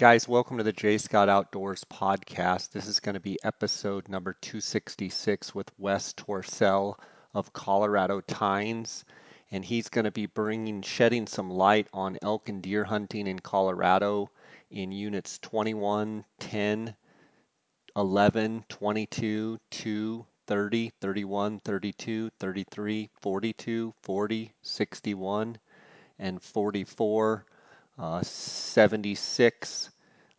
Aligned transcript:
Guys, 0.00 0.26
welcome 0.26 0.56
to 0.56 0.62
the 0.62 0.72
J 0.72 0.96
Scott 0.96 1.28
Outdoors 1.28 1.84
podcast. 1.84 2.70
This 2.70 2.86
is 2.86 3.00
going 3.00 3.16
to 3.16 3.20
be 3.20 3.36
episode 3.44 4.08
number 4.08 4.32
266 4.32 5.54
with 5.54 5.70
Wes 5.76 6.14
Torcel 6.14 6.94
of 7.34 7.52
Colorado 7.52 8.22
Tines. 8.22 9.04
And 9.50 9.62
he's 9.62 9.90
going 9.90 10.06
to 10.06 10.10
be 10.10 10.24
bringing, 10.24 10.80
shedding 10.80 11.26
some 11.26 11.50
light 11.50 11.86
on 11.92 12.16
elk 12.22 12.48
and 12.48 12.62
deer 12.62 12.82
hunting 12.82 13.26
in 13.26 13.40
Colorado 13.40 14.30
in 14.70 14.90
units 14.90 15.38
21, 15.40 16.24
10, 16.38 16.96
11, 17.94 18.64
22, 18.70 19.58
2, 19.70 20.26
30, 20.46 20.92
31, 20.98 21.60
32, 21.60 22.30
33, 22.40 23.10
42, 23.20 23.94
40, 24.00 24.54
61, 24.62 25.58
and 26.18 26.42
44 26.42 27.44
uh, 27.44 27.49
76, 28.22 29.90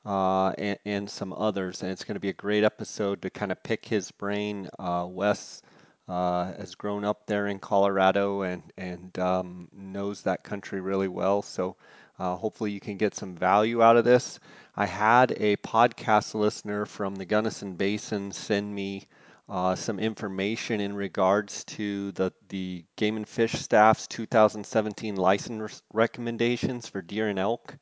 uh, 0.05 0.49
and, 0.57 0.79
and, 0.85 1.09
some 1.09 1.33
others. 1.33 1.81
And 1.81 1.91
it's 1.91 2.03
going 2.03 2.15
to 2.15 2.19
be 2.19 2.29
a 2.29 2.33
great 2.33 2.63
episode 2.63 3.21
to 3.21 3.29
kind 3.29 3.51
of 3.51 3.61
pick 3.61 3.85
his 3.85 4.11
brain. 4.11 4.69
Uh, 4.79 5.07
Wes 5.09 5.61
uh, 6.07 6.53
has 6.53 6.75
grown 6.75 7.05
up 7.05 7.27
there 7.27 7.47
in 7.47 7.59
Colorado 7.59 8.41
and, 8.41 8.63
and 8.77 9.17
um, 9.19 9.67
knows 9.71 10.23
that 10.23 10.43
country 10.43 10.81
really 10.81 11.07
well. 11.07 11.41
So 11.41 11.75
uh, 12.19 12.35
hopefully 12.35 12.71
you 12.71 12.79
can 12.79 12.97
get 12.97 13.15
some 13.15 13.35
value 13.35 13.81
out 13.81 13.97
of 13.97 14.05
this. 14.05 14.39
I 14.75 14.85
had 14.85 15.31
a 15.37 15.57
podcast 15.57 16.33
listener 16.33 16.85
from 16.85 17.15
the 17.15 17.25
Gunnison 17.25 17.75
Basin 17.75 18.31
send 18.31 18.73
me 18.73 19.07
uh, 19.51 19.75
some 19.75 19.99
information 19.99 20.79
in 20.79 20.95
regards 20.95 21.65
to 21.65 22.13
the, 22.13 22.31
the 22.47 22.85
Game 22.95 23.17
and 23.17 23.27
Fish 23.27 23.51
staff's 23.51 24.07
2017 24.07 25.17
license 25.17 25.81
recommendations 25.91 26.87
for 26.87 27.01
deer 27.01 27.27
and 27.27 27.37
elk. 27.37 27.77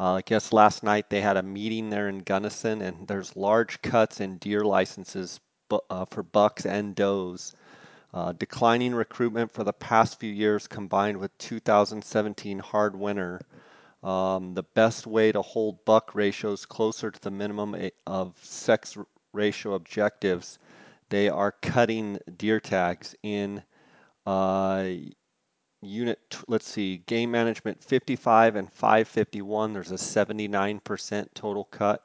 Uh, 0.00 0.14
I 0.14 0.22
guess 0.22 0.52
last 0.52 0.82
night 0.82 1.08
they 1.08 1.20
had 1.20 1.36
a 1.36 1.44
meeting 1.44 1.90
there 1.90 2.08
in 2.08 2.18
Gunnison, 2.18 2.82
and 2.82 3.06
there's 3.06 3.36
large 3.36 3.80
cuts 3.82 4.20
in 4.20 4.38
deer 4.38 4.64
licenses 4.64 5.38
bu- 5.68 5.78
uh, 5.88 6.06
for 6.06 6.24
bucks 6.24 6.66
and 6.66 6.96
does. 6.96 7.54
Uh, 8.12 8.32
declining 8.32 8.92
recruitment 8.92 9.52
for 9.52 9.62
the 9.62 9.72
past 9.72 10.18
few 10.18 10.32
years 10.32 10.66
combined 10.66 11.18
with 11.18 11.38
2017 11.38 12.58
hard 12.58 12.96
winter. 12.96 13.40
Um, 14.02 14.54
the 14.54 14.64
best 14.64 15.06
way 15.06 15.30
to 15.30 15.40
hold 15.40 15.84
buck 15.84 16.16
ratios 16.16 16.66
closer 16.66 17.12
to 17.12 17.20
the 17.20 17.30
minimum 17.30 17.76
eh, 17.76 17.90
of 18.08 18.34
sex 18.42 18.98
ratio 19.32 19.74
objectives 19.74 20.58
they 21.08 21.28
are 21.28 21.52
cutting 21.62 22.18
deer 22.36 22.60
tags 22.60 23.14
in 23.22 23.62
uh, 24.26 24.88
unit, 25.82 26.18
let's 26.48 26.68
see, 26.68 26.98
game 27.06 27.30
management 27.30 27.82
55 27.82 28.56
and 28.56 28.72
551. 28.72 29.72
There's 29.72 29.92
a 29.92 29.94
79% 29.94 31.28
total 31.34 31.64
cut. 31.64 32.02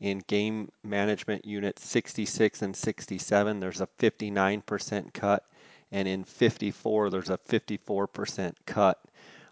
In 0.00 0.22
game 0.28 0.70
management 0.84 1.44
unit 1.44 1.78
66 1.78 2.62
and 2.62 2.74
67, 2.74 3.60
there's 3.60 3.80
a 3.80 3.88
59% 3.98 5.12
cut. 5.12 5.44
And 5.90 6.06
in 6.06 6.24
54, 6.24 7.10
there's 7.10 7.30
a 7.30 7.38
54% 7.38 8.54
cut. 8.64 8.98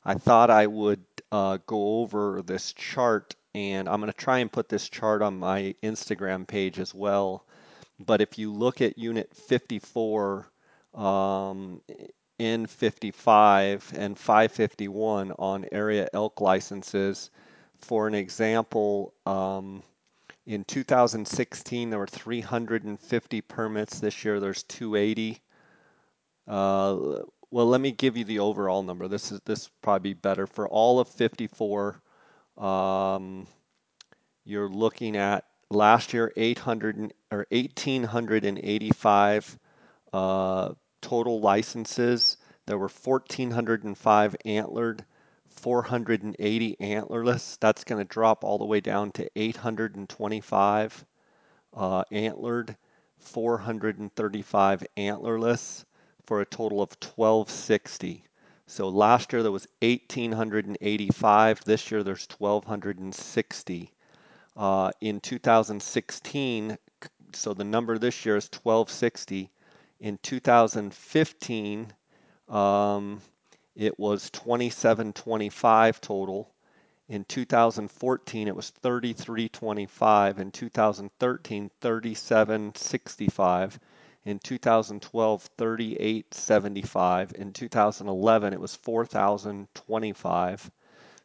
I 0.05 0.14
thought 0.14 0.50
I 0.50 0.66
would 0.69 1.05
uh, 1.33 1.58
go 1.66 1.98
over 2.00 2.42
this 2.42 2.72
chart, 2.75 3.34
and 3.55 3.88
I'm 3.88 4.00
going 4.00 4.12
to 4.12 4.16
try 4.16 4.38
and 4.38 4.53
put 4.53 4.69
this 4.69 4.88
chart 4.88 5.20
on 5.20 5.38
my 5.38 5.75
Instagram 5.83 6.47
page 6.47 6.78
as 6.78 6.94
well 6.94 7.44
but 7.98 8.20
if 8.20 8.39
you 8.39 8.52
look 8.52 8.80
at 8.80 8.98
unit 8.98 9.34
54, 9.34 10.47
um, 10.94 11.80
N55 12.38 13.92
and 13.97 14.19
551 14.19 15.33
on 15.33 15.66
area 15.72 16.08
elk 16.12 16.41
licenses, 16.41 17.30
for 17.80 18.06
an 18.06 18.14
example, 18.14 19.14
um, 19.25 19.83
in 20.47 20.64
2016 20.64 21.91
there 21.91 21.98
were 21.98 22.06
350 22.06 23.41
permits. 23.42 24.00
This 24.00 24.25
year 24.25 24.41
there's 24.41 24.62
280. 24.64 25.41
Uh, 26.47 27.22
well, 27.50 27.66
let 27.66 27.81
me 27.81 27.93
give 27.93 28.16
you 28.16 28.25
the 28.25 28.41
overall 28.41 28.82
number. 28.82 29.09
This 29.09 29.32
is 29.32 29.41
this 29.44 29.70
probably 29.82 30.15
better 30.15 30.47
for 30.47 30.69
all 30.69 31.00
of 31.00 31.09
54. 31.09 32.00
Um, 32.59 33.47
you're 34.44 34.69
looking 34.69 35.16
at 35.16 35.44
last 35.71 36.12
year 36.12 36.32
800 36.37 37.15
or 37.31 37.47
1885 37.50 39.59
uh, 40.12 40.71
total 41.00 41.41
licenses. 41.41 42.37
There 42.66 42.78
were 42.78 42.88
1405 42.88 44.37
antlered, 44.44 45.05
480 45.49 46.76
antlerless. 46.81 47.59
That's 47.60 47.84
going 47.84 48.05
to 48.05 48.09
drop 48.09 48.44
all 48.44 48.59
the 48.59 48.65
way 48.65 48.81
down 48.81 49.12
to 49.12 49.31
825 49.37 51.05
uh, 51.75 52.03
antlered, 52.10 52.76
435 53.19 54.87
antlerless 54.97 55.84
for 56.26 56.41
a 56.41 56.47
total 56.47 56.82
of 56.82 56.91
1260. 57.00 58.25
So 58.66 58.88
last 58.88 59.32
year 59.32 59.44
there 59.44 59.53
was 59.53 59.69
1885. 59.81 61.65
This 61.65 61.91
year 61.91 62.03
there's 62.03 62.26
1260. 62.38 63.93
Uh, 64.56 64.91
in 65.03 65.21
2016, 65.21 66.78
so 67.34 67.53
the 67.53 67.65
number 67.65 67.99
this 67.99 68.25
year 68.25 68.37
is 68.37 68.49
1260. 68.62 69.50
In 70.00 70.19
2015, 70.22 71.93
um, 72.49 73.21
it 73.75 73.99
was 73.99 74.31
2725 74.31 76.00
total. 76.00 76.50
In 77.09 77.25
2014, 77.25 78.49
it 78.49 78.56
was 78.56 78.71
3325. 78.71 80.39
In 80.39 80.50
2013, 80.50 81.71
3765. 81.81 83.78
In 84.25 84.38
2012, 84.38 85.50
3875. 85.59 87.33
In 87.37 87.53
2011, 87.53 88.53
it 88.55 88.61
was 88.61 88.75
4025. 88.77 90.71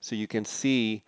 So 0.02 0.16
you 0.16 0.28
can 0.28 0.46
see 0.46 1.04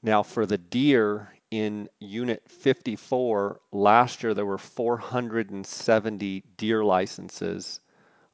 now 0.03 0.23
for 0.23 0.47
the 0.47 0.59
deer 0.59 1.33
in 1.51 1.89
Unit 1.99 2.43
54, 2.49 3.61
last 3.73 4.23
year 4.23 4.35
there 4.35 4.47
were 4.47 4.59
470 4.59 6.45
deer 6.57 6.85
licenses 6.85 7.81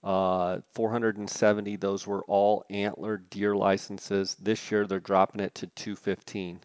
uh, 0.02 0.60
470, 0.72 1.76
those 1.76 2.06
were 2.06 2.22
all 2.22 2.64
antler 2.70 3.18
deer 3.18 3.54
licenses. 3.54 4.34
This 4.40 4.70
year 4.70 4.86
they're 4.86 4.98
dropping 4.98 5.42
it 5.42 5.54
to 5.56 5.66
215. 5.66 6.60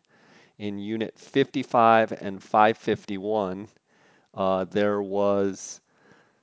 In 0.57 0.77
Unit 0.79 1.19
55 1.19 2.13
and 2.13 2.41
551, 2.41 3.67
uh, 4.33 4.63
there 4.63 5.01
was 5.01 5.81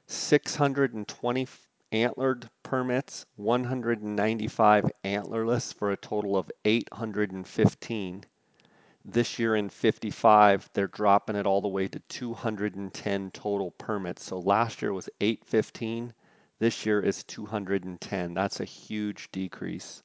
620 0.06 1.49
antlered 1.93 2.50
permits, 2.62 3.25
195 3.37 4.91
antlerless 5.05 5.73
for 5.73 5.91
a 5.93 5.97
total 5.97 6.37
of 6.37 6.50
815. 6.65 8.25
This 9.05 9.39
year 9.39 9.56
in 9.56 9.71
55, 9.71 10.71
they're 10.75 10.87
dropping 10.87 11.37
it 11.37 11.47
all 11.47 11.62
the 11.62 11.69
way 11.69 11.89
to 11.89 11.99
210 12.00 13.31
total 13.31 13.71
permits. 13.73 14.25
So 14.25 14.39
last 14.39 14.83
year 14.83 14.93
was 14.93 15.09
815. 15.21 16.12
This 16.62 16.87
year 16.87 17.00
is 17.00 17.25
210. 17.25 18.35
That's 18.35 18.61
a 18.61 18.64
huge 18.64 19.32
decrease. 19.32 20.05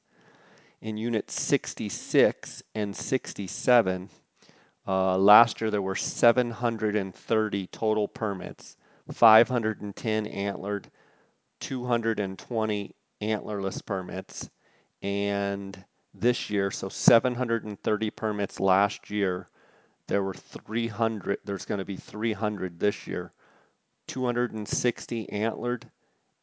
In 0.80 0.96
unit 0.96 1.30
66 1.30 2.64
and 2.74 2.96
67, 2.96 4.10
uh, 4.84 5.16
last 5.18 5.60
year 5.60 5.70
there 5.70 5.80
were 5.80 5.94
730 5.94 7.66
total 7.68 8.08
permits, 8.08 8.76
510 9.12 10.26
antlered, 10.26 10.90
220 11.60 12.96
antlerless 13.22 13.86
permits, 13.86 14.50
and 15.00 15.84
this 16.12 16.50
year, 16.50 16.72
so 16.72 16.88
730 16.88 18.10
permits 18.10 18.58
last 18.58 19.10
year, 19.10 19.48
there 20.08 20.24
were 20.24 20.34
300. 20.34 21.38
There's 21.44 21.66
going 21.66 21.78
to 21.78 21.84
be 21.84 21.96
300 21.96 22.80
this 22.80 23.06
year. 23.06 23.32
260 24.08 25.30
antlered 25.30 25.88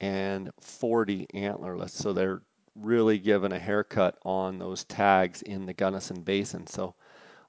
and 0.05 0.51
40 0.61 1.27
antlerless. 1.33 1.91
So 1.91 2.13
they're 2.13 2.41
really 2.75 3.19
given 3.19 3.51
a 3.53 3.59
haircut 3.59 4.17
on 4.25 4.59
those 4.59 4.83
tags 4.85 5.41
in 5.43 5.65
the 5.65 5.73
Gunnison 5.73 6.21
Basin. 6.21 6.67
So 6.67 6.95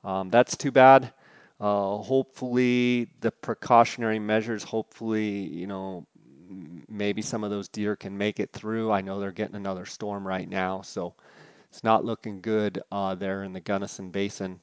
um, 0.05 0.31
that's 0.31 0.57
too 0.57 0.73
bad. 0.73 1.13
Uh, 1.61 1.99
hopefully, 1.99 3.09
the 3.21 3.31
precautionary 3.33 4.19
measures, 4.19 4.63
hopefully, 4.63 5.49
you 5.49 5.67
know, 5.67 6.07
maybe 6.89 7.23
some 7.23 7.45
of 7.45 7.51
those 7.51 7.69
deer 7.69 7.97
can 7.97 8.17
make 8.17 8.41
it 8.41 8.53
through. 8.53 8.91
I 8.93 9.01
know 9.01 9.21
they're 9.21 9.33
getting 9.33 9.57
another 9.57 9.87
storm 9.87 10.27
right 10.27 10.49
now, 10.49 10.83
so 10.83 11.15
it's 11.71 11.85
not 11.85 12.05
looking 12.05 12.41
good 12.41 12.83
uh, 12.93 13.15
there 13.15 13.43
in 13.45 13.53
the 13.53 13.61
Gunnison 13.61 14.11
Basin. 14.11 14.61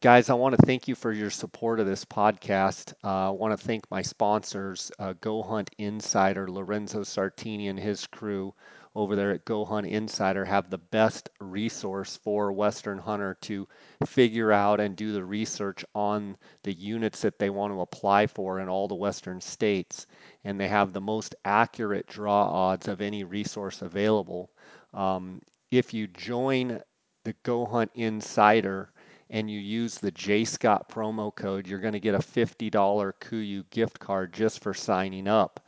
Guys, 0.00 0.30
I 0.30 0.34
want 0.34 0.56
to 0.56 0.64
thank 0.64 0.86
you 0.86 0.94
for 0.94 1.10
your 1.10 1.28
support 1.28 1.80
of 1.80 1.86
this 1.86 2.04
podcast. 2.04 2.94
Uh, 3.02 3.26
I 3.26 3.30
want 3.30 3.58
to 3.58 3.66
thank 3.66 3.90
my 3.90 4.02
sponsors, 4.02 4.92
uh, 5.00 5.14
Go 5.20 5.42
Hunt 5.42 5.70
Insider, 5.76 6.48
Lorenzo 6.48 7.00
Sartini 7.00 7.68
and 7.68 7.80
his 7.80 8.06
crew 8.06 8.54
over 8.94 9.16
there 9.16 9.32
at 9.32 9.44
Go 9.44 9.64
Hunt 9.64 9.88
Insider 9.88 10.44
have 10.44 10.70
the 10.70 10.78
best 10.78 11.30
resource 11.40 12.16
for 12.16 12.52
Western 12.52 12.98
hunter 12.98 13.38
to 13.40 13.66
figure 14.06 14.52
out 14.52 14.78
and 14.78 14.94
do 14.94 15.10
the 15.10 15.24
research 15.24 15.84
on 15.96 16.36
the 16.62 16.72
units 16.72 17.22
that 17.22 17.40
they 17.40 17.50
want 17.50 17.72
to 17.72 17.80
apply 17.80 18.28
for 18.28 18.60
in 18.60 18.68
all 18.68 18.86
the 18.86 18.94
Western 18.94 19.40
states. 19.40 20.06
And 20.44 20.60
they 20.60 20.68
have 20.68 20.92
the 20.92 21.00
most 21.00 21.34
accurate 21.44 22.06
draw 22.06 22.44
odds 22.44 22.86
of 22.86 23.00
any 23.00 23.24
resource 23.24 23.82
available. 23.82 24.52
Um, 24.94 25.42
if 25.72 25.92
you 25.92 26.06
join 26.06 26.80
the 27.24 27.34
Go 27.42 27.66
Hunt 27.66 27.90
Insider, 27.96 28.92
and 29.30 29.50
you 29.50 29.58
use 29.58 29.98
the 29.98 30.10
J 30.10 30.44
Scott 30.44 30.88
promo 30.88 31.34
code, 31.34 31.66
you're 31.66 31.80
going 31.80 31.92
to 31.92 32.00
get 32.00 32.14
a 32.14 32.18
$50 32.18 32.70
KUIU 32.70 33.64
gift 33.70 33.98
card 33.98 34.32
just 34.32 34.62
for 34.62 34.74
signing 34.74 35.28
up. 35.28 35.60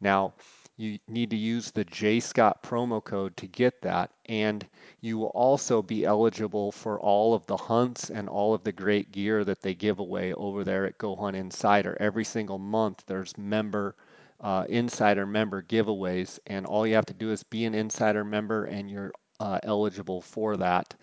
Now, 0.00 0.34
you 0.76 0.98
need 1.08 1.30
to 1.30 1.36
use 1.36 1.72
the 1.72 1.84
J 1.84 2.20
Scott 2.20 2.62
promo 2.62 3.02
code 3.02 3.36
to 3.38 3.48
get 3.48 3.82
that. 3.82 4.12
And 4.26 4.64
you 5.00 5.18
will 5.18 5.32
also 5.34 5.82
be 5.82 6.04
eligible 6.04 6.70
for 6.70 7.00
all 7.00 7.34
of 7.34 7.44
the 7.46 7.56
hunts 7.56 8.10
and 8.10 8.28
all 8.28 8.54
of 8.54 8.62
the 8.62 8.72
great 8.72 9.10
gear 9.10 9.44
that 9.44 9.60
they 9.60 9.74
give 9.74 9.98
away 9.98 10.32
over 10.34 10.62
there 10.62 10.86
at 10.86 10.98
Go 10.98 11.16
Hunt 11.16 11.36
Insider. 11.36 11.96
Every 11.98 12.24
single 12.24 12.58
month, 12.58 13.02
there's 13.06 13.36
member 13.36 13.96
uh, 14.40 14.64
insider 14.68 15.26
member 15.26 15.62
giveaways, 15.62 16.38
and 16.46 16.64
all 16.64 16.86
you 16.86 16.94
have 16.94 17.06
to 17.06 17.14
do 17.14 17.32
is 17.32 17.42
be 17.42 17.64
an 17.64 17.74
insider 17.74 18.24
member, 18.24 18.66
and 18.66 18.88
you're 18.88 19.12
uh, 19.40 19.58
eligible 19.62 20.20
for 20.20 20.56
that. 20.56 20.94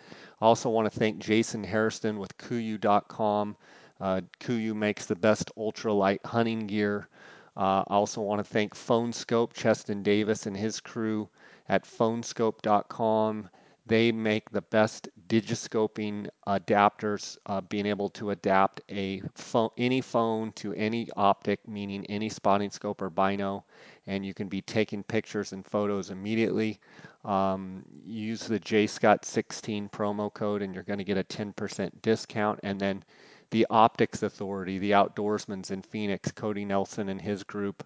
I 0.41 0.45
also 0.45 0.69
want 0.69 0.91
to 0.91 0.99
thank 0.99 1.19
Jason 1.19 1.63
Harrison 1.63 2.19
with 2.19 2.37
KUIU.com. 2.37 3.55
Uh, 3.99 4.21
KUIU 4.39 4.75
makes 4.75 5.05
the 5.05 5.15
best 5.15 5.51
ultralight 5.57 6.23
hunting 6.25 6.67
gear. 6.67 7.07
Uh, 7.55 7.83
I 7.87 7.93
also 7.93 8.21
want 8.21 8.39
to 8.39 8.51
thank 8.51 8.75
Phone 8.75 9.11
Skope, 9.13 9.53
Cheston 9.53 10.03
Davis 10.03 10.45
and 10.45 10.57
his 10.57 10.81
crew 10.81 11.29
at 11.69 11.85
phoneskope.com. 11.85 13.49
They 13.85 14.11
make 14.11 14.49
the 14.49 14.61
best 14.61 15.07
digiscoping 15.27 16.29
adapters, 16.47 17.37
uh, 17.45 17.61
being 17.61 17.85
able 17.85 18.09
to 18.09 18.31
adapt 18.31 18.81
a 18.89 19.21
phone, 19.33 19.69
any 19.77 20.01
phone 20.01 20.51
to 20.53 20.73
any 20.73 21.09
optic, 21.15 21.67
meaning 21.67 22.05
any 22.07 22.29
spotting 22.29 22.69
scope 22.69 23.01
or 23.01 23.09
bino, 23.09 23.65
and 24.07 24.25
you 24.25 24.33
can 24.33 24.47
be 24.47 24.61
taking 24.61 25.03
pictures 25.03 25.51
and 25.53 25.65
photos 25.65 26.11
immediately. 26.11 26.79
Um, 27.23 27.83
use 28.05 28.41
the 28.41 28.59
JScott16 28.59 29.89
promo 29.91 30.33
code, 30.33 30.61
and 30.61 30.73
you're 30.73 30.83
going 30.83 30.99
to 30.99 31.03
get 31.03 31.17
a 31.17 31.23
10% 31.23 31.91
discount. 32.01 32.59
And 32.63 32.79
then 32.79 33.03
the 33.49 33.65
Optics 33.69 34.23
Authority, 34.23 34.79
the 34.79 34.91
outdoorsman's 34.91 35.71
in 35.71 35.81
Phoenix, 35.81 36.31
Cody 36.31 36.65
Nelson 36.65 37.09
and 37.09 37.21
his 37.21 37.43
group 37.43 37.83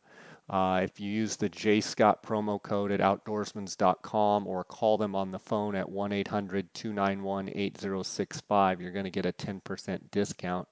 uh, 0.50 0.82
if 0.84 1.00
you 1.00 1.12
use 1.12 1.36
the 1.36 1.50
J 1.50 1.80
Scott 1.80 2.24
promo 2.24 2.62
code 2.62 2.92
at 2.92 3.02
outdoorsmans.com 3.02 4.48
or 4.48 4.64
call 4.64 4.98
them 4.98 5.16
on 5.16 5.32
the 5.32 5.40
phone 5.40 5.76
at 5.76 5.88
1 5.88 6.12
800 6.12 6.74
291 6.74 7.50
8065, 7.54 8.82
you're 8.82 8.92
going 8.92 9.06
to 9.06 9.12
get 9.12 9.28
a 9.28 9.32
10% 9.32 10.00
discount. 10.12 10.68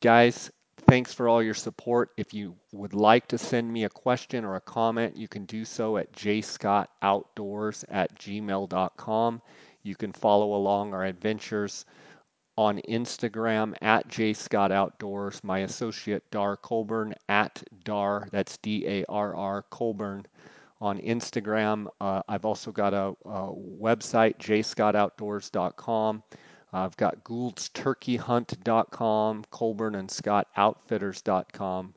Guys, 0.00 0.50
thanks 0.88 1.14
for 1.14 1.28
all 1.28 1.42
your 1.42 1.54
support. 1.54 2.10
If 2.16 2.34
you 2.34 2.56
would 2.72 2.94
like 2.94 3.28
to 3.28 3.38
send 3.38 3.72
me 3.72 3.84
a 3.84 3.88
question 3.88 4.44
or 4.44 4.56
a 4.56 4.60
comment, 4.60 5.16
you 5.16 5.28
can 5.28 5.44
do 5.44 5.64
so 5.64 5.96
at 5.96 6.12
jscottoutdoors 6.12 7.84
at 7.88 8.18
gmail.com. 8.18 9.42
You 9.84 9.94
can 9.94 10.12
follow 10.12 10.54
along 10.54 10.92
our 10.92 11.04
adventures 11.04 11.84
on 12.58 12.80
Instagram 12.88 13.72
at 13.82 14.08
jscottoutdoors, 14.08 15.44
my 15.44 15.60
associate 15.60 16.28
Dar 16.32 16.56
Colburn 16.56 17.14
at 17.28 17.62
Dar, 17.84 18.26
that's 18.32 18.56
D 18.56 18.84
A 18.84 19.04
R 19.08 19.36
R 19.36 19.62
Colburn 19.70 20.26
on 20.80 20.98
Instagram. 20.98 21.86
Uh, 22.00 22.22
I've 22.28 22.44
also 22.44 22.72
got 22.72 22.94
a, 22.94 23.14
a 23.24 23.52
website, 23.80 24.38
jscottoutdoors.com. 24.38 26.24
I've 26.72 26.96
got 26.96 27.22
gouldsturkeyhunt.com, 27.22 29.44
Colburn 29.52 29.94
and 29.94 30.10
Scott 30.10 30.48
Outfitters.com. 30.56 31.94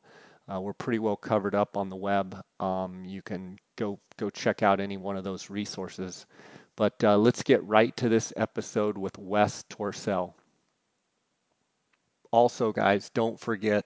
Uh, 0.47 0.61
we're 0.61 0.73
pretty 0.73 0.99
well 0.99 1.15
covered 1.15 1.55
up 1.55 1.75
on 1.75 1.89
the 1.89 1.95
web. 1.95 2.39
Um, 2.59 3.03
you 3.03 3.23
can 3.23 3.57
go 3.77 3.99
go 4.17 4.29
check 4.29 4.61
out 4.61 4.79
any 4.79 4.97
one 4.97 5.17
of 5.17 5.23
those 5.23 5.49
resources. 5.49 6.27
But 6.75 7.03
uh, 7.03 7.17
let's 7.17 7.41
get 7.41 7.65
right 7.65 7.97
to 7.97 8.09
this 8.09 8.31
episode 8.37 8.95
with 8.95 9.17
Wes 9.17 9.65
Torcel 9.67 10.35
also, 12.31 12.71
guys, 12.71 13.09
don't 13.09 13.39
forget 13.39 13.85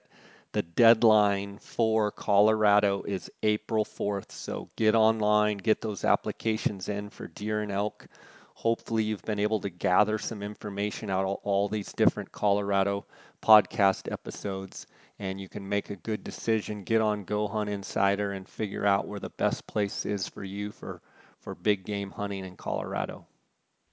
the 0.52 0.62
deadline 0.62 1.58
for 1.58 2.10
Colorado 2.10 3.02
is 3.02 3.30
April 3.42 3.84
4th. 3.84 4.32
So 4.32 4.70
get 4.76 4.94
online, 4.94 5.58
get 5.58 5.80
those 5.80 6.04
applications 6.04 6.88
in 6.88 7.10
for 7.10 7.28
deer 7.28 7.60
and 7.60 7.70
elk. 7.70 8.06
Hopefully, 8.54 9.04
you've 9.04 9.24
been 9.24 9.38
able 9.38 9.60
to 9.60 9.68
gather 9.68 10.16
some 10.16 10.42
information 10.42 11.10
out 11.10 11.26
of 11.26 11.36
all 11.42 11.68
these 11.68 11.92
different 11.92 12.32
Colorado 12.32 13.04
podcast 13.42 14.10
episodes, 14.10 14.86
and 15.18 15.38
you 15.38 15.48
can 15.48 15.68
make 15.68 15.90
a 15.90 15.96
good 15.96 16.24
decision. 16.24 16.84
Get 16.84 17.02
on 17.02 17.24
Go 17.24 17.48
Hunt 17.48 17.68
Insider 17.68 18.32
and 18.32 18.48
figure 18.48 18.86
out 18.86 19.06
where 19.06 19.20
the 19.20 19.28
best 19.28 19.66
place 19.66 20.06
is 20.06 20.26
for 20.26 20.42
you 20.42 20.72
for, 20.72 21.02
for 21.40 21.54
big 21.54 21.84
game 21.84 22.10
hunting 22.10 22.46
in 22.46 22.56
Colorado. 22.56 23.26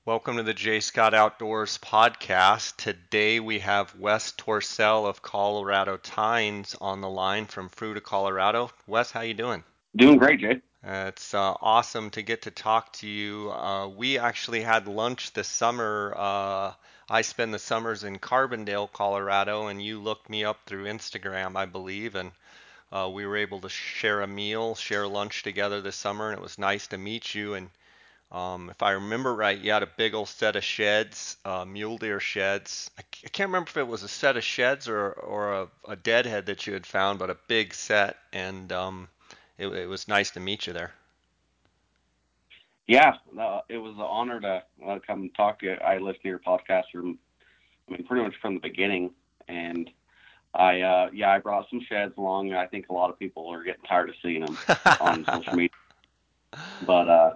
Welcome 0.05 0.35
to 0.35 0.43
the 0.43 0.53
J 0.53 0.81
Scott 0.81 1.13
Outdoors 1.13 1.77
podcast. 1.77 2.75
Today 2.75 3.39
we 3.39 3.59
have 3.59 3.97
Wes 3.97 4.33
Torcel 4.33 5.07
of 5.07 5.21
Colorado 5.21 5.95
Tines 5.95 6.75
on 6.81 6.99
the 6.99 7.07
line 7.07 7.45
from 7.45 7.69
Fruita, 7.69 8.03
Colorado. 8.03 8.69
Wes, 8.85 9.11
how 9.11 9.21
you 9.21 9.33
doing? 9.33 9.63
Doing 9.95 10.17
great, 10.17 10.41
Jay. 10.41 10.61
Uh, 10.85 11.05
it's 11.07 11.33
uh, 11.33 11.53
awesome 11.61 12.09
to 12.09 12.21
get 12.21 12.41
to 12.41 12.51
talk 12.51 12.91
to 12.91 13.07
you. 13.07 13.49
Uh, 13.53 13.87
we 13.87 14.17
actually 14.17 14.59
had 14.59 14.89
lunch 14.89 15.31
this 15.31 15.47
summer. 15.47 16.13
Uh, 16.17 16.73
I 17.09 17.21
spend 17.21 17.53
the 17.53 17.59
summers 17.59 18.03
in 18.03 18.19
Carbondale, 18.19 18.91
Colorado, 18.91 19.67
and 19.67 19.81
you 19.81 20.01
looked 20.01 20.29
me 20.29 20.43
up 20.43 20.59
through 20.65 20.83
Instagram, 20.83 21.55
I 21.55 21.65
believe, 21.65 22.15
and 22.15 22.33
uh, 22.91 23.09
we 23.09 23.25
were 23.25 23.37
able 23.37 23.61
to 23.61 23.69
share 23.69 24.19
a 24.19 24.27
meal, 24.27 24.75
share 24.75 25.07
lunch 25.07 25.43
together 25.43 25.79
this 25.79 25.95
summer, 25.95 26.29
and 26.29 26.37
it 26.37 26.43
was 26.43 26.57
nice 26.57 26.87
to 26.87 26.97
meet 26.97 27.33
you 27.33 27.53
and 27.53 27.69
um, 28.33 28.71
if 28.71 28.81
I 28.81 28.91
remember 28.91 29.35
right, 29.35 29.57
you 29.57 29.71
had 29.71 29.83
a 29.83 29.89
big 29.95 30.15
old 30.15 30.27
set 30.27 30.55
of 30.55 30.63
sheds, 30.63 31.37
uh, 31.45 31.65
mule 31.65 31.99
deer 31.99 32.19
sheds. 32.19 32.89
I, 32.97 33.01
I, 33.23 33.29
can't 33.29 33.49
remember 33.49 33.69
if 33.69 33.77
it 33.77 33.87
was 33.87 34.01
a 34.01 34.07
set 34.07 34.37
of 34.37 34.43
sheds 34.43 34.89
or 34.89 35.11
or 35.11 35.53
a, 35.53 35.67
a 35.87 35.95
deadhead 35.95 36.47
that 36.47 36.65
you 36.65 36.73
had 36.73 36.85
found, 36.85 37.19
but 37.19 37.29
a 37.29 37.37
big 37.47 37.75
set, 37.75 38.17
and 38.33 38.71
um, 38.71 39.07
it, 39.59 39.67
it, 39.67 39.85
was 39.87 40.07
nice 40.07 40.31
to 40.31 40.39
meet 40.39 40.65
you 40.65 40.73
there. 40.73 40.91
Yeah, 42.87 43.13
uh, 43.39 43.61
it 43.69 43.77
was 43.77 43.93
an 43.93 44.01
honor 44.01 44.41
to 44.41 44.63
uh, 44.85 44.99
come 45.05 45.29
talk 45.37 45.59
to 45.59 45.67
you. 45.67 45.73
I 45.73 45.99
listened 45.99 46.23
to 46.23 46.29
your 46.29 46.39
podcast 46.39 46.85
from, 46.91 47.19
I 47.87 47.91
mean, 47.91 48.03
pretty 48.03 48.23
much 48.23 48.33
from 48.41 48.55
the 48.55 48.59
beginning, 48.59 49.11
and 49.47 49.91
I, 50.55 50.81
uh, 50.81 51.09
yeah, 51.13 51.31
I 51.31 51.37
brought 51.37 51.69
some 51.69 51.81
sheds 51.87 52.13
along. 52.17 52.51
I 52.53 52.65
think 52.65 52.89
a 52.89 52.93
lot 52.93 53.11
of 53.11 53.19
people 53.19 53.47
are 53.49 53.63
getting 53.63 53.83
tired 53.83 54.09
of 54.09 54.15
seeing 54.23 54.43
them 54.43 54.57
on 54.99 55.23
social 55.23 55.53
media, 55.53 55.69
but 56.85 57.07
uh, 57.07 57.33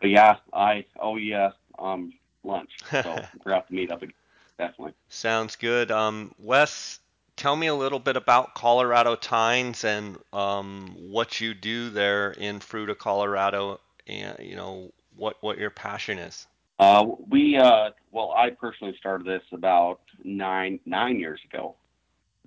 but 0.00 0.10
yeah, 0.10 0.36
I 0.52 0.84
oh 1.00 1.16
yeah, 1.16 1.50
um, 1.78 2.12
lunch. 2.44 2.70
So 2.90 3.22
we're 3.44 3.52
have 3.52 3.66
to 3.68 3.74
meet 3.74 3.90
up 3.90 4.02
again. 4.02 4.14
Definitely. 4.58 4.92
Sounds 5.08 5.56
good. 5.56 5.90
Um, 5.90 6.34
Wes, 6.38 7.00
tell 7.36 7.56
me 7.56 7.68
a 7.68 7.74
little 7.74 7.98
bit 7.98 8.16
about 8.16 8.54
Colorado 8.54 9.16
Tines 9.16 9.84
and 9.84 10.18
um, 10.34 10.94
what 10.98 11.40
you 11.40 11.54
do 11.54 11.88
there 11.88 12.32
in 12.32 12.60
Fruita, 12.60 12.96
Colorado, 12.96 13.80
and 14.06 14.36
you 14.40 14.56
know 14.56 14.92
what 15.16 15.36
what 15.40 15.58
your 15.58 15.70
passion 15.70 16.18
is. 16.18 16.46
Uh, 16.78 17.06
we 17.28 17.56
uh, 17.56 17.90
well, 18.10 18.32
I 18.36 18.50
personally 18.50 18.94
started 18.98 19.26
this 19.26 19.42
about 19.52 20.00
nine 20.24 20.80
nine 20.86 21.18
years 21.18 21.40
ago, 21.50 21.74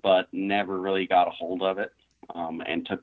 but 0.02 0.28
never 0.32 0.80
really 0.80 1.06
got 1.06 1.28
a 1.28 1.30
hold 1.30 1.62
of 1.62 1.78
it, 1.78 1.92
um, 2.34 2.62
and 2.66 2.86
took 2.86 3.02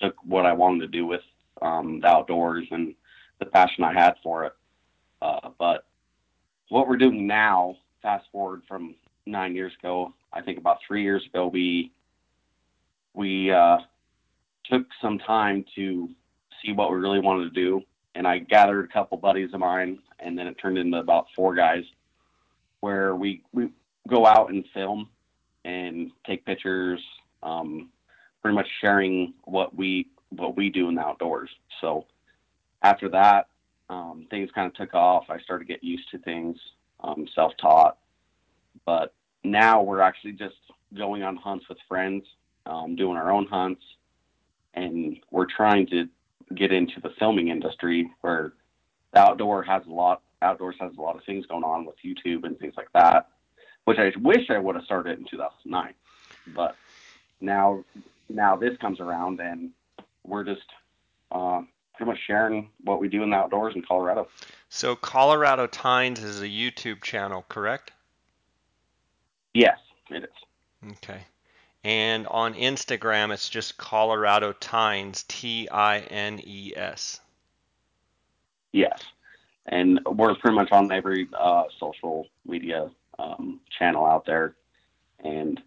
took 0.00 0.16
what 0.24 0.46
I 0.46 0.52
wanted 0.52 0.80
to 0.80 0.88
do 0.88 1.06
with 1.06 1.22
um, 1.60 2.00
the 2.00 2.08
outdoors 2.08 2.66
and 2.70 2.94
the 3.44 3.50
passion 3.50 3.84
I 3.84 3.92
had 3.92 4.14
for 4.22 4.44
it. 4.44 4.52
Uh, 5.20 5.50
but 5.58 5.84
what 6.68 6.88
we're 6.88 6.96
doing 6.96 7.26
now, 7.26 7.76
fast 8.02 8.26
forward 8.32 8.62
from 8.68 8.94
nine 9.26 9.54
years 9.54 9.72
ago, 9.78 10.12
I 10.32 10.40
think 10.40 10.58
about 10.58 10.78
three 10.86 11.02
years 11.02 11.24
ago, 11.26 11.46
we 11.46 11.92
we 13.14 13.52
uh, 13.52 13.78
took 14.70 14.86
some 15.00 15.18
time 15.18 15.64
to 15.74 16.08
see 16.62 16.72
what 16.72 16.90
we 16.90 16.98
really 16.98 17.20
wanted 17.20 17.44
to 17.44 17.50
do, 17.50 17.82
and 18.14 18.26
I 18.26 18.38
gathered 18.38 18.84
a 18.84 18.92
couple 18.92 19.18
buddies 19.18 19.52
of 19.52 19.60
mine, 19.60 19.98
and 20.20 20.38
then 20.38 20.46
it 20.46 20.54
turned 20.54 20.78
into 20.78 20.98
about 20.98 21.26
four 21.36 21.54
guys, 21.54 21.84
where 22.80 23.14
we 23.14 23.42
we 23.52 23.68
go 24.08 24.26
out 24.26 24.50
and 24.50 24.64
film 24.72 25.08
and 25.64 26.10
take 26.26 26.44
pictures, 26.44 27.00
um, 27.42 27.90
pretty 28.40 28.54
much 28.54 28.66
sharing 28.80 29.34
what 29.44 29.76
we 29.76 30.08
what 30.30 30.56
we 30.56 30.70
do 30.70 30.88
in 30.88 30.94
the 30.94 31.02
outdoors. 31.02 31.50
So 31.80 32.06
after 32.82 33.08
that, 33.10 33.48
um, 33.88 34.26
things 34.30 34.50
kind 34.54 34.66
of 34.66 34.74
took 34.74 34.94
off. 34.94 35.26
I 35.28 35.38
started 35.40 35.66
to 35.66 35.72
get 35.72 35.84
used 35.84 36.10
to 36.10 36.18
things, 36.18 36.58
um, 37.00 37.26
self-taught, 37.34 37.96
but 38.84 39.14
now 39.44 39.82
we're 39.82 40.00
actually 40.00 40.32
just 40.32 40.56
going 40.96 41.22
on 41.22 41.36
hunts 41.36 41.68
with 41.68 41.78
friends, 41.88 42.24
um, 42.66 42.96
doing 42.96 43.16
our 43.16 43.30
own 43.30 43.46
hunts, 43.46 43.82
and 44.74 45.18
we're 45.30 45.46
trying 45.46 45.86
to 45.88 46.08
get 46.54 46.72
into 46.72 47.00
the 47.00 47.10
filming 47.18 47.48
industry 47.48 48.10
where 48.20 48.52
the 49.12 49.20
outdoor 49.20 49.62
has 49.62 49.82
a 49.86 49.90
lot 49.90 50.22
outdoors 50.42 50.74
has 50.80 50.92
a 50.98 51.00
lot 51.00 51.16
of 51.16 51.24
things 51.24 51.46
going 51.46 51.64
on 51.64 51.84
with 51.84 51.94
YouTube 52.04 52.44
and 52.44 52.58
things 52.58 52.74
like 52.76 52.92
that, 52.92 53.28
which 53.84 53.98
I 53.98 54.12
wish 54.20 54.50
I 54.50 54.58
would 54.58 54.74
have 54.74 54.84
started 54.84 55.18
in 55.18 55.24
2009. 55.24 55.94
But 56.48 56.76
now, 57.40 57.84
now 58.28 58.56
this 58.56 58.76
comes 58.78 58.98
around 58.98 59.40
and 59.40 59.70
we're 60.24 60.44
just 60.44 60.66
uh, 61.30 61.62
pretty 62.02 62.10
much 62.10 62.26
sharing 62.26 62.68
what 62.82 63.00
we 63.00 63.08
do 63.08 63.22
in 63.22 63.30
the 63.30 63.36
outdoors 63.36 63.74
in 63.76 63.82
Colorado. 63.82 64.26
So 64.68 64.96
Colorado 64.96 65.68
Tines 65.68 66.20
is 66.22 66.42
a 66.42 66.48
YouTube 66.48 67.00
channel, 67.02 67.44
correct? 67.48 67.92
Yes, 69.54 69.78
it 70.10 70.24
is. 70.24 70.90
Okay. 70.96 71.20
And 71.84 72.26
on 72.26 72.54
Instagram, 72.54 73.32
it's 73.32 73.48
just 73.48 73.78
Colorado 73.78 74.52
Tines, 74.52 75.24
T 75.28 75.68
I 75.68 76.00
N 76.00 76.40
E 76.44 76.72
S. 76.74 77.20
Yes, 78.72 79.00
and 79.66 80.00
we're 80.06 80.34
pretty 80.36 80.56
much 80.56 80.72
on 80.72 80.90
every 80.90 81.28
uh, 81.38 81.64
social 81.78 82.26
media 82.46 82.90
um, 83.18 83.60
channel 83.78 84.06
out 84.06 84.24
there, 84.26 84.54
and 85.22 85.60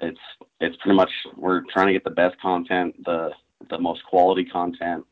it's 0.00 0.18
it's 0.60 0.76
pretty 0.76 0.96
much 0.96 1.10
we're 1.36 1.62
trying 1.72 1.86
to 1.86 1.92
get 1.92 2.04
the 2.04 2.10
best 2.10 2.40
content, 2.40 3.04
the 3.04 3.30
the 3.68 3.78
most 3.78 4.04
quality 4.04 4.44
content 4.44 5.04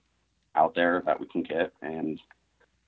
out 0.58 0.74
there 0.74 1.02
that 1.06 1.18
we 1.20 1.26
can 1.26 1.42
get, 1.42 1.72
and 1.80 2.20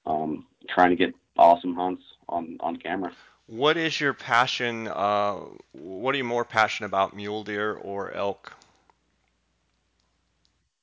um, 0.05 0.47
trying 0.69 0.91
to 0.91 0.97
get 0.97 1.15
awesome 1.39 1.75
hunts 1.75 2.03
on 2.29 2.59
on 2.61 2.77
camera. 2.77 3.13
What 3.47 3.77
is 3.77 4.01
your 4.01 4.13
passion? 4.13 4.89
Uh, 4.89 5.37
what 5.73 6.15
are 6.15 6.19
you 6.19 6.25
more 6.25 6.45
passionate 6.45 6.89
about, 6.89 7.17
mule 7.17 7.43
deer 7.45 7.75
or 7.75 8.13
elk? 8.13 8.53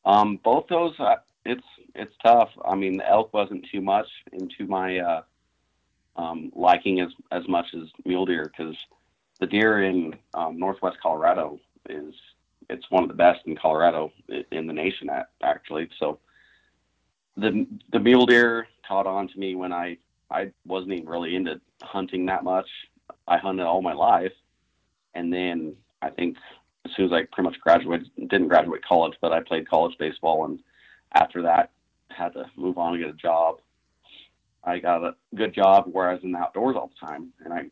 Um, 0.05 0.39
both 0.43 0.67
those, 0.67 0.97
uh, 0.99 1.17
it's 1.45 1.63
it's 1.93 2.13
tough. 2.23 2.49
I 2.65 2.75
mean, 2.75 2.97
the 2.97 3.09
elk 3.09 3.33
wasn't 3.33 3.65
too 3.71 3.81
much 3.81 4.07
into 4.31 4.65
my 4.65 4.99
uh, 4.99 5.21
um, 6.15 6.51
liking 6.55 7.01
as 7.01 7.11
as 7.31 7.47
much 7.47 7.67
as 7.73 7.89
mule 8.05 8.25
deer 8.25 8.51
because 8.51 8.75
the 9.39 9.47
deer 9.47 9.83
in 9.83 10.15
um, 10.33 10.57
northwest 10.57 10.97
Colorado 11.01 11.59
is 11.89 12.13
it's 12.69 12.89
one 12.89 13.03
of 13.03 13.09
the 13.09 13.15
best 13.15 13.45
in 13.45 13.55
Colorado 13.55 14.11
in 14.51 14.67
the 14.67 14.73
nation 14.73 15.09
at, 15.09 15.29
actually. 15.41 15.89
So 15.99 16.19
the 17.37 17.67
the 17.91 17.99
mule 17.99 18.25
deer 18.25 18.67
caught 18.87 19.07
on 19.07 19.27
to 19.29 19.39
me 19.39 19.55
when 19.55 19.71
I 19.71 19.97
I 20.29 20.51
wasn't 20.65 20.93
even 20.93 21.07
really 21.07 21.35
into 21.35 21.61
hunting 21.81 22.25
that 22.25 22.43
much. 22.43 22.67
I 23.27 23.37
hunted 23.37 23.65
all 23.65 23.81
my 23.81 23.93
life, 23.93 24.33
and 25.13 25.31
then 25.31 25.75
I 26.01 26.09
think 26.09 26.37
as 26.85 26.91
soon 26.95 27.05
as 27.05 27.11
I 27.11 27.23
pretty 27.31 27.49
much 27.49 27.59
graduated, 27.61 28.09
didn't 28.17 28.47
graduate 28.47 28.83
college, 28.83 29.13
but 29.21 29.31
I 29.31 29.41
played 29.41 29.69
college 29.69 29.95
baseball, 29.97 30.45
and 30.45 30.59
after 31.13 31.41
that 31.43 31.71
had 32.09 32.33
to 32.33 32.45
move 32.55 32.77
on 32.77 32.95
and 32.95 33.03
get 33.03 33.13
a 33.13 33.17
job. 33.17 33.59
I 34.63 34.79
got 34.79 35.03
a 35.03 35.15
good 35.35 35.53
job 35.53 35.85
where 35.91 36.09
I 36.09 36.13
was 36.13 36.23
in 36.23 36.31
the 36.31 36.39
outdoors 36.39 36.75
all 36.75 36.89
the 36.89 37.07
time, 37.07 37.31
and 37.43 37.53
I 37.53 37.65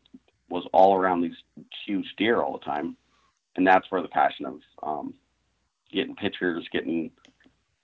was 0.48 0.66
all 0.72 0.94
around 0.94 1.20
these 1.20 1.36
huge 1.84 2.06
deer 2.16 2.40
all 2.40 2.52
the 2.52 2.64
time, 2.64 2.96
and 3.56 3.66
that's 3.66 3.90
where 3.90 4.00
the 4.02 4.08
passion 4.08 4.46
of 4.46 4.60
um, 4.82 5.14
getting 5.92 6.14
pictures, 6.14 6.66
getting 6.72 7.10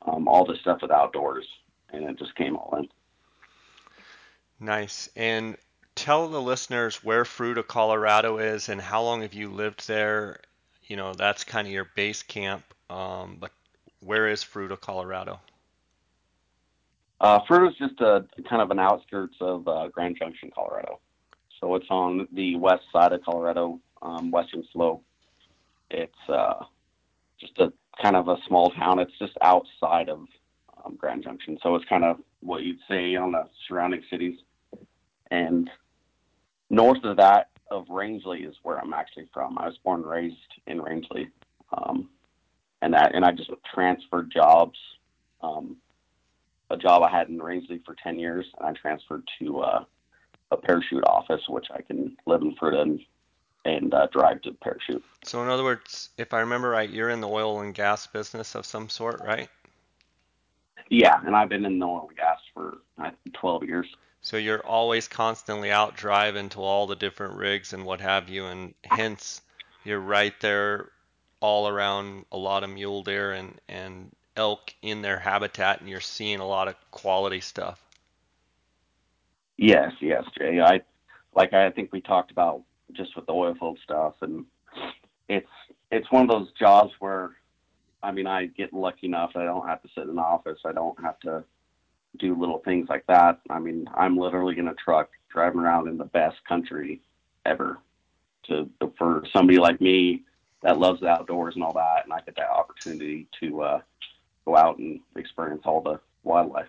um, 0.07 0.29
all 0.29 0.45
this 0.45 0.61
stuff 0.61 0.79
with 0.81 0.91
outdoors, 0.91 1.47
and 1.93 2.05
it 2.05 2.19
just 2.19 2.35
came 2.35 2.57
all 2.57 2.77
in. 2.79 2.89
Nice. 4.59 5.09
And 5.17 5.57
tell 5.95 6.29
the 6.29 6.41
listeners 6.41 7.03
where 7.03 7.25
Fruita, 7.25 7.67
Colorado 7.67 8.39
is 8.39 8.69
and 8.69 8.81
how 8.81 9.03
long 9.03 9.23
have 9.23 9.35
you 9.35 9.51
lived 9.51 9.87
there? 9.87 10.41
You 10.87 10.97
know, 10.97 11.15
that's 11.15 11.45
kind 11.45 11.67
of 11.67 11.73
your 11.73 11.89
base 11.97 12.23
camp. 12.23 12.63
Um, 12.89 13.37
but 13.41 13.51
where 14.01 14.29
is 14.29 14.45
Fruita, 14.45 14.81
Colorado? 14.81 15.41
Uh, 17.21 17.41
Fruita 17.49 17.71
is 17.71 17.77
just 17.77 18.01
a 18.01 18.25
kind 18.49 18.63
of 18.63 18.71
an 18.71 18.79
outskirts 18.79 19.37
of 19.41 19.67
uh, 19.69 19.89
Grand 19.89 20.17
Junction, 20.19 20.51
Colorado. 20.55 20.99
So 21.61 21.77
it's 21.77 21.87
on 21.91 22.27
the 22.33 22.57
west 22.57 22.83
side 22.93 23.13
of 23.13 23.23
Colorado, 23.23 23.79
um, 24.03 24.33
western 24.33 24.65
slope. 24.73 25.05
It's 25.91 26.29
uh, 26.29 26.65
just 27.41 27.57
a 27.59 27.73
kind 28.03 28.17
of 28.17 28.29
a 28.29 28.37
small 28.49 28.71
town. 28.71 28.99
It's 28.99 29.17
just 29.19 29.35
outside 29.41 30.09
of 30.09 30.27
um, 30.85 30.97
Grand 30.97 31.23
Junction, 31.23 31.59
so 31.62 31.75
it's 31.75 31.85
kind 31.87 32.05
of 32.05 32.19
what 32.41 32.62
you'd 32.62 32.79
say 32.89 33.15
on 33.17 33.33
the 33.33 33.49
surrounding 33.69 34.03
cities. 34.11 34.39
And 35.31 35.71
north 36.71 37.05
of 37.05 37.17
that 37.17 37.49
of 37.71 37.87
Rangely 37.87 38.47
is 38.47 38.57
where 38.62 38.79
I'm 38.79 38.93
actually 38.93 39.29
from. 39.33 39.59
I 39.59 39.67
was 39.67 39.79
born 39.83 40.01
and 40.01 40.11
raised 40.11 40.37
in 40.67 40.81
Rangely, 40.81 41.31
um, 41.73 42.09
and 42.83 42.93
that 42.95 43.15
and 43.15 43.25
I 43.25 43.33
just 43.33 43.51
transferred 43.75 44.31
jobs. 44.31 44.79
Um, 45.43 45.77
a 46.71 46.77
job 46.77 47.03
I 47.03 47.11
had 47.11 47.29
in 47.29 47.39
Rangely 47.39 47.85
for 47.85 47.95
ten 48.03 48.19
years, 48.19 48.47
and 48.59 48.69
I 48.69 48.73
transferred 48.73 49.25
to 49.39 49.61
uh, 49.61 49.85
a 50.51 50.57
parachute 50.57 51.05
office, 51.05 51.43
which 51.49 51.67
I 51.75 51.83
can 51.83 52.17
live 52.27 52.43
in 52.43 52.55
Fruita 52.57 52.83
and, 52.83 53.01
and 53.65 53.95
uh, 53.95 54.07
drive 54.12 54.43
to 54.43 54.53
parachute. 54.53 55.03
So 55.25 55.43
in 55.43 55.49
other 55.49 55.65
words, 55.65 56.11
if 56.19 56.33
I 56.35 56.41
remember 56.41 56.71
right, 56.71 56.89
you're 56.89 57.11
in 57.11 57.21
the 57.21 57.29
oil 57.29 57.61
and 57.61 57.75
gas 57.75 58.07
business 58.07 58.55
of 58.55 58.67
some 58.67 58.89
sort, 58.89 59.21
right? 59.23 59.49
Yeah, 60.89 61.21
and 61.25 61.35
I've 61.35 61.49
been 61.49 61.65
in 61.65 61.79
the 61.79 61.87
oil 61.87 62.07
and 62.09 62.17
gas 62.17 62.39
for 62.53 62.79
uh, 62.99 63.11
12 63.33 63.65
years. 63.65 63.87
So 64.21 64.37
you're 64.37 64.65
always 64.65 65.09
constantly 65.09 65.71
out 65.71 65.97
driving 65.97 66.49
to 66.51 66.61
all 66.61 66.87
the 66.87 66.97
different 66.97 67.37
rigs 67.37 67.73
and 67.73 67.85
what 67.85 68.01
have 68.01 68.29
you, 68.29 68.47
and 68.47 68.75
hence 68.85 69.43
you're 69.85 70.01
right 70.01 70.35
there 70.41 70.91
all 71.41 71.67
around 71.67 72.25
a 72.31 72.37
lot 72.37 72.62
of 72.62 72.71
mule 72.71 73.03
deer 73.03 73.33
and, 73.33 73.61
and 73.69 74.12
elk 74.37 74.75
in 74.83 75.03
their 75.03 75.19
habitat, 75.19 75.81
and 75.81 75.89
you're 75.89 76.01
seeing 76.01 76.39
a 76.39 76.47
lot 76.47 76.69
of 76.69 76.77
quality 76.91 77.41
stuff. 77.41 77.83
Yes, 79.57 79.93
yes, 80.01 80.25
Jay. 80.39 80.61
I 80.61 80.81
like 81.35 81.53
I 81.53 81.71
think 81.71 81.93
we 81.93 82.01
talked 82.01 82.31
about 82.31 82.62
just 82.93 83.15
with 83.17 83.27
the 83.27 83.33
oil 83.33 83.55
field 83.55 83.79
stuff, 83.83 84.15
and 84.21 84.45
it's 85.29 85.49
it's 85.91 86.11
one 86.11 86.23
of 86.23 86.29
those 86.29 86.49
jobs 86.59 86.93
where, 86.99 87.33
I 88.02 88.11
mean, 88.12 88.26
I 88.26 88.47
get 88.47 88.73
lucky 88.73 89.06
enough 89.06 89.32
I 89.37 89.44
don't 89.44 89.66
have 89.66 89.82
to 89.82 89.88
sit 89.94 90.04
in 90.04 90.11
an 90.11 90.18
office. 90.18 90.59
I 90.64 90.73
don't 90.73 91.00
have 91.02 91.18
to 91.21 91.44
do 92.18 92.38
little 92.38 92.59
things 92.59 92.88
like 92.88 93.06
that. 93.06 93.40
I 93.49 93.59
mean, 93.59 93.88
I'm 93.94 94.16
literally 94.16 94.59
in 94.59 94.68
a 94.68 94.75
truck 94.75 95.11
driving 95.30 95.61
around 95.61 95.88
in 95.88 95.99
the 95.99 96.04
best 96.04 96.44
country 96.47 97.00
ever 97.47 97.78
to 98.49 98.68
for 98.99 99.25
somebody 99.32 99.59
like 99.59 99.80
me 99.80 100.23
that 100.62 100.78
loves 100.78 101.00
the 101.00 101.09
outdoors 101.09 101.54
and 101.54 101.64
all 101.64 101.73
that, 101.73 102.04
and 102.04 102.12
I 102.12 102.21
get 102.21 102.37
that 102.37 102.50
opportunity 102.50 103.26
to 103.40 103.62
uh, 103.62 103.80
go 104.44 104.56
out 104.56 104.78
and 104.78 105.00
experience 105.16 105.62
all 105.64 105.80
the 105.80 106.00
wildlife. 106.23 106.68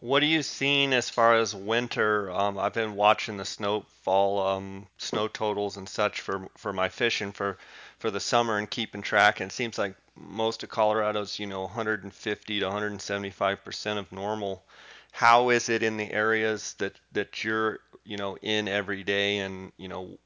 What 0.00 0.22
are 0.22 0.26
you 0.26 0.42
seeing 0.42 0.94
as 0.94 1.10
far 1.10 1.36
as 1.36 1.54
winter? 1.54 2.30
Um, 2.30 2.58
I've 2.58 2.72
been 2.72 2.96
watching 2.96 3.36
the 3.36 3.44
snowfall, 3.44 4.40
um, 4.46 4.86
snow 4.96 5.28
totals 5.28 5.76
and 5.76 5.88
such 5.88 6.22
for 6.22 6.48
for 6.56 6.72
my 6.72 6.88
fishing 6.88 7.32
for 7.32 7.58
for 7.98 8.10
the 8.10 8.20
summer 8.20 8.56
and 8.56 8.70
keeping 8.70 9.02
track. 9.02 9.40
And 9.40 9.50
it 9.50 9.54
seems 9.54 9.76
like 9.76 9.94
most 10.16 10.62
of 10.62 10.68
Colorado's, 10.68 11.38
you 11.38 11.46
know, 11.46 11.62
150 11.62 12.60
to 12.60 12.66
175 12.66 13.64
percent 13.64 13.98
of 13.98 14.10
normal. 14.12 14.64
How 15.12 15.50
is 15.50 15.68
it 15.68 15.82
in 15.82 15.96
the 15.96 16.10
areas 16.12 16.74
that 16.78 16.94
that 17.12 17.42
you're, 17.44 17.80
you 18.04 18.16
know, 18.16 18.36
in 18.42 18.68
every 18.68 19.02
day? 19.02 19.38
And 19.38 19.72
you 19.76 19.88
know, 19.88 20.18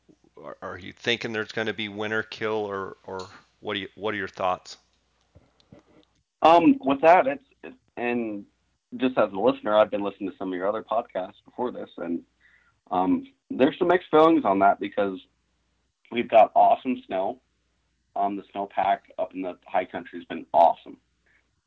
are, 0.42 0.56
are 0.62 0.78
you 0.78 0.92
thinking 0.92 1.32
there's 1.32 1.52
going 1.52 1.66
to 1.66 1.74
be 1.74 1.88
winter 1.88 2.22
kill, 2.22 2.64
or 2.64 2.96
or 3.04 3.26
what 3.60 3.74
do 3.74 3.80
you 3.80 3.88
what 3.94 4.14
are 4.14 4.18
your 4.18 4.28
thoughts? 4.28 4.76
Um, 6.42 6.76
with 6.80 7.00
that, 7.00 7.26
it's 7.26 7.76
and 7.96 8.44
just 8.96 9.18
as 9.18 9.32
a 9.32 9.38
listener, 9.38 9.76
I've 9.76 9.90
been 9.90 10.02
listening 10.02 10.30
to 10.30 10.36
some 10.36 10.52
of 10.52 10.56
your 10.56 10.68
other 10.68 10.82
podcasts 10.82 11.42
before 11.44 11.70
this, 11.72 11.90
and 11.96 12.22
um, 12.90 13.26
there's 13.50 13.78
some 13.78 13.88
mixed 13.88 14.10
feelings 14.10 14.44
on 14.44 14.58
that 14.60 14.80
because 14.80 15.18
we've 16.12 16.28
got 16.28 16.52
awesome 16.54 17.02
snow. 17.06 17.40
Um, 18.16 18.36
the 18.36 18.44
snowpack 18.54 18.98
up 19.18 19.34
in 19.34 19.42
the 19.42 19.56
high 19.66 19.84
country 19.84 20.18
has 20.20 20.26
been 20.26 20.46
awesome. 20.52 20.96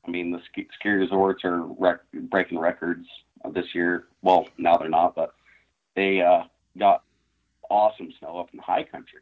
I 0.05 0.09
mean, 0.09 0.31
the 0.31 0.39
ski, 0.49 0.67
ski 0.79 0.89
resorts 0.89 1.43
are 1.43 1.63
rec- 1.63 2.11
breaking 2.13 2.59
records 2.59 3.05
this 3.53 3.75
year. 3.75 4.05
Well, 4.21 4.47
now 4.57 4.77
they're 4.77 4.89
not, 4.89 5.15
but 5.15 5.33
they 5.95 6.21
uh, 6.21 6.43
got 6.77 7.03
awesome 7.69 8.13
snow 8.19 8.39
up 8.39 8.49
in 8.53 8.57
the 8.57 8.63
high 8.63 8.83
country. 8.83 9.21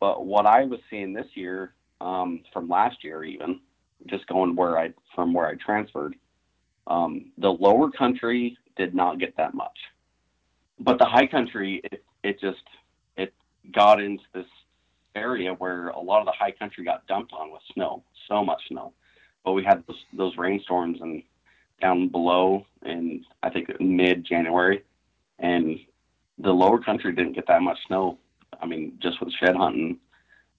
but 0.00 0.24
what 0.26 0.46
I 0.46 0.64
was 0.64 0.80
seeing 0.88 1.12
this 1.12 1.26
year, 1.34 1.74
um, 2.00 2.40
from 2.52 2.68
last 2.68 3.04
year 3.04 3.22
even, 3.22 3.60
just 4.06 4.26
going 4.26 4.56
where 4.56 4.78
I 4.78 4.92
from 5.14 5.32
where 5.34 5.46
I 5.46 5.54
transferred, 5.54 6.16
um, 6.86 7.30
the 7.38 7.50
lower 7.50 7.90
country 7.90 8.56
did 8.76 8.94
not 8.94 9.18
get 9.18 9.36
that 9.36 9.54
much, 9.54 9.78
but 10.80 10.98
the 10.98 11.04
high 11.04 11.26
country 11.26 11.80
it, 11.84 12.02
it 12.24 12.40
just 12.40 12.64
it 13.16 13.32
got 13.72 14.00
into 14.00 14.24
this 14.32 14.46
area 15.14 15.54
where 15.54 15.88
a 15.88 16.00
lot 16.00 16.20
of 16.20 16.26
the 16.26 16.32
high 16.32 16.52
country 16.52 16.84
got 16.84 17.06
dumped 17.06 17.32
on 17.32 17.50
with 17.50 17.62
snow, 17.74 18.02
so 18.28 18.44
much 18.44 18.62
snow. 18.68 18.92
But 19.44 19.52
we 19.52 19.64
had 19.64 19.82
those, 19.86 20.04
those 20.12 20.36
rainstorms 20.36 21.00
and 21.00 21.22
down 21.80 22.08
below 22.08 22.66
in 22.84 23.24
I 23.42 23.50
think 23.50 23.68
mid 23.80 24.24
January, 24.24 24.84
and 25.38 25.78
the 26.38 26.52
lower 26.52 26.78
country 26.78 27.12
didn't 27.12 27.32
get 27.32 27.46
that 27.48 27.62
much 27.62 27.78
snow. 27.86 28.18
I 28.60 28.66
mean, 28.66 28.98
just 29.00 29.20
with 29.20 29.32
shed 29.32 29.56
hunting, 29.56 29.98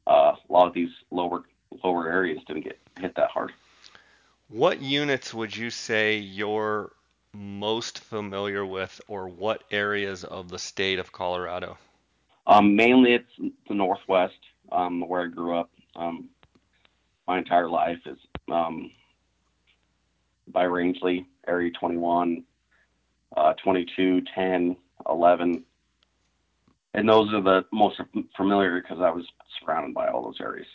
uh, 0.08 0.34
a 0.50 0.51
lot 0.51 0.67
of 0.67 0.74
these 0.74 0.89
lower 1.12 1.43
lower 1.84 2.10
areas 2.10 2.39
didn't 2.48 2.63
get 2.63 2.79
hit 3.00 3.15
that 3.15 3.29
hard. 3.29 3.51
What 4.50 4.81
units 4.81 5.34
would 5.34 5.55
you 5.55 5.70
say 5.70 6.17
you're 6.17 6.91
most 7.34 8.00
familiar 8.00 8.65
with, 8.65 9.00
or 9.08 9.27
what 9.29 9.63
areas 9.72 10.24
of 10.24 10.50
the 10.50 10.60
state 10.60 11.00
of 11.00 11.12
Colorado? 11.12 11.77
Um, 12.48 12.75
mainly, 12.75 13.13
it's 13.13 13.53
the 13.67 13.74
Northwest, 13.74 14.39
um, 14.71 15.07
where 15.07 15.21
I 15.21 15.27
grew 15.27 15.57
up. 15.57 15.69
Um, 15.95 16.29
my 17.27 17.38
entire 17.38 17.69
life 17.69 18.00
is 18.05 18.17
by 20.51 20.65
Rangely, 20.65 21.25
Area 21.48 21.71
21, 21.71 22.43
uh, 23.36 23.53
22, 23.63 24.21
10, 24.36 24.75
11. 25.10 25.63
And 26.93 27.10
those 27.10 27.33
are 27.33 27.41
the 27.41 27.65
most 27.71 28.01
familiar 28.36 28.81
because 28.81 29.00
I 29.00 29.10
was 29.12 29.25
surrounded 29.60 29.93
by 29.93 30.07
all 30.07 30.24
those 30.24 30.41
areas. 30.41 30.67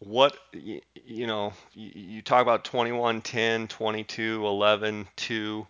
What, 0.00 0.36
you, 0.52 0.80
you 1.06 1.26
know, 1.26 1.52
you, 1.74 1.90
you, 1.94 2.22
talk 2.22 2.42
about 2.42 2.64
21, 2.64 3.22
10, 3.22 3.68
22, 3.68 4.46
11, 4.46 5.08
2. 5.16 5.66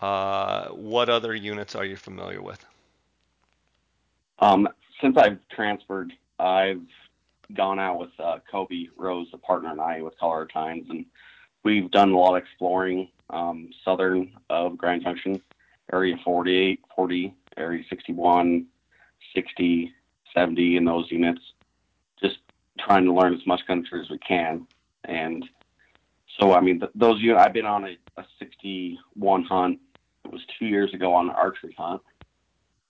Uh, 0.00 0.68
what 0.68 1.08
other 1.08 1.34
units 1.34 1.74
are 1.74 1.84
you 1.84 1.96
familiar 1.96 2.40
with? 2.40 2.64
Um, 4.40 4.68
since 5.00 5.16
I've 5.16 5.38
transferred, 5.50 6.12
I've 6.38 6.82
gone 7.54 7.78
out 7.78 7.98
with 7.98 8.10
uh, 8.18 8.38
Kobe 8.50 8.86
Rose, 8.96 9.28
a 9.32 9.38
partner, 9.38 9.70
and 9.70 9.80
I 9.80 10.02
with 10.02 10.18
Colorado 10.18 10.48
Tines, 10.52 10.86
and 10.90 11.06
we've 11.64 11.90
done 11.90 12.12
a 12.12 12.18
lot 12.18 12.36
of 12.36 12.42
exploring 12.42 13.08
um, 13.30 13.70
southern 13.84 14.32
of 14.50 14.78
Grand 14.78 15.02
Junction, 15.02 15.40
area 15.92 16.16
48, 16.24 16.80
40, 16.94 17.34
area 17.56 17.84
61, 17.88 18.66
60, 19.34 19.92
70 20.34 20.76
in 20.76 20.84
those 20.84 21.10
units. 21.10 21.40
Just 22.22 22.38
trying 22.78 23.04
to 23.04 23.12
learn 23.12 23.34
as 23.34 23.46
much 23.46 23.60
country 23.66 24.00
as 24.00 24.10
we 24.10 24.18
can. 24.18 24.66
And 25.04 25.44
so, 26.38 26.52
I 26.52 26.60
mean, 26.60 26.80
th- 26.80 26.92
those 26.94 27.20
units, 27.20 27.42
I've 27.44 27.52
been 27.52 27.66
on 27.66 27.84
a, 27.84 27.96
a 28.20 28.24
61 28.38 29.44
hunt. 29.44 29.78
It 30.24 30.32
was 30.32 30.42
two 30.58 30.66
years 30.66 30.92
ago 30.94 31.14
on 31.14 31.28
an 31.28 31.34
archery 31.34 31.74
hunt. 31.76 32.02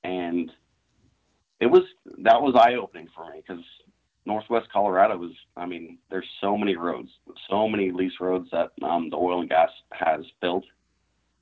And 0.04 0.50
it 1.60 1.66
was, 1.66 1.82
that 2.18 2.40
was 2.40 2.54
eye 2.54 2.74
opening 2.74 3.08
for 3.14 3.30
me 3.30 3.42
because 3.46 3.64
Northwest 4.28 4.68
Colorado 4.70 5.16
was 5.16 5.32
I 5.56 5.66
mean, 5.66 5.98
there's 6.10 6.28
so 6.40 6.56
many 6.56 6.76
roads, 6.76 7.10
so 7.50 7.68
many 7.68 7.90
lease 7.90 8.20
roads 8.20 8.48
that 8.52 8.70
um, 8.82 9.10
the 9.10 9.16
oil 9.16 9.40
and 9.40 9.48
gas 9.48 9.70
has 9.90 10.24
built. 10.40 10.64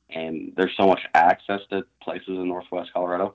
And 0.09 0.53
there's 0.57 0.73
so 0.77 0.87
much 0.87 1.01
access 1.15 1.61
to 1.71 1.85
places 2.01 2.29
in 2.29 2.49
Northwest 2.49 2.91
Colorado. 2.93 3.35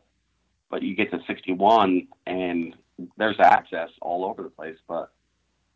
But 0.69 0.83
you 0.83 0.95
get 0.95 1.11
to 1.11 1.19
61 1.27 2.07
and 2.25 2.75
there's 3.17 3.39
access 3.39 3.89
all 4.01 4.23
over 4.23 4.41
the 4.41 4.49
place, 4.49 4.77
but 4.87 5.11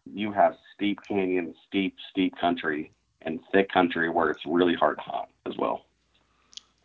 you 0.06 0.32
have 0.32 0.56
steep 0.74 1.00
canyons, 1.08 1.56
steep, 1.68 1.96
steep 2.12 2.34
country, 2.40 2.92
and 3.22 3.40
thick 3.52 3.70
country 3.70 4.10
where 4.10 4.30
it's 4.30 4.46
really 4.46 4.76
hard 4.76 4.98
to 4.98 5.04
hunt 5.04 5.30
as 5.46 5.58
well. 5.58 5.86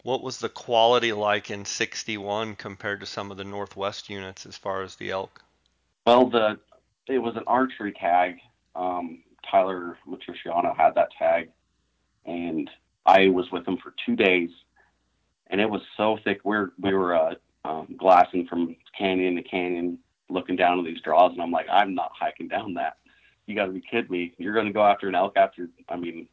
What 0.02 0.22
was 0.22 0.38
the 0.38 0.48
quality 0.48 1.12
like 1.12 1.50
in 1.50 1.64
61 1.64 2.56
compared 2.56 3.00
to 3.00 3.06
some 3.06 3.30
of 3.30 3.36
the 3.36 3.44
Northwest 3.44 4.08
units 4.08 4.46
as 4.46 4.56
far 4.56 4.82
as 4.82 4.96
the 4.96 5.10
elk? 5.10 5.42
Well, 6.06 6.30
the 6.30 6.58
it 7.06 7.18
was 7.18 7.36
an 7.36 7.44
archery 7.46 7.92
tag. 7.92 8.38
Um, 8.74 9.22
Tyler 9.50 9.98
Matriciano 10.08 10.76
had 10.76 10.94
that 10.94 11.08
tag, 11.18 11.50
and 12.24 12.70
I 13.04 13.28
was 13.28 13.50
with 13.50 13.66
him 13.66 13.76
for 13.76 13.94
two 14.06 14.16
days, 14.16 14.50
and 15.48 15.60
it 15.60 15.68
was 15.68 15.82
so 15.96 16.18
thick. 16.24 16.40
We're 16.44 16.70
we 16.80 16.94
were 16.94 17.14
uh, 17.14 17.34
um, 17.64 17.94
glassing 17.98 18.46
from 18.46 18.76
canyon 18.96 19.36
to 19.36 19.42
canyon, 19.42 19.98
looking 20.28 20.56
down 20.56 20.78
at 20.78 20.84
these 20.84 21.00
draws, 21.02 21.32
and 21.32 21.42
I'm 21.42 21.50
like, 21.50 21.66
I'm 21.70 21.94
not 21.94 22.12
hiking 22.18 22.48
down 22.48 22.74
that. 22.74 22.96
You 23.46 23.54
got 23.54 23.66
to 23.66 23.72
be 23.72 23.82
kidding 23.82 24.10
me! 24.10 24.34
You're 24.38 24.54
going 24.54 24.66
to 24.66 24.72
go 24.72 24.84
after 24.84 25.08
an 25.08 25.14
elk 25.14 25.36
after? 25.36 25.68
I 25.88 25.96
mean, 25.96 26.28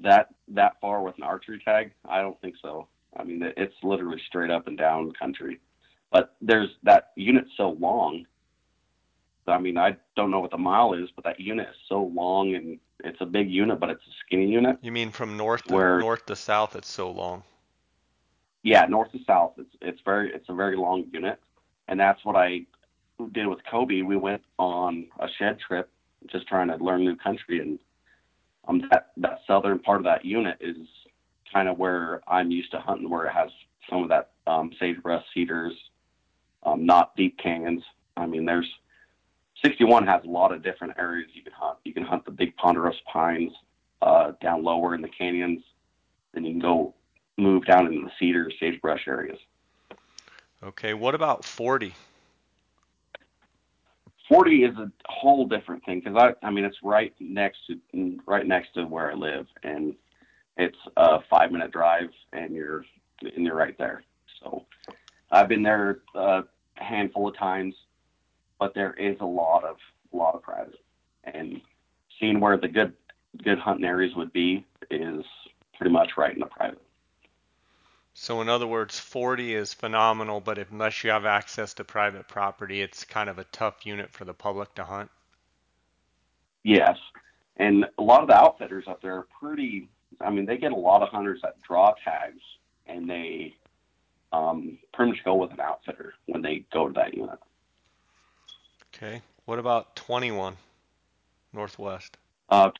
that 0.00 0.28
that 0.48 0.80
far 0.80 1.02
with 1.02 1.16
an 1.18 1.22
archery 1.22 1.60
tag? 1.64 1.92
I 2.08 2.20
don't 2.20 2.40
think 2.40 2.56
so. 2.62 2.88
I 3.16 3.24
mean, 3.24 3.42
it's 3.56 3.74
literally 3.82 4.20
straight 4.26 4.50
up 4.50 4.66
and 4.66 4.78
down 4.78 5.12
country. 5.12 5.60
But 6.10 6.34
there's 6.40 6.70
that 6.82 7.12
unit 7.16 7.44
so 7.56 7.70
long. 7.70 8.26
I 9.46 9.58
mean, 9.58 9.76
I 9.76 9.96
don't 10.14 10.30
know 10.30 10.40
what 10.40 10.50
the 10.50 10.58
mile 10.58 10.94
is, 10.94 11.08
but 11.14 11.24
that 11.24 11.40
unit 11.40 11.68
is 11.68 11.76
so 11.88 12.10
long 12.14 12.54
and 12.54 12.78
it's 13.04 13.20
a 13.20 13.26
big 13.26 13.50
unit, 13.50 13.80
but 13.80 13.90
it's 13.90 14.02
a 14.02 14.14
skinny 14.24 14.46
unit. 14.46 14.76
You 14.82 14.92
mean 14.92 15.10
from 15.10 15.36
north 15.36 15.64
to 15.64 15.74
where, 15.74 15.98
north 15.98 16.26
to 16.26 16.36
south? 16.36 16.76
It's 16.76 16.90
so 16.90 17.10
long. 17.10 17.42
Yeah, 18.62 18.86
north 18.86 19.10
to 19.12 19.18
south. 19.26 19.54
It's 19.58 19.74
it's 19.80 20.00
very 20.04 20.32
it's 20.32 20.48
a 20.48 20.54
very 20.54 20.76
long 20.76 21.06
unit, 21.12 21.40
and 21.88 21.98
that's 21.98 22.24
what 22.24 22.36
I 22.36 22.62
did 23.32 23.46
with 23.46 23.58
Kobe. 23.68 24.02
We 24.02 24.16
went 24.16 24.42
on 24.58 25.06
a 25.18 25.26
shed 25.38 25.58
trip, 25.58 25.90
just 26.30 26.46
trying 26.46 26.68
to 26.68 26.76
learn 26.76 27.04
new 27.04 27.16
country, 27.16 27.58
and 27.58 27.78
um, 28.68 28.82
that 28.90 29.12
that 29.18 29.40
southern 29.46 29.78
part 29.78 29.98
of 29.98 30.04
that 30.04 30.24
unit 30.24 30.58
is 30.60 30.76
kind 31.52 31.68
of 31.68 31.78
where 31.78 32.22
I'm 32.26 32.50
used 32.50 32.70
to 32.72 32.80
hunting, 32.80 33.10
where 33.10 33.26
it 33.26 33.32
has 33.32 33.50
some 33.90 34.02
of 34.02 34.08
that 34.08 34.30
um, 34.46 34.70
sagebrush 34.78 35.24
cedars, 35.34 35.74
um, 36.62 36.86
not 36.86 37.16
deep 37.16 37.38
canyons. 37.38 37.82
I 38.16 38.26
mean, 38.26 38.44
there's 38.44 38.68
61 39.64 40.06
has 40.06 40.22
a 40.24 40.28
lot 40.28 40.52
of 40.52 40.62
different 40.62 40.94
areas 40.98 41.30
you 41.34 41.42
can 41.42 41.52
hunt. 41.52 41.78
You 41.84 41.94
can 41.94 42.04
hunt 42.04 42.24
the 42.24 42.30
big 42.30 42.56
ponderosa 42.56 42.98
pines 43.12 43.52
uh, 44.00 44.32
down 44.40 44.62
lower 44.64 44.94
in 44.94 45.02
the 45.02 45.08
canyons. 45.08 45.62
Then 46.34 46.44
you 46.44 46.52
can 46.52 46.60
go 46.60 46.94
move 47.36 47.66
down 47.66 47.86
into 47.86 48.06
the 48.06 48.12
cedar, 48.18 48.50
sagebrush 48.58 49.06
areas. 49.06 49.38
Okay, 50.62 50.94
what 50.94 51.14
about 51.14 51.44
40? 51.44 51.94
40 54.32 54.64
is 54.64 54.76
a 54.78 54.90
whole 55.08 55.46
different 55.46 55.84
thing 55.84 56.00
because 56.02 56.16
I, 56.16 56.46
I 56.46 56.50
mean, 56.50 56.64
it's 56.64 56.78
right 56.82 57.12
next 57.20 57.58
to 57.66 58.18
right 58.26 58.46
next 58.46 58.72
to 58.74 58.84
where 58.84 59.12
I 59.12 59.14
live, 59.14 59.46
and 59.62 59.94
it's 60.56 60.78
a 60.96 61.18
five 61.28 61.52
minute 61.52 61.70
drive, 61.70 62.08
and 62.32 62.54
you're 62.54 62.86
and 63.20 63.44
you're 63.44 63.56
right 63.56 63.76
there. 63.76 64.02
So 64.40 64.64
I've 65.30 65.48
been 65.48 65.62
there 65.62 65.98
a 66.14 66.44
handful 66.76 67.28
of 67.28 67.36
times, 67.36 67.74
but 68.58 68.74
there 68.74 68.94
is 68.94 69.16
a 69.20 69.26
lot 69.26 69.64
of 69.64 69.76
a 70.14 70.16
lot 70.16 70.34
of 70.34 70.42
private, 70.42 70.80
and 71.24 71.60
seeing 72.18 72.40
where 72.40 72.56
the 72.56 72.68
good 72.68 72.94
good 73.44 73.58
hunting 73.58 73.84
areas 73.84 74.14
would 74.16 74.32
be 74.32 74.64
is 74.90 75.24
pretty 75.76 75.92
much 75.92 76.12
right 76.16 76.32
in 76.32 76.40
the 76.40 76.46
private. 76.46 76.80
So 78.22 78.40
in 78.40 78.48
other 78.48 78.68
words, 78.68 79.00
40 79.00 79.52
is 79.52 79.74
phenomenal, 79.74 80.38
but 80.38 80.56
unless 80.70 81.02
you 81.02 81.10
have 81.10 81.26
access 81.26 81.74
to 81.74 81.82
private 81.82 82.28
property, 82.28 82.80
it's 82.80 83.02
kind 83.02 83.28
of 83.28 83.40
a 83.40 83.44
tough 83.50 83.84
unit 83.84 84.12
for 84.12 84.24
the 84.24 84.32
public 84.32 84.72
to 84.76 84.84
hunt. 84.84 85.10
Yes, 86.62 86.98
and 87.56 87.84
a 87.98 88.02
lot 88.02 88.22
of 88.22 88.28
the 88.28 88.36
outfitters 88.36 88.84
up 88.86 89.02
there 89.02 89.16
are 89.16 89.26
pretty. 89.40 89.88
I 90.20 90.30
mean, 90.30 90.46
they 90.46 90.56
get 90.56 90.70
a 90.70 90.76
lot 90.76 91.02
of 91.02 91.08
hunters 91.08 91.40
that 91.42 91.60
draw 91.62 91.94
tags, 92.04 92.42
and 92.86 93.10
they 93.10 93.56
um, 94.32 94.78
pretty 94.94 95.10
much 95.10 95.24
go 95.24 95.34
with 95.34 95.50
an 95.50 95.58
outfitter 95.58 96.14
when 96.26 96.42
they 96.42 96.64
go 96.72 96.86
to 96.86 96.92
that 96.92 97.14
unit. 97.14 97.40
Okay. 98.94 99.20
What 99.46 99.58
about 99.58 99.96
21 99.96 100.56
Northwest? 101.52 102.16
Uh, 102.48 102.70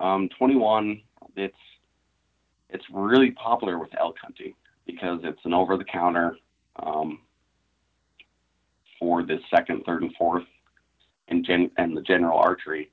um, 0.00 0.28
21. 0.38 1.02
It's 1.34 1.56
it's 2.72 2.84
really 2.90 3.30
popular 3.32 3.78
with 3.78 3.90
elk 3.98 4.16
hunting 4.20 4.54
because 4.86 5.20
it's 5.22 5.44
an 5.44 5.54
over 5.54 5.76
the 5.76 5.84
counter 5.84 6.36
um, 6.82 7.20
for 8.98 9.22
the 9.22 9.38
second, 9.54 9.84
third, 9.84 10.02
and 10.02 10.14
fourth, 10.16 10.44
and 11.28 11.44
gen- 11.44 11.70
and 11.76 11.96
the 11.96 12.02
general 12.02 12.38
archery, 12.38 12.90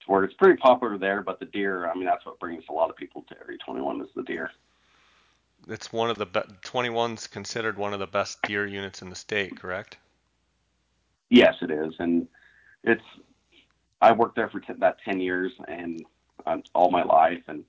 to 0.00 0.10
where 0.10 0.24
it's 0.24 0.34
pretty 0.34 0.56
popular 0.58 0.98
there. 0.98 1.22
But 1.22 1.38
the 1.38 1.46
deer, 1.46 1.88
I 1.88 1.94
mean, 1.94 2.04
that's 2.04 2.26
what 2.26 2.38
brings 2.38 2.64
a 2.68 2.72
lot 2.72 2.90
of 2.90 2.96
people 2.96 3.24
to 3.28 3.36
Area 3.38 3.58
21 3.64 4.00
is 4.02 4.08
the 4.14 4.22
deer. 4.24 4.50
It's 5.68 5.92
one 5.92 6.10
of 6.10 6.18
the 6.18 6.26
be- 6.26 6.40
21's 6.64 7.28
considered 7.28 7.78
one 7.78 7.92
of 7.92 8.00
the 8.00 8.06
best 8.06 8.42
deer 8.42 8.66
units 8.66 9.00
in 9.00 9.10
the 9.10 9.14
state, 9.14 9.58
correct? 9.58 9.96
Yes, 11.30 11.54
it 11.62 11.70
is, 11.70 11.94
and 11.98 12.26
it's. 12.82 13.02
I 14.00 14.10
worked 14.10 14.34
there 14.34 14.48
for 14.50 14.58
t- 14.58 14.72
that 14.78 14.96
10 15.04 15.20
years 15.20 15.52
and 15.68 16.04
uh, 16.44 16.56
all 16.74 16.90
my 16.90 17.04
life, 17.04 17.42
and 17.46 17.64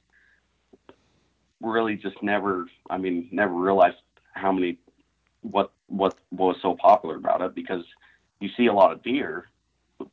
really 1.64 1.96
just 1.96 2.22
never, 2.22 2.68
I 2.90 2.98
mean, 2.98 3.30
never 3.32 3.54
realized 3.54 3.98
how 4.34 4.52
many, 4.52 4.78
what, 5.42 5.72
what 5.88 6.16
was 6.32 6.58
so 6.62 6.76
popular 6.76 7.16
about 7.16 7.42
it 7.42 7.56
because 7.56 7.84
you 8.40 8.50
see 8.56 8.68
a 8.68 8.74
lot 8.74 8.92
of 8.92 9.02
deer 9.02 9.50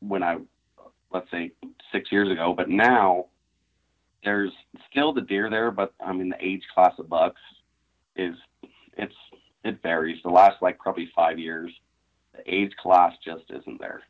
when 0.01 0.23
I, 0.23 0.39
let's 1.13 1.31
say 1.31 1.53
six 1.93 2.11
years 2.13 2.31
ago, 2.31 2.55
but 2.57 2.69
now 2.69 3.27
there's 4.25 4.53
still 4.91 5.13
the 5.13 5.21
deer 5.21 5.51
there, 5.51 5.71
but 5.71 5.93
I 6.05 6.13
mean 6.13 6.29
the 6.29 6.45
age 6.45 6.63
class 6.75 6.95
of 6.99 7.09
bucks 7.09 7.41
is 8.17 8.37
it's 8.97 9.15
it 9.65 9.83
varies. 9.83 10.19
The 10.23 10.31
last 10.31 10.63
like 10.63 10.79
probably 10.79 11.11
five 11.15 11.39
years, 11.39 11.73
the 12.35 12.43
age 12.53 12.73
class 12.77 13.15
just 13.25 13.45
isn't 13.51 13.81
there 13.81 14.03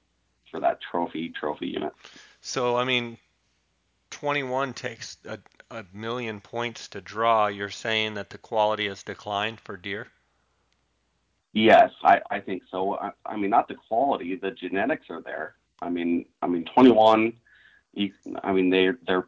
for 0.50 0.60
that 0.60 0.80
trophy 0.80 1.30
trophy 1.30 1.68
unit. 1.68 1.92
So 2.40 2.76
I 2.76 2.84
mean, 2.84 3.18
21 4.10 4.72
takes 4.74 5.18
a, 5.26 5.38
a 5.70 5.84
million 5.92 6.40
points 6.40 6.88
to 6.88 7.00
draw. 7.00 7.46
You're 7.46 7.70
saying 7.70 8.14
that 8.14 8.30
the 8.30 8.38
quality 8.38 8.88
has 8.88 9.02
declined 9.02 9.60
for 9.60 9.76
deer? 9.76 10.08
Yes, 11.52 11.90
I, 12.02 12.20
I 12.30 12.40
think 12.40 12.62
so. 12.70 12.94
I, 12.96 13.10
I 13.26 13.36
mean, 13.36 13.50
not 13.50 13.68
the 13.68 13.74
quality, 13.74 14.36
the 14.36 14.52
genetics 14.52 15.06
are 15.10 15.20
there. 15.20 15.54
I 15.82 15.88
mean, 15.88 16.26
I 16.42 16.46
mean, 16.46 16.64
21. 16.74 17.32
You, 17.94 18.12
I 18.44 18.52
mean, 18.52 18.70
they 18.70 18.90
they're 19.06 19.26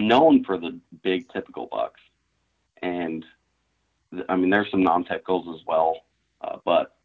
known 0.00 0.44
for 0.44 0.58
the 0.58 0.78
big 1.02 1.30
typical 1.32 1.68
bucks, 1.70 2.00
and 2.82 3.24
I 4.28 4.34
mean, 4.34 4.50
there's 4.50 4.70
some 4.70 4.82
non-typicals 4.82 5.54
as 5.54 5.64
well, 5.66 6.00
uh, 6.40 6.56
but 6.64 6.96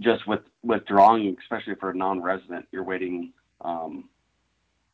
just 0.00 0.26
with 0.26 0.40
with 0.64 0.84
drawing, 0.86 1.36
especially 1.40 1.76
for 1.76 1.90
a 1.90 1.94
non-resident, 1.94 2.66
you're 2.72 2.82
waiting 2.82 3.32
um, 3.60 4.08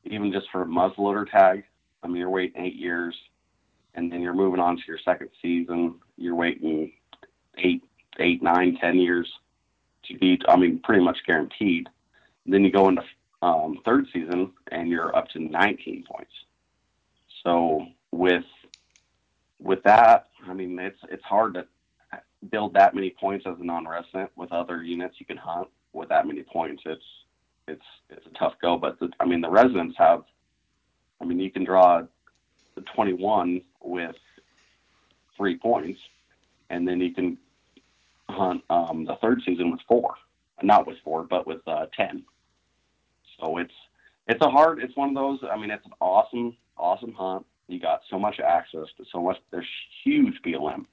even 0.04 0.32
just 0.32 0.50
for 0.50 0.62
a 0.62 0.66
muzzleloader 0.66 1.30
tag. 1.30 1.64
I 2.04 2.06
mean, 2.06 2.16
you're 2.16 2.30
waiting 2.30 2.62
eight 2.62 2.76
years, 2.76 3.16
and 3.94 4.12
then 4.12 4.20
you're 4.20 4.34
moving 4.34 4.60
on 4.60 4.76
to 4.76 4.82
your 4.86 4.98
second 5.04 5.30
season. 5.40 5.96
You're 6.16 6.34
waiting 6.34 6.92
eight, 7.58 7.82
eight, 8.20 8.42
nine, 8.42 8.76
ten 8.80 8.98
years 8.98 9.28
to 10.04 10.18
be. 10.18 10.38
I 10.46 10.56
mean, 10.56 10.80
pretty 10.84 11.02
much 11.02 11.18
guaranteed. 11.26 11.88
And 12.44 12.52
then 12.52 12.62
you 12.64 12.70
go 12.70 12.88
into 12.88 13.02
um, 13.42 13.78
third 13.84 14.06
season, 14.12 14.52
and 14.70 14.88
you're 14.88 15.14
up 15.16 15.28
to 15.30 15.38
19 15.38 16.04
points. 16.04 16.32
So 17.42 17.86
with 18.10 18.44
with 19.60 19.82
that, 19.84 20.28
I 20.46 20.52
mean, 20.52 20.78
it's 20.78 20.98
it's 21.10 21.24
hard 21.24 21.54
to 21.54 21.66
build 22.50 22.74
that 22.74 22.94
many 22.94 23.10
points 23.18 23.46
as 23.48 23.56
a 23.58 23.64
non-resident 23.64 24.30
with 24.36 24.52
other 24.52 24.82
units 24.82 25.16
you 25.18 25.26
can 25.26 25.38
hunt 25.38 25.68
with 25.92 26.10
that 26.10 26.26
many 26.26 26.42
points. 26.42 26.82
It's 26.84 27.04
it's 27.66 27.84
it's 28.10 28.26
a 28.26 28.38
tough 28.38 28.54
go. 28.60 28.76
But 28.76 28.98
the, 29.00 29.10
I 29.20 29.24
mean, 29.24 29.40
the 29.40 29.50
residents 29.50 29.96
have. 29.98 30.24
I 31.24 31.26
mean, 31.26 31.40
you 31.40 31.50
can 31.50 31.64
draw 31.64 32.02
the 32.74 32.82
21 32.94 33.62
with 33.82 34.16
three 35.36 35.56
points, 35.56 35.98
and 36.68 36.86
then 36.86 37.00
you 37.00 37.14
can 37.14 37.38
hunt 38.28 38.62
um, 38.68 39.06
the 39.06 39.16
third 39.22 39.40
season 39.46 39.70
with 39.70 39.80
four, 39.88 40.14
not 40.62 40.86
with 40.86 40.96
four, 41.02 41.24
but 41.24 41.46
with 41.46 41.66
uh, 41.66 41.86
ten. 41.96 42.24
So 43.40 43.56
it's 43.56 43.72
it's 44.28 44.40
a 44.42 44.50
hard. 44.50 44.82
It's 44.82 44.96
one 44.96 45.08
of 45.08 45.14
those. 45.14 45.38
I 45.50 45.56
mean, 45.56 45.70
it's 45.70 45.86
an 45.86 45.92
awesome 46.00 46.56
awesome 46.76 47.12
hunt. 47.12 47.46
You 47.68 47.80
got 47.80 48.02
so 48.10 48.18
much 48.18 48.38
access 48.38 48.86
to 48.98 49.04
so 49.10 49.22
much. 49.22 49.38
There's 49.50 49.66
huge 50.04 50.34
BLM. 50.44 50.84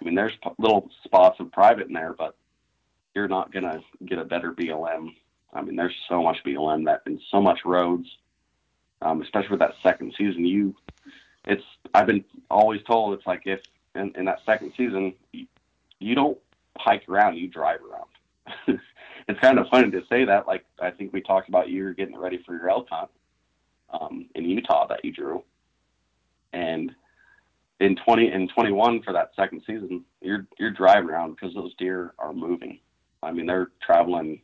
I 0.00 0.04
mean, 0.04 0.14
there's 0.16 0.32
little 0.58 0.90
spots 1.04 1.38
of 1.38 1.52
private 1.52 1.86
in 1.86 1.92
there, 1.92 2.14
but 2.18 2.34
you're 3.14 3.28
not 3.28 3.52
gonna 3.52 3.80
get 4.04 4.18
a 4.18 4.24
better 4.24 4.52
BLM 4.52 5.12
I 5.52 5.62
mean, 5.62 5.76
there's 5.76 5.94
so 6.08 6.22
much 6.22 6.38
BLM 6.44 6.84
that 6.86 7.02
and 7.06 7.20
so 7.30 7.40
much 7.40 7.60
roads, 7.64 8.08
um, 9.02 9.22
especially 9.22 9.50
with 9.50 9.60
that 9.60 9.74
second 9.82 10.14
season. 10.16 10.44
You, 10.44 10.74
it's 11.44 11.62
I've 11.94 12.06
been 12.06 12.24
always 12.50 12.82
told 12.82 13.14
it's 13.14 13.26
like 13.26 13.42
if 13.46 13.60
in, 13.94 14.12
in 14.16 14.24
that 14.26 14.40
second 14.44 14.72
season 14.76 15.14
you, 15.32 15.46
you 15.98 16.14
don't 16.14 16.38
hike 16.76 17.08
around, 17.08 17.36
you 17.36 17.48
drive 17.48 17.80
around. 17.82 18.80
it's 19.28 19.40
kind 19.40 19.58
of 19.58 19.68
funny 19.68 19.90
to 19.90 20.02
say 20.08 20.24
that. 20.24 20.46
Like 20.46 20.64
I 20.80 20.90
think 20.90 21.12
we 21.12 21.20
talked 21.20 21.48
about 21.48 21.68
you 21.68 21.94
getting 21.94 22.18
ready 22.18 22.42
for 22.44 22.54
your 22.54 22.70
elk 22.70 22.88
hunt 22.90 23.10
um, 23.90 24.26
in 24.34 24.44
Utah 24.44 24.86
that 24.88 25.04
you 25.04 25.12
drew, 25.12 25.42
and 26.52 26.92
in 27.80 27.96
20 28.04 28.28
and 28.28 28.50
21 28.52 29.02
for 29.02 29.12
that 29.12 29.30
second 29.36 29.62
season, 29.66 30.04
you're 30.20 30.46
you're 30.58 30.72
driving 30.72 31.10
around 31.10 31.32
because 31.32 31.54
those 31.54 31.74
deer 31.78 32.14
are 32.18 32.32
moving. 32.32 32.80
I 33.22 33.32
mean, 33.32 33.46
they're 33.46 33.70
traveling 33.84 34.40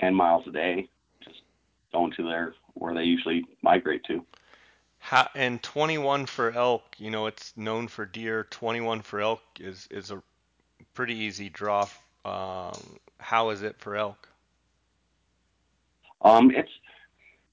10 0.00 0.14
miles 0.14 0.46
a 0.46 0.50
day, 0.50 0.88
just 1.22 1.40
going 1.92 2.12
to 2.12 2.24
their 2.24 2.54
where 2.74 2.94
they 2.94 3.04
usually 3.04 3.44
migrate 3.62 4.04
to. 4.04 4.24
How, 4.98 5.28
and 5.34 5.62
21 5.62 6.26
for 6.26 6.50
elk, 6.52 6.82
you 6.98 7.10
know, 7.10 7.26
it's 7.26 7.54
known 7.56 7.88
for 7.88 8.06
deer. 8.06 8.46
21 8.50 9.02
for 9.02 9.20
elk 9.20 9.42
is 9.60 9.86
is 9.90 10.10
a 10.10 10.22
pretty 10.94 11.14
easy 11.14 11.50
draw. 11.50 11.86
Um, 12.24 12.98
how 13.18 13.50
is 13.50 13.62
it 13.62 13.78
for 13.78 13.96
elk? 13.96 14.28
Um, 16.22 16.50
it's 16.50 16.70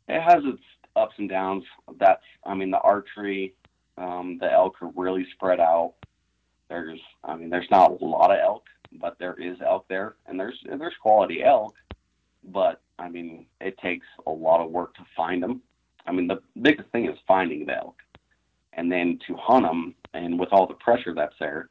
it 0.07 0.21
has 0.21 0.43
its 0.45 0.61
ups 0.95 1.15
and 1.17 1.29
downs. 1.29 1.65
That's 1.99 2.23
I 2.45 2.53
mean 2.53 2.71
the 2.71 2.79
archery, 2.79 3.53
um, 3.97 4.37
the 4.39 4.51
elk 4.51 4.81
are 4.81 4.91
really 4.95 5.27
spread 5.33 5.59
out. 5.59 5.95
There's 6.69 7.01
I 7.25 7.35
mean 7.35 7.49
there's 7.49 7.69
not 7.69 7.99
a 7.99 8.05
lot 8.05 8.31
of 8.31 8.37
elk, 8.41 8.63
but 8.93 9.19
there 9.19 9.35
is 9.35 9.57
elk 9.61 9.89
there, 9.89 10.15
and 10.25 10.39
there's 10.39 10.57
there's 10.65 10.95
quality 11.01 11.43
elk 11.43 11.75
but 12.43 12.80
I 13.01 13.09
mean, 13.09 13.47
it 13.59 13.77
takes 13.79 14.05
a 14.27 14.31
lot 14.31 14.63
of 14.63 14.71
work 14.71 14.93
to 14.95 15.05
find 15.17 15.41
them. 15.41 15.61
I 16.05 16.11
mean, 16.11 16.27
the 16.27 16.41
biggest 16.61 16.89
thing 16.89 17.09
is 17.09 17.17
finding 17.27 17.65
the 17.65 17.77
elk, 17.77 17.95
and 18.73 18.91
then 18.91 19.19
to 19.27 19.35
hunt 19.35 19.65
them, 19.65 19.95
and 20.13 20.39
with 20.39 20.49
all 20.51 20.67
the 20.67 20.75
pressure 20.75 21.13
that's 21.13 21.35
there, 21.39 21.69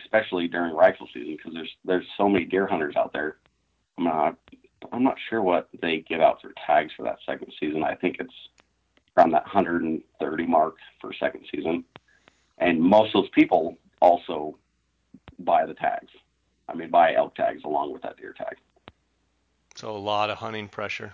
especially 0.00 0.48
during 0.48 0.74
rifle 0.74 1.08
season, 1.12 1.36
because 1.36 1.54
there's 1.54 1.76
there's 1.84 2.06
so 2.16 2.28
many 2.28 2.44
deer 2.44 2.66
hunters 2.66 2.96
out 2.96 3.12
there. 3.12 3.36
I'm 3.98 4.04
not 4.04 4.36
I'm 4.92 5.02
not 5.02 5.16
sure 5.28 5.42
what 5.42 5.68
they 5.82 6.04
give 6.08 6.20
out 6.20 6.40
for 6.40 6.52
tags 6.66 6.92
for 6.96 7.02
that 7.02 7.18
second 7.26 7.52
season. 7.58 7.84
I 7.84 7.94
think 7.94 8.16
it's 8.20 8.34
around 9.16 9.32
that 9.32 9.44
130 9.44 10.46
mark 10.46 10.76
for 11.00 11.12
second 11.12 11.44
season, 11.54 11.84
and 12.58 12.80
most 12.80 13.14
of 13.14 13.22
those 13.22 13.30
people 13.30 13.76
also 14.00 14.56
buy 15.40 15.66
the 15.66 15.74
tags. 15.74 16.10
I 16.68 16.74
mean, 16.74 16.90
buy 16.90 17.14
elk 17.14 17.34
tags 17.34 17.64
along 17.64 17.92
with 17.92 18.02
that 18.02 18.16
deer 18.16 18.34
tag. 18.36 18.56
So 19.80 19.96
a 19.96 19.96
lot 19.96 20.28
of 20.28 20.36
hunting 20.36 20.68
pressure. 20.68 21.10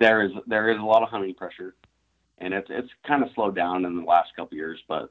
There 0.00 0.20
is 0.20 0.32
there 0.46 0.70
is 0.70 0.78
a 0.78 0.84
lot 0.84 1.02
of 1.02 1.08
hunting 1.08 1.32
pressure, 1.32 1.74
and 2.36 2.52
it's 2.52 2.68
it's 2.68 2.90
kind 3.06 3.22
of 3.22 3.30
slowed 3.34 3.56
down 3.56 3.86
in 3.86 3.96
the 3.96 4.04
last 4.04 4.36
couple 4.36 4.54
years. 4.58 4.78
But 4.86 5.10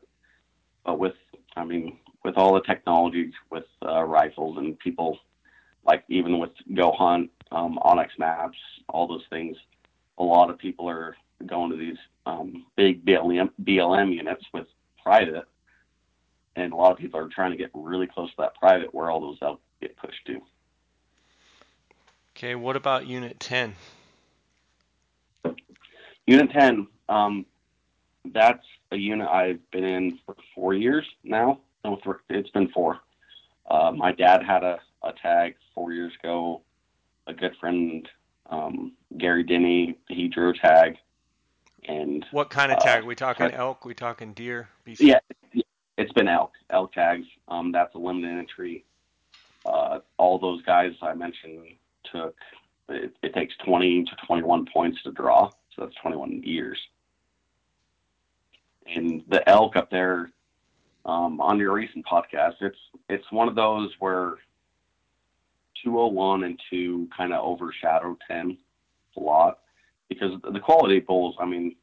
but 0.85 0.99
with 0.99 1.15
I 1.55 1.65
mean 1.65 1.97
with 2.23 2.37
all 2.37 2.53
the 2.53 2.61
technology 2.61 3.33
with 3.49 3.63
uh, 3.83 4.03
rifles 4.03 4.59
and 4.59 4.77
people 4.77 5.17
like 5.83 6.03
even 6.09 6.37
with 6.37 6.51
Go 6.75 6.91
Hunt, 6.91 7.31
um, 7.51 7.79
onX 7.81 8.09
Maps, 8.19 8.59
all 8.87 9.07
those 9.07 9.25
things, 9.31 9.57
a 10.19 10.23
lot 10.23 10.51
of 10.51 10.59
people 10.59 10.87
are 10.87 11.17
going 11.47 11.71
to 11.71 11.77
these 11.77 11.97
um, 12.27 12.67
big 12.75 13.03
BLM 13.03 13.49
BLM 13.63 14.13
units 14.13 14.45
with 14.53 14.67
private, 15.01 15.45
and 16.55 16.71
a 16.71 16.75
lot 16.75 16.91
of 16.91 16.99
people 16.99 17.19
are 17.19 17.29
trying 17.29 17.49
to 17.49 17.57
get 17.57 17.71
really 17.73 18.05
close 18.05 18.29
to 18.29 18.35
that 18.37 18.53
private 18.59 18.93
where 18.93 19.09
all 19.09 19.19
those 19.19 19.39
elk 19.41 19.59
get 19.81 19.97
pushed 19.97 20.23
to. 20.27 20.39
Okay, 22.39 22.55
what 22.55 22.77
about 22.77 23.05
Unit 23.05 23.37
10? 23.41 23.75
Unit 26.25 26.49
10, 26.53 26.87
um, 27.09 27.45
that's 28.31 28.65
a 28.93 28.95
unit 28.95 29.27
I've 29.27 29.59
been 29.71 29.83
in 29.83 30.19
for 30.25 30.37
four 30.55 30.73
years 30.73 31.05
now. 31.25 31.59
No, 31.83 31.99
it's 32.29 32.49
been 32.51 32.69
four. 32.69 33.01
Uh, 33.69 33.91
my 33.93 34.13
dad 34.13 34.41
had 34.41 34.63
a, 34.63 34.79
a 35.03 35.11
tag 35.21 35.55
four 35.75 35.91
years 35.91 36.13
ago. 36.23 36.61
A 37.27 37.33
good 37.33 37.57
friend, 37.59 38.07
um, 38.49 38.93
Gary 39.17 39.43
Denny, 39.43 39.97
he 40.07 40.29
drew 40.29 40.51
a 40.51 40.53
tag. 40.53 40.95
And 41.89 42.25
what 42.31 42.49
kind 42.49 42.71
of 42.71 42.77
uh, 42.77 42.81
tag? 42.81 43.03
Uh, 43.03 43.07
we 43.07 43.15
talking 43.15 43.51
elk? 43.51 43.83
We 43.83 43.93
talking 43.93 44.31
deer? 44.31 44.69
BC? 44.87 44.99
Yeah, 45.01 45.19
it's 45.97 46.13
been 46.13 46.29
elk. 46.29 46.53
Elk 46.69 46.93
tags. 46.93 47.27
Um, 47.49 47.73
that's 47.73 47.93
a 47.95 47.97
limited 47.97 48.31
entry. 48.31 48.85
Uh, 49.65 49.99
all 50.17 50.39
those 50.39 50.61
guys 50.61 50.93
I 51.01 51.13
mentioned 51.15 51.59
took 52.11 52.35
it, 52.89 53.15
it 53.21 53.33
takes 53.33 53.53
20 53.65 54.05
to 54.05 54.11
21 54.25 54.65
points 54.73 55.01
to 55.03 55.11
draw, 55.11 55.49
so 55.75 55.83
that's 55.83 55.95
21 56.01 56.43
years. 56.43 56.79
And 58.87 59.23
the 59.29 59.47
elk 59.47 59.75
up 59.75 59.91
there 59.91 60.31
um, 61.05 61.39
on 61.41 61.59
your 61.59 61.73
recent 61.73 62.05
podcast, 62.05 62.55
it's 62.61 62.77
it's 63.07 63.31
one 63.31 63.47
of 63.47 63.55
those 63.55 63.91
where 63.99 64.35
201 65.83 66.43
and 66.43 66.59
2 66.69 67.07
kind 67.15 67.33
of 67.33 67.43
overshadow 67.45 68.17
10 68.27 68.57
a 69.15 69.19
lot 69.19 69.59
because 70.09 70.31
the 70.51 70.59
quality 70.59 70.99
bulls, 70.99 71.35
I 71.39 71.45
mean, 71.45 71.75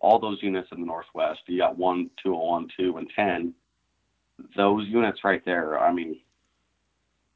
all 0.00 0.18
those 0.18 0.42
units 0.42 0.68
in 0.72 0.80
the 0.80 0.86
Northwest, 0.86 1.40
you 1.46 1.58
got 1.58 1.76
1, 1.76 2.10
201, 2.22 2.68
2, 2.78 2.96
and 2.98 3.10
10. 3.14 3.54
Those 4.56 4.86
units 4.86 5.24
right 5.24 5.44
there, 5.44 5.78
I 5.78 5.92
mean, 5.92 6.20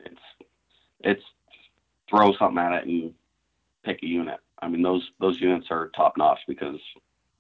it's 0.01 0.21
it's 1.01 1.23
throw 2.09 2.35
something 2.37 2.59
at 2.59 2.73
it 2.73 2.87
and 2.87 3.15
pick 3.85 4.03
a 4.03 4.07
unit. 4.07 4.39
I 4.61 4.69
mean, 4.69 4.83
those 4.83 5.11
those 5.21 5.41
units 5.41 5.69
are 5.71 5.91
top 5.97 6.15
notch 6.19 6.41
because 6.49 6.81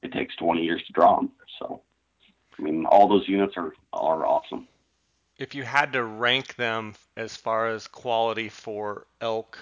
it 0.03 0.13
takes 0.13 0.37
20 0.37 0.63
years 0.65 0.83
to 0.87 0.93
draw 0.93 1.17
them. 1.17 1.33
So, 1.61 1.83
I 2.59 2.63
mean, 2.63 2.87
all 2.87 3.09
those 3.09 3.29
units 3.29 3.55
are 3.57 3.73
are 3.93 4.27
awesome. 4.27 4.69
if 5.39 5.55
you 5.55 5.65
had 5.65 5.93
to 5.95 6.05
rank 6.05 6.57
them 6.57 6.95
as 7.17 7.37
far 7.37 7.69
as 7.69 7.87
quality 7.87 8.49
for 8.49 9.07
elk, 9.21 9.59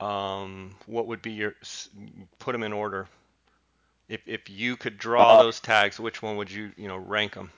um, 0.00 0.76
what 0.86 1.06
would 1.06 1.22
be 1.22 1.32
your 1.32 1.54
put 2.38 2.52
them 2.52 2.62
in 2.62 2.72
order? 2.72 3.08
If 4.08 4.26
if 4.26 4.48
you 4.48 4.76
could 4.78 4.96
draw 4.98 5.36
Uh, 5.36 5.36
those 5.36 5.60
tags, 5.60 6.00
which 6.00 6.22
one 6.22 6.36
would 6.38 6.50
you 6.50 6.72
you 6.76 6.88
know 6.88 6.96
rank 6.96 7.34
them? 7.34 7.52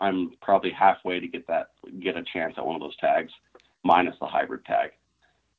I'm 0.00 0.32
probably 0.40 0.70
halfway 0.70 1.20
to 1.20 1.26
get 1.26 1.46
that 1.48 1.70
get 2.00 2.16
a 2.16 2.22
chance 2.22 2.54
at 2.56 2.66
one 2.66 2.76
of 2.76 2.80
those 2.80 2.96
tags, 2.96 3.32
minus 3.82 4.16
the 4.20 4.26
hybrid 4.26 4.64
tag, 4.64 4.90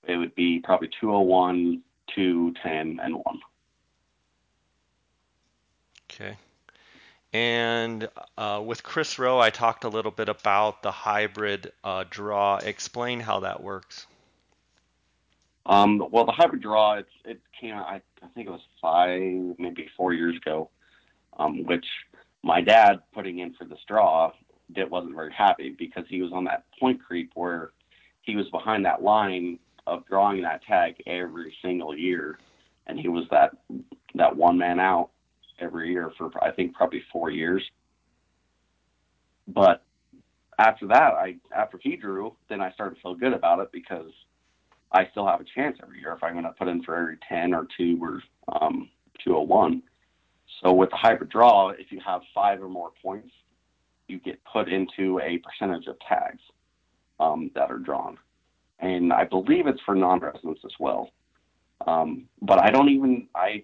it 0.07 0.17
would 0.17 0.35
be 0.35 0.59
probably 0.59 0.89
201, 0.99 1.81
210, 2.15 2.99
and 3.03 3.15
one. 3.15 3.39
Okay. 6.11 6.37
And 7.31 8.09
uh, 8.37 8.61
with 8.65 8.81
Chris 8.81 9.19
Rowe, 9.19 9.39
I 9.39 9.51
talked 9.51 9.83
a 9.83 9.89
little 9.89 10.11
bit 10.11 10.29
about 10.29 10.81
the 10.81 10.91
hybrid 10.91 11.71
uh, 11.83 12.05
draw. 12.09 12.57
Explain 12.57 13.19
how 13.19 13.41
that 13.41 13.61
works. 13.61 14.07
Um, 15.67 16.03
well, 16.11 16.25
the 16.25 16.31
hybrid 16.31 16.63
draw, 16.63 16.95
it's, 16.95 17.09
it 17.25 17.39
came 17.59 17.75
out, 17.75 17.85
I, 17.85 18.01
I 18.23 18.27
think 18.33 18.47
it 18.47 18.51
was 18.51 18.61
five, 18.81 19.59
maybe 19.59 19.87
four 19.95 20.13
years 20.13 20.35
ago, 20.35 20.71
um, 21.39 21.65
which 21.65 21.85
my 22.43 22.61
dad 22.61 22.99
putting 23.13 23.39
in 23.39 23.53
for 23.53 23.65
the 23.65 23.77
straw 23.81 24.31
did, 24.73 24.89
wasn't 24.89 25.15
very 25.15 25.33
happy 25.33 25.75
because 25.77 26.05
he 26.07 26.21
was 26.21 26.31
on 26.31 26.43
that 26.45 26.65
point 26.79 27.03
creep 27.03 27.31
where 27.33 27.71
he 28.21 28.35
was 28.35 28.47
behind 28.49 28.85
that 28.85 29.01
line 29.01 29.57
of 29.87 30.05
drawing 30.05 30.41
that 30.43 30.61
tag 30.63 30.95
every 31.07 31.55
single 31.61 31.97
year. 31.97 32.37
And 32.87 32.99
he 32.99 33.07
was 33.07 33.25
that, 33.31 33.55
that 34.15 34.35
one 34.35 34.57
man 34.57 34.79
out 34.79 35.09
every 35.59 35.91
year 35.91 36.11
for, 36.17 36.31
I 36.43 36.51
think, 36.51 36.75
probably 36.75 37.03
four 37.11 37.31
years. 37.31 37.63
But 39.47 39.83
after 40.59 40.87
that, 40.87 41.13
I, 41.13 41.37
after 41.55 41.79
he 41.81 41.95
drew, 41.95 42.35
then 42.49 42.61
I 42.61 42.71
started 42.71 42.95
to 42.95 43.01
feel 43.01 43.15
good 43.15 43.33
about 43.33 43.59
it 43.59 43.71
because– 43.71 44.11
I 44.91 45.07
still 45.11 45.27
have 45.27 45.41
a 45.41 45.45
chance 45.55 45.77
every 45.81 45.99
year 45.99 46.13
if 46.13 46.23
I'm 46.23 46.33
going 46.33 46.45
to 46.45 46.51
put 46.51 46.67
in 46.67 46.83
for 46.83 46.95
every 46.95 47.17
10 47.27 47.53
or 47.53 47.67
2 47.77 47.99
or 48.01 48.21
um, 48.59 48.89
201. 49.23 49.83
So 50.61 50.73
with 50.73 50.89
the 50.89 50.97
hybrid 50.97 51.29
draw, 51.29 51.69
if 51.69 51.91
you 51.91 51.99
have 52.05 52.21
five 52.33 52.61
or 52.61 52.69
more 52.69 52.91
points, 53.01 53.31
you 54.07 54.19
get 54.19 54.39
put 54.43 54.67
into 54.67 55.19
a 55.19 55.37
percentage 55.37 55.87
of 55.87 55.97
tags 55.99 56.41
um, 57.19 57.51
that 57.55 57.71
are 57.71 57.77
drawn. 57.77 58.17
And 58.79 59.13
I 59.13 59.25
believe 59.25 59.67
it's 59.67 59.81
for 59.85 59.95
non-residents 59.95 60.61
as 60.65 60.71
well. 60.79 61.11
Um, 61.87 62.25
but 62.41 62.59
I 62.59 62.71
don't 62.71 62.89
even, 62.89 63.27
I, 63.35 63.63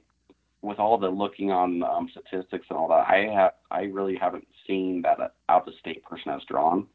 with 0.62 0.79
all 0.79 0.97
the 0.97 1.10
looking 1.10 1.51
on 1.51 1.84
um, 1.84 2.10
statistics 2.12 2.67
and 2.69 2.77
all 2.77 2.88
that, 2.89 3.08
I 3.08 3.29
have, 3.34 3.53
I 3.71 3.84
really 3.84 4.15
haven't 4.15 4.47
seen 4.67 5.01
that 5.03 5.34
out-of-state 5.49 6.03
person 6.05 6.31
has 6.31 6.41
drawn 6.47 6.88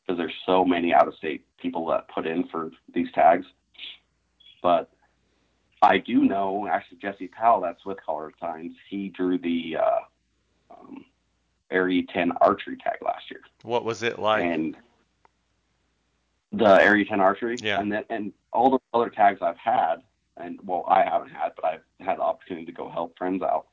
because 0.00 0.18
there's 0.18 0.34
so 0.44 0.64
many 0.64 0.92
out-of-state 0.92 1.44
people 1.58 1.86
that 1.86 2.08
put 2.08 2.26
in 2.26 2.46
for 2.48 2.70
these 2.94 3.08
tags. 3.14 3.46
But 4.62 4.90
I 5.82 5.98
do 5.98 6.24
know, 6.24 6.68
actually, 6.70 6.98
Jesse 6.98 7.28
Powell, 7.28 7.60
that's 7.62 7.84
with 7.86 7.98
Colorado 8.04 8.34
Tines, 8.40 8.76
he 8.88 9.08
drew 9.08 9.38
the 9.38 9.78
uh, 9.78 9.98
um, 10.70 11.04
Area 11.70 12.02
10 12.12 12.32
archery 12.40 12.76
tag 12.76 12.98
last 13.02 13.30
year. 13.30 13.40
What 13.62 13.84
was 13.84 14.02
it 14.02 14.18
like? 14.18 14.44
And 14.44 14.76
the 16.52 16.82
Area 16.82 17.04
10 17.04 17.20
archery. 17.20 17.56
Yeah. 17.62 17.80
And 17.80 17.90
then, 17.90 18.04
and 18.10 18.32
all 18.52 18.70
the 18.70 18.78
other 18.92 19.08
tags 19.08 19.40
I've 19.40 19.56
had, 19.56 19.96
and 20.36 20.58
well, 20.64 20.84
I 20.88 21.02
haven't 21.02 21.30
had, 21.30 21.52
but 21.56 21.64
I've 21.64 21.82
had 22.00 22.18
the 22.18 22.22
opportunity 22.22 22.66
to 22.66 22.72
go 22.72 22.90
help 22.90 23.16
friends 23.16 23.42
out, 23.42 23.66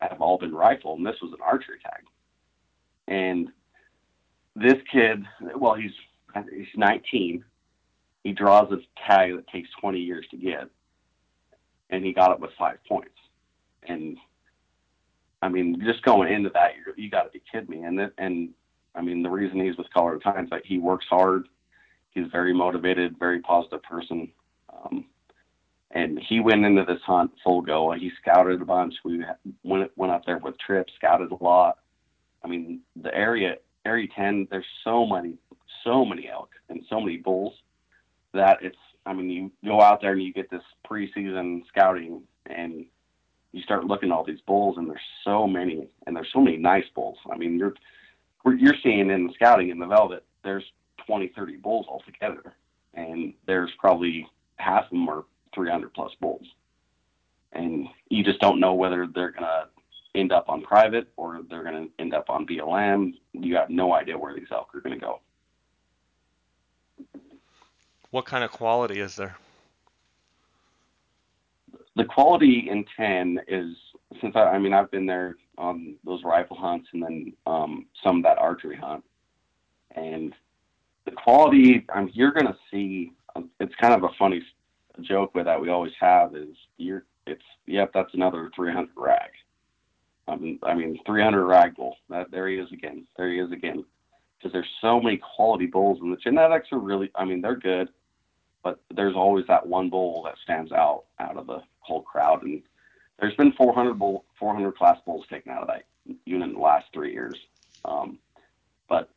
have 0.00 0.20
all 0.20 0.38
been 0.38 0.54
rifle, 0.54 0.94
and 0.94 1.06
this 1.06 1.20
was 1.20 1.32
an 1.32 1.38
archery 1.42 1.78
tag. 1.82 2.02
And 3.08 3.48
this 4.54 4.78
kid, 4.90 5.24
well, 5.56 5.74
he's 5.74 5.92
he's 6.50 6.66
19, 6.76 7.44
he 8.24 8.32
draws 8.32 8.70
this 8.70 8.84
tag 9.06 9.34
that 9.36 9.46
takes 9.48 9.68
20 9.80 9.98
years 9.98 10.26
to 10.30 10.36
get, 10.36 10.68
and 11.92 12.04
he 12.04 12.12
got 12.12 12.32
it 12.32 12.40
with 12.40 12.50
five 12.58 12.78
points. 12.88 13.10
And 13.84 14.16
I 15.42 15.48
mean, 15.48 15.80
just 15.84 16.02
going 16.02 16.32
into 16.32 16.50
that, 16.54 16.72
you 16.76 17.04
you 17.04 17.10
got 17.10 17.24
to 17.24 17.30
be 17.30 17.42
kidding 17.50 17.70
me. 17.70 17.86
And 17.86 17.98
that, 17.98 18.12
and 18.18 18.50
I 18.94 19.02
mean, 19.02 19.22
the 19.22 19.30
reason 19.30 19.60
he's 19.60 19.76
with 19.76 19.92
Colorado 19.92 20.18
Tines, 20.20 20.48
like 20.50 20.64
he 20.64 20.78
works 20.78 21.06
hard, 21.08 21.48
he's 22.10 22.26
very 22.32 22.54
motivated, 22.54 23.18
very 23.18 23.40
positive 23.40 23.82
person. 23.82 24.32
Um, 24.72 25.04
and 25.90 26.18
he 26.28 26.40
went 26.40 26.64
into 26.64 26.84
this 26.84 27.00
hunt 27.06 27.30
full 27.44 27.60
go. 27.60 27.92
He 27.92 28.10
scouted 28.20 28.62
a 28.62 28.64
bunch. 28.64 28.94
We 29.04 29.24
went 29.62 29.90
went 29.96 30.12
up 30.12 30.24
there 30.24 30.38
with 30.38 30.58
trips, 30.58 30.92
scouted 30.96 31.30
a 31.30 31.44
lot. 31.44 31.78
I 32.42 32.48
mean, 32.48 32.80
the 33.00 33.14
area 33.14 33.56
area 33.84 34.08
ten. 34.16 34.48
There's 34.50 34.64
so 34.82 35.06
many, 35.06 35.34
so 35.84 36.04
many 36.04 36.28
elk 36.28 36.50
and 36.70 36.82
so 36.88 37.00
many 37.00 37.18
bulls 37.18 37.54
that 38.32 38.58
it's 38.62 38.76
I 39.06 39.12
mean 39.12 39.30
you 39.30 39.50
go 39.64 39.80
out 39.80 40.00
there 40.00 40.12
and 40.12 40.22
you 40.22 40.32
get 40.32 40.50
this 40.50 40.62
preseason 40.88 41.66
scouting 41.68 42.22
and 42.46 42.84
you 43.52 43.62
start 43.62 43.84
looking 43.84 44.10
at 44.10 44.14
all 44.14 44.24
these 44.24 44.40
bulls 44.46 44.76
and 44.78 44.88
there's 44.88 45.00
so 45.24 45.46
many 45.46 45.88
and 46.06 46.16
there's 46.16 46.30
so 46.32 46.40
many 46.40 46.56
nice 46.56 46.88
bulls. 46.94 47.18
I 47.30 47.36
mean 47.36 47.58
you're 47.58 47.74
you're 48.44 48.74
seeing 48.82 49.10
in 49.10 49.26
the 49.26 49.32
scouting 49.34 49.70
in 49.70 49.78
the 49.78 49.86
velvet 49.86 50.24
there's 50.44 50.64
20 51.06 51.32
30 51.34 51.56
bulls 51.56 51.86
altogether 51.88 52.54
and 52.94 53.34
there's 53.46 53.70
probably 53.78 54.26
half 54.56 54.84
of 54.84 54.90
them 54.90 55.08
are 55.08 55.24
300 55.54 55.92
plus 55.94 56.12
bulls 56.20 56.46
and 57.52 57.86
you 58.08 58.24
just 58.24 58.40
don't 58.40 58.60
know 58.60 58.74
whether 58.74 59.06
they're 59.06 59.30
going 59.30 59.42
to 59.42 59.68
end 60.14 60.32
up 60.32 60.48
on 60.48 60.62
private 60.62 61.08
or 61.16 61.40
they're 61.48 61.62
going 61.62 61.86
to 61.86 61.90
end 61.98 62.14
up 62.14 62.28
on 62.28 62.46
BLM. 62.46 63.14
You 63.32 63.56
have 63.56 63.70
no 63.70 63.94
idea 63.94 64.18
where 64.18 64.34
these 64.34 64.48
elk 64.50 64.74
are 64.74 64.80
going 64.80 64.98
to 64.98 65.00
go. 65.00 65.20
What 68.12 68.26
kind 68.26 68.44
of 68.44 68.52
quality 68.52 69.00
is 69.00 69.16
there? 69.16 69.34
The 71.96 72.04
quality 72.04 72.68
in 72.70 72.84
10 72.94 73.40
is, 73.48 73.74
since 74.20 74.36
I, 74.36 74.40
I 74.40 74.58
mean, 74.58 74.74
I've 74.74 74.90
been 74.90 75.06
there 75.06 75.36
on 75.56 75.94
those 76.04 76.22
rifle 76.22 76.58
hunts 76.58 76.88
and 76.92 77.02
then 77.02 77.32
um, 77.46 77.86
some 78.04 78.18
of 78.18 78.22
that 78.24 78.36
archery 78.36 78.76
hunt. 78.76 79.02
And 79.96 80.34
the 81.06 81.12
quality, 81.12 81.86
I 81.88 82.00
mean, 82.00 82.10
you're 82.12 82.32
going 82.32 82.46
to 82.46 82.56
see, 82.70 83.12
um, 83.34 83.48
it's 83.60 83.74
kind 83.76 83.94
of 83.94 84.04
a 84.04 84.14
funny 84.18 84.42
joke 85.00 85.34
with 85.34 85.46
that 85.46 85.58
we 85.58 85.70
always 85.70 85.92
have 85.98 86.36
is 86.36 86.54
you're, 86.76 87.04
it's, 87.26 87.42
yep, 87.66 87.92
that's 87.94 88.12
another 88.12 88.50
300 88.54 88.90
rag. 88.94 89.30
I 90.28 90.36
mean, 90.36 90.58
I 90.62 90.74
mean, 90.74 90.98
300 91.06 91.46
rag 91.46 91.76
bull. 91.76 91.96
That 92.10 92.30
there 92.30 92.46
he 92.46 92.56
is 92.56 92.70
again. 92.72 93.06
There 93.16 93.30
he 93.30 93.40
is 93.40 93.52
again. 93.52 93.86
Because 94.36 94.52
there's 94.52 94.68
so 94.82 95.00
many 95.00 95.16
quality 95.16 95.66
bulls, 95.66 95.98
and 96.02 96.12
the 96.12 96.16
genetics 96.16 96.68
are 96.72 96.78
really. 96.78 97.10
I 97.14 97.24
mean, 97.24 97.40
they're 97.40 97.56
good 97.56 97.88
but 98.62 98.80
there's 98.94 99.16
always 99.16 99.46
that 99.48 99.66
one 99.66 99.90
bull 99.90 100.22
that 100.24 100.36
stands 100.42 100.72
out 100.72 101.04
out 101.18 101.36
of 101.36 101.46
the 101.46 101.62
whole 101.80 102.02
crowd. 102.02 102.42
And 102.42 102.62
there's 103.20 103.34
been 103.34 103.52
400 103.52 103.94
bull, 103.98 104.24
400 104.38 104.76
class 104.76 104.98
bulls 105.04 105.26
taken 105.28 105.52
out 105.52 105.62
of 105.62 105.68
that 105.68 105.84
unit 106.24 106.48
in 106.48 106.54
the 106.54 106.60
last 106.60 106.86
three 106.92 107.12
years. 107.12 107.34
Um, 107.84 108.18
but 108.88 109.08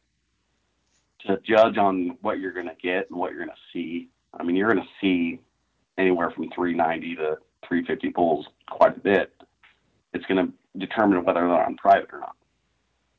to 1.26 1.40
judge 1.44 1.78
on 1.78 2.18
what 2.22 2.40
you're 2.40 2.54
going 2.54 2.68
to 2.68 2.76
get 2.82 3.10
and 3.10 3.20
what 3.20 3.32
you're 3.32 3.46
going 3.46 3.56
to 3.56 3.74
see, 3.74 4.10
I 4.34 4.44
mean, 4.44 4.56
you're 4.56 4.74
going 4.74 4.86
to 4.86 4.92
see 5.02 5.40
anywhere 5.98 6.32
from 6.32 6.50
390 6.52 7.16
to 7.16 7.38
350 7.68 8.10
bulls 8.10 8.48
quite 8.70 8.98
a 8.98 9.00
bit. 9.00 9.34
It's 10.14 10.26
going 10.26 10.46
to 10.46 10.80
determine 10.80 11.24
whether 11.24 11.42
they're 11.42 11.66
on 11.66 11.78
private 11.78 12.10
or 12.12 12.20
not. 12.20 12.36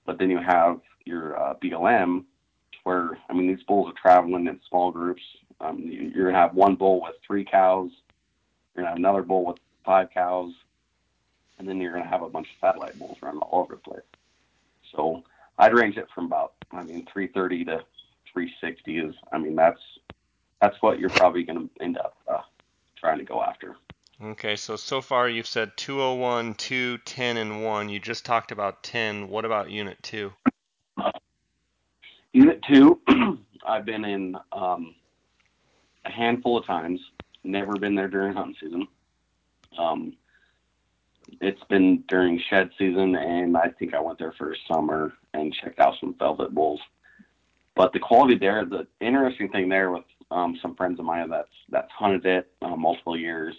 But 0.05 0.19
then 0.19 0.31
you 0.31 0.39
have 0.39 0.81
your 1.05 1.39
uh, 1.39 1.55
BLM, 1.63 2.25
where 2.85 3.19
I 3.29 3.33
mean 3.33 3.49
these 3.49 3.65
bulls 3.65 3.91
are 3.91 4.01
traveling 4.01 4.47
in 4.47 4.61
small 4.69 4.93
groups 4.93 5.23
um, 5.61 5.79
you, 5.79 6.13
you're 6.15 6.27
gonna 6.27 6.43
have 6.43 6.55
one 6.55 6.75
bull 6.75 7.03
with 7.03 7.15
three 7.27 7.45
cows. 7.45 7.91
You're 8.75 8.83
gonna 8.83 8.91
have 8.91 8.99
another 8.99 9.23
bull 9.23 9.45
with 9.45 9.59
five 9.85 10.11
cows, 10.11 10.53
and 11.59 11.69
then 11.69 11.81
you're 11.81 11.93
gonna 11.93 12.09
have 12.09 12.23
a 12.23 12.29
bunch 12.29 12.49
of 12.49 12.57
satellite 12.61 12.99
bulls 12.99 13.17
running 13.23 13.41
all 13.41 13.63
over 13.63 13.75
the 13.77 13.81
place. 13.81 14.03
So 14.95 15.23
I'd 15.59 15.75
range 15.75 15.97
it 15.97 16.09
from 16.15 16.27
about, 16.27 16.53
I 16.73 16.83
mean, 16.83 17.07
330 17.13 17.65
to 17.67 17.85
360 18.33 18.99
is, 18.99 19.15
I 19.33 19.39
mean, 19.39 19.55
that's 19.55 19.81
that's 20.61 20.77
what 20.81 20.99
you're 20.99 21.11
probably 21.11 21.43
gonna 21.43 21.69
end 21.81 21.99
up 21.99 22.17
uh, 22.29 22.43
trying 22.97 23.19
to 23.19 23.25
go 23.25 23.43
after. 23.43 23.77
Okay, 24.23 24.57
so 24.57 24.77
so 24.77 25.03
far 25.03 25.29
you've 25.29 25.47
said 25.47 25.77
201, 25.77 26.55
2, 26.55 26.99
10, 26.99 27.37
and 27.37 27.63
1. 27.63 27.89
You 27.91 28.01
just 28.01 28.25
talked 28.25 28.51
about 28.51 28.83
10. 28.83 29.29
What 29.29 29.45
about 29.45 29.71
Unit 29.71 30.03
2? 30.03 30.33
Uh, 30.97 31.11
unit 32.33 32.63
2, 32.67 33.01
I've 33.67 33.85
been 33.85 34.07
in 34.07 34.37
um, 34.53 34.95
handful 36.17 36.59
of 36.59 36.67
times. 36.67 37.01
Never 37.45 37.75
been 37.75 37.95
there 37.95 38.09
during 38.09 38.35
hunting 38.35 38.57
season. 38.61 38.89
Um, 39.79 40.17
it's 41.41 41.63
been 41.65 42.03
during 42.09 42.41
shed 42.49 42.71
season, 42.79 43.17
and 43.17 43.57
I 43.57 43.69
think 43.79 43.95
I 43.95 44.01
went 44.01 44.19
there 44.19 44.33
for 44.33 44.57
summer 44.71 45.13
and 45.35 45.53
checked 45.53 45.81
out 45.81 45.95
some 46.01 46.15
velvet 46.19 46.55
bulls. 46.55 46.81
But 47.75 47.93
the 47.93 47.99
quality 47.99 48.39
there, 48.39 48.65
the 48.65 48.87
interesting 49.01 49.51
thing 49.51 49.69
there 49.69 49.91
with 49.91 50.05
um, 50.31 50.59
some 50.63 50.75
friends 50.75 50.99
of 50.99 51.05
mine 51.05 51.29
that's 51.29 51.49
that's 51.69 51.91
hunted 51.93 52.25
it 52.27 52.51
uh, 52.63 52.75
multiple 52.75 53.17
years, 53.17 53.55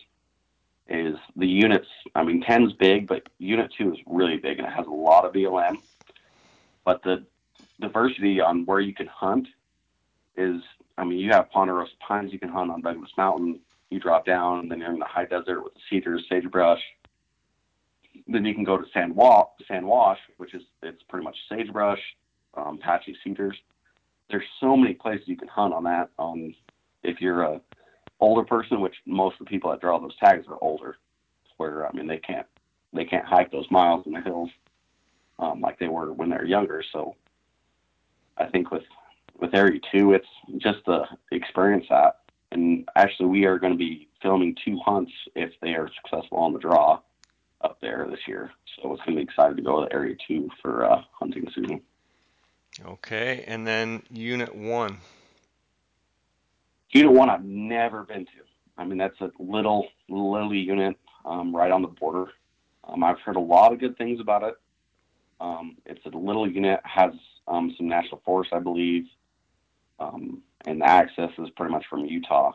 is 0.89 1.15
the 1.36 1.48
units. 1.48 1.88
I 2.15 2.24
mean, 2.24 2.41
10's 2.41 2.74
big, 2.74 3.08
but 3.08 3.28
Unit 3.38 3.72
Two 3.78 3.93
is 3.93 4.00
really 4.06 4.38
big 4.38 4.60
and 4.60 4.67
it 4.67 4.74
has 4.74 4.88
a 4.88 4.91
lot 4.91 5.26
of 5.26 5.34
BLM. 5.34 5.78
But 6.84 7.04
the 7.04 7.26
diversity 7.80 8.41
on 8.41 8.65
where 8.65 8.80
you 8.80 8.93
can 8.93 9.08
hunt 9.08 9.48
is, 10.36 10.62
I 10.97 11.03
mean, 11.03 11.19
you 11.19 11.31
have 11.31 11.49
ponderosa 11.51 11.91
pines 12.05 12.33
you 12.33 12.39
can 12.39 12.49
hunt 12.49 12.71
on 12.71 12.81
Douglas 12.81 13.12
Mountain. 13.17 13.60
You 13.89 13.99
drop 13.99 14.25
down, 14.25 14.60
and 14.60 14.71
then 14.71 14.79
you're 14.79 14.91
in 14.93 14.99
the 14.99 15.05
high 15.05 15.25
desert 15.25 15.63
with 15.63 15.73
the 15.73 15.79
cedars, 15.89 16.23
sagebrush. 16.29 16.81
Then 18.27 18.43
you 18.45 18.53
can 18.53 18.63
go 18.63 18.77
to 18.77 18.83
Sand, 18.93 19.15
Wa- 19.15 19.47
Sand 19.67 19.86
Wash, 19.86 20.19
which 20.38 20.53
is 20.53 20.63
it's 20.81 21.03
pretty 21.07 21.23
much 21.23 21.38
sagebrush, 21.47 22.01
um, 22.55 22.79
patchy 22.79 23.15
cedars. 23.23 23.55
There's 24.29 24.43
so 24.60 24.75
many 24.75 24.93
places 24.93 25.27
you 25.27 25.38
can 25.38 25.47
hunt 25.47 25.73
on 25.73 25.83
that. 25.86 26.10
Um, 26.19 26.53
if 27.03 27.21
you're 27.21 27.43
a 27.43 27.62
older 28.19 28.43
person, 28.43 28.81
which 28.81 28.95
most 29.05 29.33
of 29.39 29.45
the 29.45 29.49
people 29.49 29.69
that 29.71 29.79
draw 29.79 29.99
those 29.99 30.17
tags 30.17 30.45
are 30.47 30.57
older, 30.62 30.97
where 31.57 31.88
I 31.88 31.91
mean 31.93 32.07
they 32.07 32.17
can't 32.17 32.47
they 32.93 33.05
can't 33.05 33.25
hike 33.25 33.51
those 33.51 33.69
miles 33.71 34.05
in 34.05 34.13
the 34.13 34.21
hills 34.21 34.49
um, 35.39 35.62
like 35.62 35.79
they 35.79 35.88
were 35.88 36.12
when 36.13 36.29
they 36.29 36.38
were 36.38 36.45
younger. 36.45 36.83
So 36.91 37.15
I 38.38 38.45
think 38.45 38.71
with 38.71 38.83
with 39.39 39.54
Area 39.54 39.80
Two, 39.91 40.13
it's 40.13 40.28
just 40.58 40.80
the 40.86 41.06
experience 41.32 41.86
that. 41.89 42.19
And 42.52 42.88
actually, 42.95 43.28
we 43.28 43.45
are 43.45 43.60
going 43.60 43.73
to 43.73 43.78
be 43.78 44.08
filming 44.21 44.56
two 44.63 44.80
hunts 44.86 45.12
if 45.36 45.52
they 45.62 45.73
are 45.76 45.89
successful 46.02 46.38
on 46.38 46.54
the 46.54 46.60
draw 46.60 47.00
up 47.62 47.80
there 47.82 48.08
this 48.10 48.21
year. 48.28 48.52
So 48.76 48.93
it's 48.93 49.02
going 49.04 49.17
to 49.17 49.23
be 49.23 49.23
excited 49.23 49.58
to 49.58 49.63
go 49.63 49.86
to 49.86 49.93
Area 49.93 50.15
Two 50.28 50.50
for 50.62 50.86
uh, 50.86 51.02
hunting 51.12 51.47
season. 51.54 51.82
Okay, 52.86 53.43
and 53.47 53.65
then 53.65 54.04
Unit 54.10 54.54
One. 54.56 54.97
Unit 56.91 57.12
One, 57.12 57.30
I've 57.30 57.43
never 57.43 58.04
been 58.04 58.26
to. 58.26 58.32
I 58.78 58.86
mean, 58.86 58.97
that's 58.97 59.19
a 59.21 59.32
little 59.39 59.88
little 60.08 60.54
unit 60.54 60.95
um, 61.26 61.56
right 61.56 61.71
on 61.71 61.82
the 61.82 61.88
border. 61.88 62.28
Um, 62.84 63.04
I've 63.04 63.19
heard 63.19 63.36
a 63.36 63.41
lot 63.41 63.73
of 63.73 63.80
good 63.80 63.97
things 63.97 64.19
about 64.19 64.43
it. 64.43 64.56
Um, 65.39 65.78
it's 65.86 66.06
a 66.06 66.17
little 66.17 66.50
unit, 66.50 66.80
has 66.84 67.12
um, 67.47 67.73
some 67.78 67.88
national 67.88 68.21
forest, 68.26 68.54
I 68.54 68.60
believe, 68.60 69.06
um, 69.99 70.41
and 70.65 70.81
the 70.81 70.86
access 70.86 71.31
is 71.38 71.49
pretty 71.55 71.71
much 71.71 71.86
from 71.89 72.05
Utah. 72.05 72.53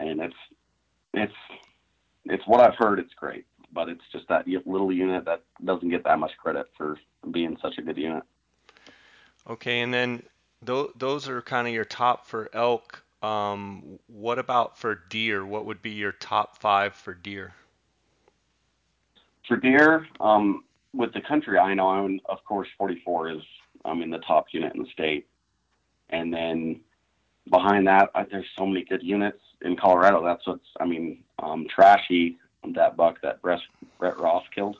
And 0.00 0.20
it's 0.20 0.34
it's 1.14 1.32
it's 2.24 2.46
what 2.46 2.60
I've 2.60 2.76
heard. 2.76 2.98
It's 2.98 3.14
great, 3.14 3.46
but 3.72 3.88
it's 3.88 4.04
just 4.10 4.28
that 4.28 4.46
little 4.46 4.92
unit 4.92 5.24
that 5.24 5.42
doesn't 5.64 5.90
get 5.90 6.04
that 6.04 6.18
much 6.18 6.32
credit 6.38 6.66
for 6.76 6.98
being 7.30 7.56
such 7.60 7.78
a 7.78 7.82
good 7.82 7.96
unit. 7.96 8.22
Okay, 9.48 9.80
and 9.80 9.92
then 9.92 10.22
th- 10.64 10.90
those 10.96 11.28
are 11.28 11.42
kind 11.42 11.66
of 11.66 11.74
your 11.74 11.84
top 11.84 12.26
for 12.26 12.48
elk. 12.52 13.02
Um, 13.22 13.98
what 14.08 14.38
about 14.38 14.78
for 14.78 15.02
deer? 15.08 15.44
What 15.44 15.66
would 15.66 15.82
be 15.82 15.90
your 15.90 16.12
top 16.12 16.58
five 16.58 16.94
for 16.94 17.14
deer? 17.14 17.54
For 19.46 19.56
deer, 19.56 20.06
um, 20.20 20.64
with 20.92 21.12
the 21.12 21.20
country 21.20 21.58
I 21.58 21.74
know, 21.74 21.88
I 21.88 22.06
mean, 22.06 22.20
of 22.26 22.44
course, 22.44 22.68
44 22.78 23.30
is 23.32 23.42
I 23.84 23.94
mean 23.94 24.10
the 24.10 24.18
top 24.18 24.46
unit 24.52 24.74
in 24.74 24.82
the 24.82 24.88
state, 24.92 25.26
and 26.12 26.32
then 26.32 26.80
behind 27.50 27.86
that, 27.88 28.10
I, 28.14 28.24
there's 28.30 28.46
so 28.56 28.66
many 28.66 28.84
good 28.84 29.02
units 29.02 29.40
in 29.62 29.76
Colorado. 29.76 30.24
That's 30.24 30.46
what's 30.46 30.66
I 30.80 30.86
mean, 30.86 31.24
um, 31.38 31.66
trashy 31.74 32.38
that 32.74 32.96
buck 32.96 33.20
that 33.22 33.42
Brett, 33.42 33.58
Brett 33.98 34.18
Ross 34.20 34.44
killed. 34.54 34.76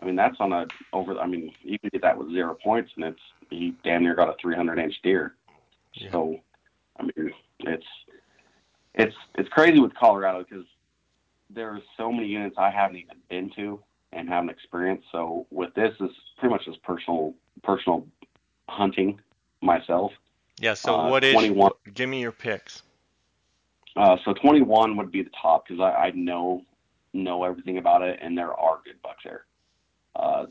I 0.00 0.04
mean, 0.04 0.16
that's 0.16 0.36
on 0.40 0.52
a 0.52 0.66
over. 0.92 1.18
I 1.18 1.26
mean, 1.26 1.52
you 1.62 1.78
could 1.78 1.92
get 1.92 2.02
that 2.02 2.18
with 2.18 2.30
zero 2.30 2.56
points, 2.62 2.90
and 2.96 3.04
it's 3.06 3.20
he 3.48 3.74
damn 3.82 4.02
near 4.02 4.14
got 4.14 4.28
a 4.28 4.34
300 4.40 4.78
inch 4.78 4.94
deer. 5.02 5.34
Yeah. 5.94 6.12
So, 6.12 6.40
I 6.98 7.04
mean, 7.04 7.32
it's 7.60 7.86
it's 8.94 9.16
it's 9.36 9.48
crazy 9.48 9.80
with 9.80 9.94
Colorado 9.94 10.44
because 10.44 10.66
there 11.48 11.70
are 11.70 11.80
so 11.96 12.12
many 12.12 12.26
units 12.26 12.56
I 12.58 12.70
haven't 12.70 12.96
even 12.96 13.16
been 13.30 13.50
to 13.56 13.80
and 14.12 14.28
haven't 14.28 14.50
experienced. 14.50 15.06
So 15.12 15.46
with 15.50 15.72
this, 15.74 15.92
is 16.00 16.10
pretty 16.38 16.52
much 16.52 16.66
just 16.66 16.82
personal 16.82 17.34
personal 17.62 18.06
hunting 18.68 19.18
myself. 19.62 20.12
Yeah. 20.58 20.74
So 20.74 20.94
uh, 20.94 21.10
what 21.10 21.24
is 21.24 21.34
21, 21.34 21.70
Give 21.94 22.08
me 22.08 22.20
your 22.20 22.32
picks. 22.32 22.82
Uh, 23.96 24.16
so 24.24 24.34
21 24.34 24.96
would 24.96 25.10
be 25.10 25.22
the 25.22 25.30
top 25.40 25.66
because 25.66 25.80
I, 25.80 26.06
I 26.06 26.10
know 26.10 26.62
know 27.12 27.44
everything 27.44 27.78
about 27.78 28.02
it, 28.02 28.18
and 28.20 28.36
there 28.36 28.52
are 28.52 28.80
good 28.84 29.00
bucks 29.02 29.24
there. 29.24 29.44
Uh, 30.14 30.46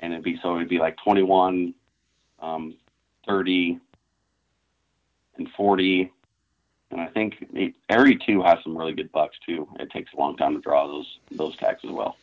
and 0.00 0.12
it'd 0.12 0.24
be 0.24 0.38
so 0.42 0.56
it'd 0.56 0.68
be 0.68 0.78
like 0.78 0.96
21, 1.04 1.74
um, 2.40 2.74
30, 3.26 3.78
and 5.36 5.48
40. 5.56 6.10
And 6.90 7.00
I 7.00 7.06
think 7.08 7.44
Area 7.88 8.16
Two 8.24 8.42
has 8.42 8.58
some 8.62 8.76
really 8.76 8.92
good 8.92 9.10
bucks 9.12 9.36
too. 9.44 9.68
It 9.80 9.90
takes 9.90 10.12
a 10.12 10.16
long 10.16 10.36
time 10.36 10.54
to 10.54 10.60
draw 10.60 10.86
those 10.86 11.18
those 11.30 11.56
tags 11.56 11.80
as 11.84 11.90
well. 11.90 12.16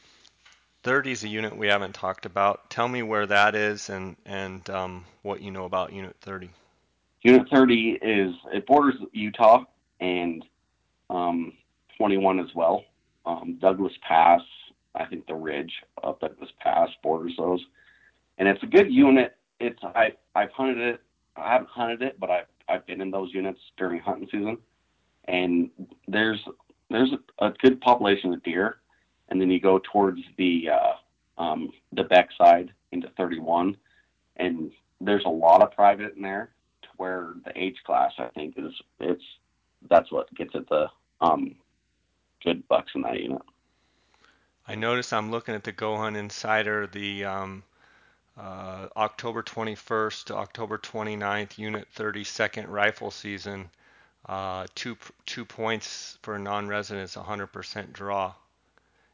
30 0.83 1.11
is 1.11 1.23
a 1.23 1.27
unit 1.27 1.55
we 1.55 1.67
haven't 1.67 1.93
talked 1.93 2.25
about. 2.25 2.69
Tell 2.69 2.87
me 2.87 3.03
where 3.03 3.27
that 3.27 3.53
is 3.55 3.89
and 3.89 4.15
and 4.25 4.67
um, 4.69 5.05
what 5.21 5.41
you 5.41 5.51
know 5.51 5.65
about 5.65 5.93
Unit 5.93 6.15
30. 6.21 6.49
Unit 7.23 7.47
30 7.51 7.99
is 8.01 8.33
it 8.53 8.65
borders 8.65 8.95
Utah 9.13 9.63
and 9.99 10.43
um, 11.09 11.53
21 11.97 12.39
as 12.39 12.47
well. 12.55 12.83
Um, 13.25 13.57
Douglas 13.61 13.93
Pass, 14.07 14.41
I 14.95 15.05
think 15.05 15.27
the 15.27 15.35
ridge 15.35 15.73
of 16.03 16.19
Douglas 16.19 16.49
Pass 16.59 16.89
borders 17.03 17.33
those, 17.37 17.63
and 18.37 18.47
it's 18.47 18.63
a 18.63 18.67
good 18.67 18.91
unit. 18.91 19.37
It's 19.59 19.79
I 19.83 20.13
I've 20.35 20.51
hunted 20.51 20.79
it. 20.79 21.01
I 21.35 21.53
haven't 21.53 21.69
hunted 21.69 22.01
it, 22.01 22.19
but 22.19 22.31
I've 22.31 22.47
I've 22.67 22.85
been 22.87 23.01
in 23.01 23.11
those 23.11 23.31
units 23.33 23.59
during 23.77 23.99
hunting 23.99 24.27
season, 24.31 24.57
and 25.25 25.69
there's 26.07 26.39
there's 26.89 27.11
a, 27.13 27.45
a 27.45 27.51
good 27.61 27.79
population 27.81 28.33
of 28.33 28.41
deer 28.41 28.81
and 29.31 29.41
then 29.41 29.49
you 29.49 29.59
go 29.59 29.79
towards 29.91 30.21
the 30.37 30.69
uh, 30.69 31.41
um, 31.41 31.71
the 31.93 32.03
Beck 32.03 32.29
side 32.37 32.71
into 32.91 33.09
31, 33.17 33.75
and 34.35 34.71
there's 34.99 35.23
a 35.25 35.29
lot 35.29 35.63
of 35.63 35.71
private 35.71 36.15
in 36.15 36.21
there 36.21 36.51
where 37.01 37.33
the 37.45 37.51
H 37.55 37.79
class 37.83 38.11
I 38.19 38.27
think 38.27 38.53
is 38.57 38.71
it's 38.99 39.23
that's 39.89 40.11
what 40.11 40.31
gets 40.35 40.53
at 40.53 40.69
the 40.69 40.85
um, 41.19 41.55
good 42.43 42.67
bucks 42.67 42.91
in 42.93 43.01
that 43.01 43.19
unit. 43.19 43.41
I 44.67 44.75
notice 44.75 45.11
I'm 45.11 45.31
looking 45.31 45.55
at 45.55 45.63
the 45.63 45.71
Go 45.71 45.97
Hunt 45.97 46.15
Insider, 46.15 46.85
the 46.85 47.25
um, 47.25 47.63
uh, 48.37 48.87
October 48.95 49.41
21st 49.41 50.25
to 50.25 50.35
October 50.35 50.77
29th, 50.77 51.57
Unit 51.57 51.87
32nd 51.95 52.67
rifle 52.67 53.09
season. 53.09 53.71
Uh, 54.27 54.67
two 54.75 54.95
two 55.25 55.43
points 55.43 56.19
for 56.21 56.37
non-residents, 56.37 57.15
100% 57.15 57.93
draw. 57.93 58.31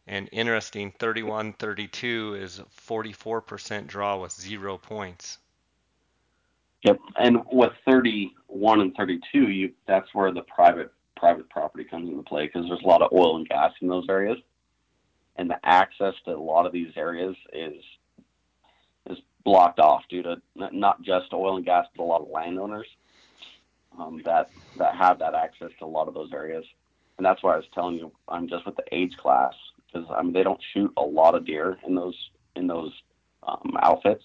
And 0.08 0.28
interesting, 0.34 0.92
31 1.00 1.54
32 1.54 2.36
is 2.42 2.62
44% 2.86 3.88
draw 3.88 4.18
with 4.18 4.34
zero 4.34 4.78
points. 4.78 5.38
Yep, 6.84 7.00
and 7.18 7.38
with 7.52 7.72
31 7.90 8.82
and 8.82 8.94
32, 8.96 9.50
you 9.50 9.74
that's 9.88 10.08
where 10.14 10.32
the 10.32 10.44
private 10.44 10.92
private 11.16 11.50
property 11.50 11.84
comes 11.84 12.08
into 12.10 12.24
play 12.24 12.46
because 12.46 12.68
there's 12.68 12.84
a 12.84 12.88
lot 12.88 13.02
of 13.02 13.12
oil 13.12 13.38
and 13.38 13.50
gas 13.50 13.72
in 13.82 13.88
those 13.88 14.06
areas, 14.10 14.38
and 15.38 15.50
the 15.50 15.58
access 15.64 16.14
to 16.26 16.32
a 16.32 16.38
lot 16.38 16.66
of 16.66 16.72
these 16.72 16.92
areas 16.96 17.36
is 17.52 17.76
is 19.10 19.18
blocked 19.44 19.80
off 19.80 20.04
due 20.10 20.22
to 20.22 20.36
not 20.56 21.02
just 21.02 21.34
oil 21.34 21.58
and 21.58 21.66
gas, 21.66 21.86
but 21.96 22.04
a 22.04 22.06
lot 22.06 22.22
of 22.22 22.30
landowners 22.30 22.88
um, 24.00 24.22
that 24.26 24.52
that 24.76 24.96
have 24.96 25.18
that 25.20 25.34
access 25.34 25.70
to 25.80 25.86
a 25.86 25.88
lot 25.88 26.08
of 26.08 26.14
those 26.14 26.32
areas, 26.32 26.66
and 27.18 27.26
that's 27.26 27.42
why 27.42 27.54
I 27.54 27.58
was 27.58 27.66
telling 27.74 27.96
you 27.96 28.12
I'm 28.28 28.48
just 28.48 28.66
with 28.66 28.76
the 28.76 28.86
age 28.92 29.16
class 29.18 29.54
because 29.92 30.08
I 30.16 30.22
mean 30.22 30.34
they 30.34 30.44
don't 30.44 30.62
shoot 30.74 30.92
a 30.98 31.02
lot 31.02 31.34
of 31.34 31.46
deer 31.46 31.78
in 31.88 31.96
those 31.96 32.18
in 32.56 32.68
those 32.68 32.92
um, 33.48 33.74
outfits. 33.82 34.24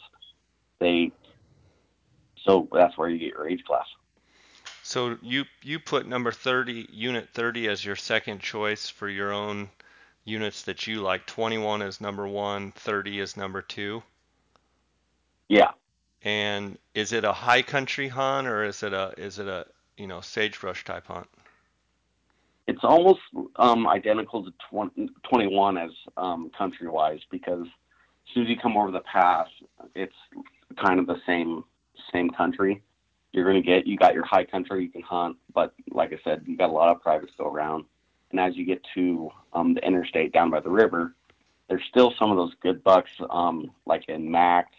They 0.81 1.13
so 2.45 2.69
that's 2.73 2.97
where 2.97 3.09
you 3.09 3.19
get 3.19 3.29
your 3.29 3.49
age 3.49 3.65
class. 3.65 3.87
So 4.83 5.17
you 5.23 5.45
you 5.63 5.79
put 5.79 6.07
number 6.07 6.33
30 6.33 6.89
unit 6.93 7.29
30 7.33 7.69
as 7.69 7.85
your 7.85 7.97
second 7.97 8.41
choice 8.41 8.89
for 8.89 9.09
your 9.09 9.33
own 9.33 9.69
units 10.25 10.63
that 10.63 10.87
you 10.87 11.01
like. 11.01 11.27
21 11.27 11.83
is 11.83 12.01
number 12.01 12.27
1, 12.27 12.73
30 12.73 13.21
is 13.21 13.37
number 13.37 13.63
2. 13.63 14.03
Yeah. 15.49 15.71
And 16.25 16.79
is 16.95 17.13
it 17.13 17.25
a 17.25 17.33
high 17.33 17.63
country 17.63 18.09
hunt 18.09 18.47
or 18.47 18.65
is 18.65 18.83
it 18.83 18.93
a 18.93 19.15
is 19.17 19.39
it 19.39 19.49
a, 19.49 19.67
you 19.97 20.07
know, 20.07 20.21
sagebrush 20.21 20.85
type 20.85 21.07
hunt? 21.07 21.29
it's 22.67 22.85
almost 22.85 23.21
um, 23.57 23.87
identical 23.89 24.45
to 24.45 24.53
20, 24.71 25.11
21 25.29 25.79
as 25.79 25.91
um, 26.17 26.51
country 26.57 26.89
wise 26.89 27.21
because 27.31 27.67
as 27.67 28.35
soon 28.35 28.45
as 28.45 28.49
you 28.49 28.57
come 28.57 28.77
over 28.77 28.91
the 28.91 29.01
pass, 29.01 29.49
it's 29.95 30.15
kind 30.83 31.01
of 31.01 31.07
the 31.07 31.21
same 31.27 31.65
same 32.13 32.31
country. 32.31 32.83
You're 33.33 33.45
going 33.45 33.63
to 33.63 33.67
get 33.67 33.87
you 33.87 33.97
got 33.97 34.15
your 34.15 34.25
high 34.25 34.45
country 34.45 34.83
you 34.83 34.91
can 34.91 35.03
hunt, 35.03 35.37
but 35.55 35.75
like 35.91 36.13
I 36.13 36.19
said, 36.23 36.43
you 36.47 36.57
got 36.57 36.71
a 36.71 36.73
lot 36.73 36.95
of 36.95 37.03
privates 37.03 37.33
go 37.39 37.47
around. 37.47 37.85
And 38.31 38.41
as 38.41 38.57
you 38.57 38.65
get 38.65 38.83
to 38.95 39.31
um, 39.53 39.75
the 39.75 39.87
interstate 39.87 40.33
down 40.33 40.51
by 40.51 40.61
the 40.61 40.71
river, 40.71 41.15
there's 41.69 41.85
still 41.89 42.13
some 42.19 42.31
of 42.31 42.37
those 42.37 42.55
good 42.63 42.83
bucks, 42.83 43.11
um, 43.31 43.71
like 43.87 44.09
in 44.09 44.31
Mack, 44.31 44.73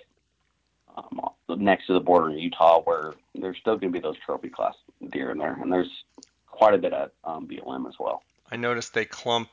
um, 0.96 1.20
next 1.50 1.88
to 1.88 1.94
the 1.94 2.00
border 2.00 2.30
in 2.30 2.38
Utah, 2.38 2.82
where 2.82 3.14
there's 3.36 3.58
still 3.58 3.78
going 3.78 3.92
to 3.92 4.00
be 4.00 4.02
those 4.02 4.18
trophy 4.24 4.50
class 4.50 4.76
deer 5.10 5.32
in 5.32 5.38
there, 5.38 5.58
and 5.62 5.72
there's 5.72 6.04
quite 6.48 6.74
a 6.74 6.78
bit 6.78 6.94
at 6.94 7.12
um, 7.24 7.48
BLM 7.48 7.88
as 7.88 7.96
well. 8.00 8.24
I 8.52 8.58
noticed 8.58 8.94
they 8.94 9.06
clump 9.06 9.50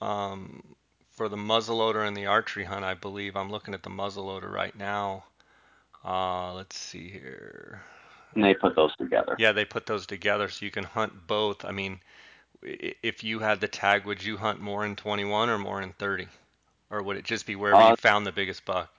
um, 0.00 0.62
for 1.10 1.28
the 1.28 1.36
muzzleloader 1.36 2.06
and 2.06 2.16
the 2.16 2.26
archery 2.26 2.64
hunt, 2.64 2.84
I 2.84 2.94
believe. 2.94 3.36
I'm 3.36 3.50
looking 3.50 3.74
at 3.74 3.82
the 3.82 3.90
muzzleloader 3.90 4.50
right 4.50 4.76
now. 4.76 5.24
Uh, 6.04 6.52
let's 6.54 6.76
see 6.76 7.08
here. 7.08 7.82
And 8.34 8.44
they 8.44 8.54
put 8.54 8.76
those 8.76 8.94
together. 8.96 9.36
Yeah, 9.38 9.52
they 9.52 9.64
put 9.64 9.86
those 9.86 10.06
together 10.06 10.48
so 10.48 10.64
you 10.64 10.70
can 10.70 10.84
hunt 10.84 11.26
both. 11.26 11.64
I 11.64 11.70
mean, 11.70 12.00
if 12.62 13.22
you 13.22 13.38
had 13.38 13.60
the 13.60 13.68
tag, 13.68 14.04
would 14.04 14.22
you 14.22 14.36
hunt 14.36 14.60
more 14.60 14.84
in 14.84 14.96
21 14.96 15.48
or 15.48 15.58
more 15.58 15.80
in 15.80 15.92
30? 15.92 16.26
Or 16.90 17.02
would 17.02 17.16
it 17.16 17.24
just 17.24 17.46
be 17.46 17.56
wherever 17.56 17.80
uh, 17.80 17.90
you 17.90 17.96
found 17.96 18.26
the 18.26 18.32
biggest 18.32 18.64
buck? 18.64 18.90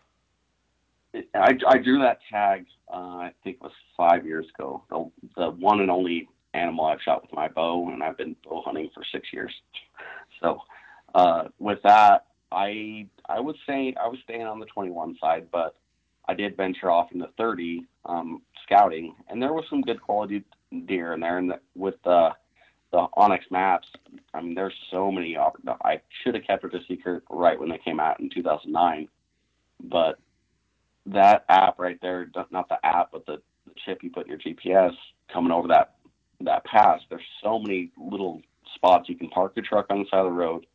I, 1.34 1.58
I 1.68 1.78
drew 1.78 2.00
that 2.00 2.20
tag, 2.30 2.66
uh, 2.92 2.98
I 2.98 3.34
think 3.44 3.58
it 3.58 3.62
was 3.62 3.72
five 3.96 4.26
years 4.26 4.46
ago. 4.58 4.84
The, 4.90 5.10
the 5.38 5.50
one 5.52 5.82
and 5.82 5.90
only 5.90 6.28
animal 6.54 6.86
I've 6.86 7.02
shot 7.02 7.22
with 7.22 7.34
my 7.34 7.48
bow, 7.48 7.90
and 7.90 8.04
I've 8.04 8.18
been 8.18 8.36
bow 8.44 8.62
hunting 8.64 8.90
for 8.94 9.04
six 9.12 9.32
years. 9.32 9.54
So 10.42 10.60
uh, 11.16 11.46
with 11.60 11.82
that, 11.84 12.26
I 12.52 13.08
I 13.30 13.40
would 13.40 13.56
say 13.66 13.96
I 14.00 14.08
was 14.08 14.20
staying 14.26 14.42
on 14.42 14.60
the 14.60 14.66
21 14.66 15.18
side, 15.22 15.48
but 15.50 15.78
I 16.28 16.34
did 16.34 16.58
venture 16.58 16.90
off 16.90 17.12
into 17.12 17.28
30 17.38 17.86
um, 18.06 18.42
scouting, 18.64 19.16
and 19.30 19.42
there 19.42 19.54
was 19.54 19.66
some 19.70 19.82
good 19.82 20.02
quality 20.02 20.44
deer 20.88 21.14
in 21.14 21.20
there. 21.20 21.38
And 21.38 21.52
the, 21.52 21.60
with 21.76 21.96
the 22.04 22.30
the 22.92 23.08
onX 23.18 23.40
maps, 23.52 23.88
I 24.34 24.42
mean, 24.42 24.56
there's 24.56 24.74
so 24.90 25.12
many. 25.12 25.38
I 25.38 26.02
should 26.24 26.36
have 26.36 26.46
kept 26.46 26.64
it 26.64 26.74
a 26.74 26.80
secret 26.88 27.24
right 27.30 27.60
when 27.60 27.70
they 27.70 27.78
came 27.78 28.00
out 28.00 28.20
in 28.20 28.30
2009, 28.30 29.10
but 29.84 30.18
that 31.08 31.46
app 31.50 31.78
right 31.78 32.00
there, 32.02 32.28
not 32.52 32.70
the 32.70 32.84
app, 32.86 33.10
but 33.12 33.26
the, 33.26 33.42
the 33.66 33.74
chip 33.86 34.02
you 34.02 34.12
put 34.12 34.28
in 34.28 34.30
your 34.30 34.40
GPS 34.40 34.94
coming 35.32 35.52
over 35.52 35.68
that 35.68 35.96
that 36.42 36.66
pass, 36.66 37.00
there's 37.10 37.22
so 37.44 37.60
many 37.60 37.92
little 37.98 38.42
spots 38.76 39.08
you 39.08 39.18
can 39.18 39.30
park 39.30 39.54
your 39.56 39.66
truck 39.66 39.86
on 39.90 40.00
the 40.00 40.06
side 40.10 40.20
of 40.20 40.26
the 40.26 40.32
road, 40.32 40.66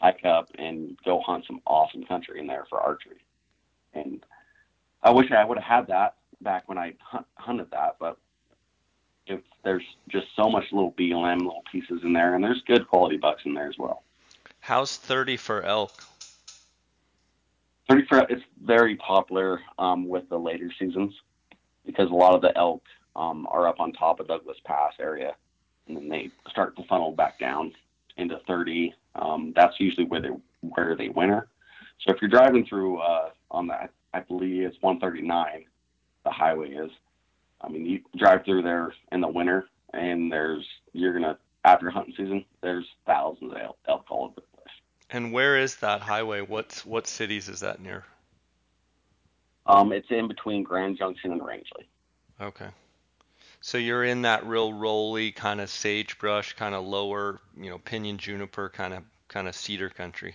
hike 0.00 0.24
up, 0.24 0.48
and 0.58 0.96
go 1.04 1.20
hunt 1.24 1.44
some 1.46 1.60
awesome 1.66 2.04
country 2.04 2.40
in 2.40 2.46
there 2.46 2.64
for 2.68 2.80
archery. 2.80 3.18
And 3.92 4.24
I 5.02 5.10
wish 5.10 5.30
I 5.32 5.44
would 5.44 5.58
have 5.58 5.78
had 5.78 5.86
that 5.88 6.16
back 6.40 6.68
when 6.68 6.78
I 6.78 6.94
hunted 7.34 7.70
that, 7.70 7.96
but 7.98 8.18
if 9.26 9.40
there's 9.64 9.84
just 10.08 10.26
so 10.36 10.50
much 10.50 10.64
little 10.72 10.92
BLM 10.92 11.38
little 11.38 11.62
pieces 11.70 12.00
in 12.02 12.12
there, 12.12 12.34
and 12.34 12.44
there's 12.44 12.62
good 12.66 12.86
quality 12.88 13.16
bucks 13.16 13.42
in 13.44 13.54
there 13.54 13.68
as 13.68 13.78
well. 13.78 14.02
How's 14.60 14.96
30 14.96 15.36
for 15.36 15.62
elk? 15.62 16.04
30 17.88 18.06
for 18.06 18.18
it's 18.28 18.42
very 18.62 18.96
popular 18.96 19.60
um, 19.78 20.06
with 20.08 20.28
the 20.28 20.38
later 20.38 20.70
seasons 20.78 21.12
because 21.84 22.10
a 22.10 22.14
lot 22.14 22.34
of 22.34 22.42
the 22.42 22.56
elk 22.56 22.82
um, 23.16 23.46
are 23.50 23.66
up 23.66 23.80
on 23.80 23.92
top 23.92 24.20
of 24.20 24.28
Douglas 24.28 24.58
Pass 24.64 24.92
area, 25.00 25.34
and 25.88 25.96
then 25.96 26.08
they 26.08 26.30
start 26.50 26.76
to 26.76 26.84
funnel 26.84 27.12
back 27.12 27.38
down 27.38 27.72
into 28.16 28.38
30. 28.46 28.94
Um, 29.16 29.52
that's 29.56 29.74
usually 29.80 30.06
where 30.06 30.20
they 30.20 30.30
where 30.60 30.94
they 30.94 31.08
winter. 31.08 31.48
So 32.06 32.14
if 32.14 32.20
you're 32.20 32.30
driving 32.30 32.64
through 32.66 32.98
uh, 32.98 33.30
on 33.50 33.66
that, 33.68 33.90
I 34.12 34.20
believe 34.20 34.64
it's 34.64 34.76
139, 34.80 35.64
the 36.24 36.30
highway 36.30 36.70
is. 36.70 36.90
I 37.60 37.68
mean, 37.68 37.86
you 37.86 38.00
drive 38.16 38.44
through 38.44 38.62
there 38.62 38.92
in 39.12 39.20
the 39.20 39.28
winter, 39.28 39.66
and 39.92 40.32
there's 40.32 40.66
you're 40.92 41.12
gonna 41.12 41.38
after 41.64 41.90
hunting 41.90 42.14
season, 42.16 42.44
there's 42.62 42.86
thousands 43.06 43.52
of 43.52 43.58
elk, 43.58 43.78
elk 43.86 44.06
all 44.08 44.24
over 44.24 44.34
the 44.36 44.40
place. 44.40 44.74
And 45.10 45.32
where 45.32 45.58
is 45.58 45.76
that 45.76 46.00
highway? 46.00 46.40
What 46.40 46.82
what 46.84 47.06
cities 47.06 47.48
is 47.48 47.60
that 47.60 47.80
near? 47.80 48.04
Um, 49.66 49.92
it's 49.92 50.10
in 50.10 50.26
between 50.26 50.62
Grand 50.62 50.98
Junction 50.98 51.32
and 51.32 51.40
Rangely. 51.42 51.86
Okay. 52.40 52.68
So 53.60 53.76
you're 53.76 54.04
in 54.04 54.22
that 54.22 54.46
real 54.46 54.72
rolly 54.72 55.32
kind 55.32 55.60
of 55.60 55.68
sagebrush, 55.68 56.54
kind 56.54 56.74
of 56.74 56.84
lower, 56.84 57.40
you 57.56 57.68
know, 57.68 57.78
pinyon 57.78 58.16
juniper 58.16 58.70
kind 58.70 58.94
of 58.94 59.02
kind 59.28 59.46
of 59.46 59.54
cedar 59.54 59.90
country. 59.90 60.34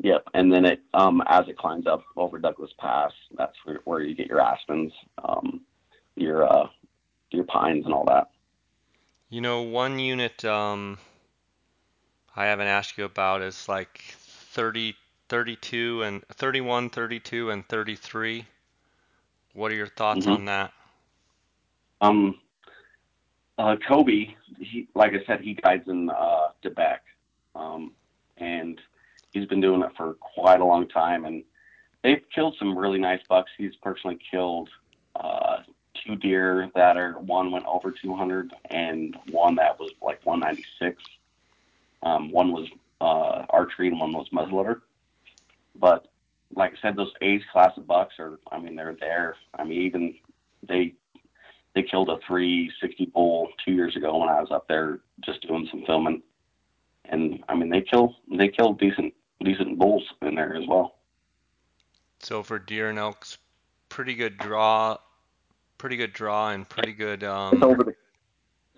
Yep, 0.00 0.28
and 0.34 0.52
then 0.52 0.64
it 0.64 0.80
um, 0.94 1.22
as 1.26 1.48
it 1.48 1.58
climbs 1.58 1.86
up 1.86 2.04
over 2.16 2.38
Douglas 2.38 2.70
Pass, 2.78 3.12
that's 3.36 3.56
where, 3.64 3.80
where 3.84 4.00
you 4.00 4.14
get 4.14 4.28
your 4.28 4.40
aspens, 4.40 4.92
um, 5.24 5.62
your 6.14 6.50
uh, 6.50 6.68
your 7.30 7.44
pines, 7.44 7.84
and 7.84 7.92
all 7.92 8.04
that. 8.04 8.30
You 9.28 9.40
know, 9.40 9.62
one 9.62 9.98
unit 9.98 10.44
um, 10.44 10.98
I 12.36 12.46
haven't 12.46 12.68
asked 12.68 12.96
you 12.96 13.04
about 13.04 13.42
is 13.42 13.68
like 13.68 14.00
30, 14.52 14.94
32 15.28 16.02
and 16.02 16.22
31, 16.28 16.90
32, 16.90 17.50
and 17.50 17.68
33. 17.68 18.46
What 19.54 19.72
are 19.72 19.74
your 19.74 19.88
thoughts 19.88 20.20
mm-hmm. 20.20 20.30
on 20.30 20.44
that? 20.44 20.72
Um, 22.00 22.38
uh, 23.58 23.74
Kobe, 23.86 24.28
he, 24.60 24.86
like 24.94 25.12
I 25.12 25.24
said, 25.26 25.40
he 25.40 25.54
guides 25.54 25.88
in 25.88 26.10
uh, 26.10 26.48
Quebec, 26.62 27.02
um, 27.56 27.92
and 28.36 28.80
he's 29.32 29.46
been 29.46 29.60
doing 29.60 29.82
it 29.82 29.90
for 29.96 30.14
quite 30.14 30.60
a 30.60 30.64
long 30.64 30.88
time. 30.88 31.24
And 31.24 31.44
they've 32.02 32.22
killed 32.34 32.56
some 32.58 32.76
really 32.76 32.98
nice 32.98 33.20
bucks. 33.28 33.50
He's 33.56 33.76
personally 33.82 34.18
killed 34.30 34.68
uh, 35.16 35.58
two 36.04 36.16
deer 36.16 36.70
that 36.74 36.96
are 36.96 37.12
one 37.14 37.50
went 37.50 37.66
over 37.66 37.90
200 37.90 38.52
and 38.70 39.16
one 39.30 39.56
that 39.56 39.78
was 39.78 39.90
like 40.02 40.24
196. 40.24 41.02
Um, 42.02 42.30
one 42.30 42.52
was 42.52 42.68
uh, 43.00 43.44
archery 43.50 43.88
and 43.88 43.98
one 44.00 44.12
was 44.12 44.28
muzzleloader. 44.30 44.80
But 45.74 46.08
like 46.54 46.72
I 46.72 46.80
said, 46.80 46.96
those 46.96 47.12
age 47.20 47.42
class 47.52 47.76
of 47.76 47.86
bucks 47.86 48.14
are, 48.18 48.38
I 48.50 48.58
mean, 48.58 48.76
they're 48.76 48.96
there. 48.98 49.36
I 49.54 49.64
mean, 49.64 49.82
even 49.82 50.14
they 50.66 50.94
they 51.74 51.82
killed 51.82 52.08
a 52.08 52.18
360 52.26 53.06
bull 53.06 53.48
two 53.64 53.72
years 53.72 53.94
ago 53.94 54.18
when 54.18 54.28
I 54.28 54.40
was 54.40 54.50
up 54.50 54.66
there 54.68 55.00
just 55.24 55.46
doing 55.46 55.68
some 55.70 55.84
filming, 55.86 56.22
and 57.04 57.44
I 57.48 57.54
mean 57.54 57.70
they 57.70 57.82
kill 57.82 58.16
they 58.36 58.48
kill 58.48 58.72
decent 58.72 59.14
decent 59.44 59.78
bulls 59.78 60.02
in 60.22 60.34
there 60.34 60.56
as 60.56 60.66
well. 60.66 60.96
So 62.20 62.42
for 62.42 62.58
deer 62.58 62.90
and 62.90 62.98
elks, 62.98 63.38
pretty 63.88 64.14
good 64.14 64.38
draw, 64.38 64.98
pretty 65.78 65.96
good 65.96 66.12
draw, 66.12 66.50
and 66.50 66.68
pretty 66.68 66.92
good. 66.92 67.24
Um... 67.24 67.54
It's 67.54 67.62
over 67.62 67.84
the 67.84 67.94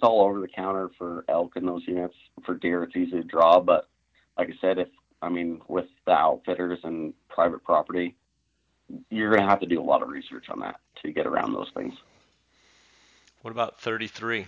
it's 0.01 0.07
all 0.07 0.23
over 0.23 0.41
the 0.41 0.49
counter 0.49 0.91
for 0.97 1.27
elk 1.29 1.57
in 1.57 1.67
those 1.67 1.83
units. 1.87 2.15
For 2.47 2.55
deer, 2.55 2.83
it's 2.85 2.97
easy 2.97 3.11
to 3.11 3.23
draw, 3.23 3.61
but 3.61 3.87
like 4.39 4.49
I 4.49 4.55
said, 4.59 4.79
if 4.79 4.89
I 5.21 5.29
mean 5.29 5.61
with 5.69 5.85
the 6.07 6.13
outfitters 6.13 6.79
and 6.85 7.13
private 7.29 7.63
property, 7.63 8.17
you're 9.11 9.29
going 9.29 9.43
to 9.43 9.49
have 9.49 9.61
to 9.61 9.67
do 9.67 9.79
a 9.79 9.85
lot 9.85 10.03
of 10.03 10.09
research 10.09 10.47
on 10.49 10.61
that 10.61 10.77
to 11.03 11.13
get 11.13 11.27
around 11.27 11.53
those 11.53 11.71
things. 11.75 11.93
What 13.43 13.51
about 13.51 13.79
33? 13.79 14.47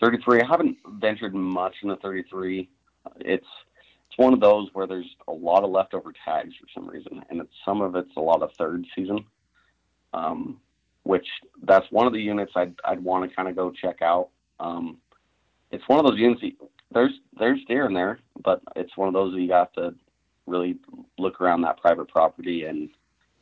33. 0.00 0.40
I 0.40 0.46
haven't 0.46 0.78
ventured 0.94 1.34
much 1.34 1.74
in 1.82 1.90
the 1.90 1.96
33. 1.96 2.66
It's 3.20 3.46
it's 4.10 4.18
one 4.18 4.32
of 4.32 4.40
those 4.40 4.68
where 4.72 4.88
there's 4.88 5.14
a 5.28 5.32
lot 5.32 5.62
of 5.62 5.70
leftover 5.70 6.12
tags 6.24 6.54
for 6.60 6.66
some 6.74 6.88
reason, 6.88 7.24
and 7.30 7.40
it's 7.40 7.54
some 7.64 7.80
of 7.80 7.94
it's 7.94 8.16
a 8.16 8.20
lot 8.20 8.42
of 8.42 8.50
third 8.58 8.84
season. 8.94 9.24
Um, 10.12 10.60
which 11.04 11.26
that's 11.62 11.86
one 11.90 12.06
of 12.06 12.12
the 12.12 12.20
units 12.20 12.52
I'd 12.56 12.74
I'd 12.84 13.02
want 13.02 13.28
to 13.28 13.34
kind 13.34 13.48
of 13.48 13.56
go 13.56 13.70
check 13.70 14.02
out. 14.02 14.28
Um, 14.58 14.98
it's 15.70 15.88
one 15.88 15.98
of 15.98 16.04
those 16.04 16.18
units. 16.18 16.42
There's 16.92 17.12
there's 17.38 17.60
deer 17.66 17.86
in 17.86 17.94
there, 17.94 18.18
but 18.42 18.60
it's 18.76 18.96
one 18.96 19.08
of 19.08 19.14
those 19.14 19.32
that 19.32 19.40
you 19.40 19.52
have 19.52 19.72
to 19.74 19.94
really 20.46 20.76
look 21.18 21.40
around 21.40 21.62
that 21.62 21.80
private 21.80 22.08
property 22.08 22.64
and 22.64 22.90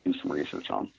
do 0.05 0.13
some 0.21 0.31
research 0.31 0.69
on. 0.69 0.91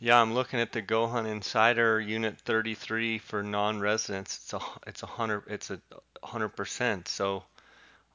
Yeah, 0.00 0.20
I'm 0.20 0.34
looking 0.34 0.60
at 0.60 0.72
the 0.72 0.82
Go 0.82 1.06
Hunt 1.06 1.26
Insider 1.26 2.00
Unit 2.00 2.38
33 2.38 3.18
for 3.18 3.42
non-residents. 3.42 4.36
It's 4.36 4.52
a 4.52 4.60
it's 4.86 5.02
a 5.02 5.06
hundred 5.06 5.44
it's 5.46 5.70
a 5.70 5.78
hundred 6.22 6.50
percent. 6.50 7.08
So, 7.08 7.44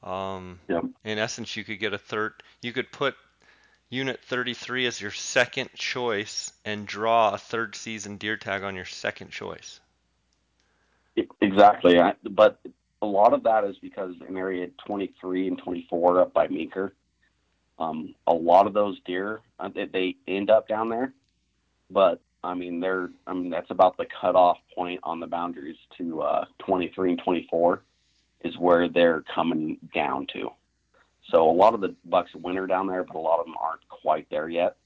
um, 0.04 0.60
yep. 0.68 0.84
in 1.04 1.18
essence, 1.18 1.56
you 1.56 1.64
could 1.64 1.80
get 1.80 1.94
a 1.94 1.98
third. 1.98 2.34
You 2.62 2.74
could 2.74 2.92
put 2.92 3.16
Unit 3.90 4.20
33 4.24 4.88
as 4.88 5.02
your 5.02 5.12
second 5.12 5.70
choice 5.74 6.54
and 6.66 6.86
draw 6.86 7.34
a 7.34 7.38
third 7.38 7.76
season 7.76 8.18
deer 8.18 8.38
tag 8.38 8.64
on 8.64 8.76
your 8.76 8.86
second 8.86 9.32
choice. 9.32 9.80
Exactly, 11.42 12.00
but 12.30 12.60
a 13.02 13.06
lot 13.06 13.34
of 13.34 13.44
that 13.44 13.66
is 13.66 13.78
because 13.82 14.16
in 14.28 14.38
area 14.38 14.68
23 14.86 15.50
and 15.50 15.58
24 15.58 16.22
up 16.22 16.34
by 16.34 16.48
Meeker, 16.48 16.94
um, 17.78 18.16
a 18.28 18.34
lot 18.34 18.68
of 18.68 18.74
those 18.74 19.00
deer 19.06 19.42
uh, 19.60 19.70
they, 19.74 19.86
they 19.86 20.16
end 20.28 20.50
up 20.50 20.68
down 20.68 20.90
there 20.90 21.14
but 21.90 22.22
I 22.44 22.54
mean, 22.54 22.80
they're 22.80 23.10
I 23.28 23.34
mean 23.34 23.50
that's 23.50 23.72
about 23.72 23.98
the 23.98 24.06
cutoff 24.22 24.58
point 24.76 25.00
on 25.04 25.20
the 25.20 25.28
boundaries 25.28 25.78
to 25.98 26.22
uh, 26.22 26.46
23 26.60 27.12
and 27.12 27.22
24 27.24 27.82
is 28.42 28.58
where 28.58 28.88
they're 28.88 29.24
coming 29.34 29.78
down 29.94 30.28
to. 30.34 30.50
So 31.32 31.50
a 31.50 31.52
lot 31.52 31.74
of 31.74 31.82
the 31.82 31.96
bucks 32.06 32.32
winter 32.34 32.66
down 32.68 32.88
there, 32.88 33.04
but 33.04 33.16
a 33.16 33.20
lot 33.20 33.40
of 33.40 33.46
them 33.46 33.56
aren't 33.62 33.88
quite 33.90 34.28
there 34.30 34.50
yet. 34.50 34.78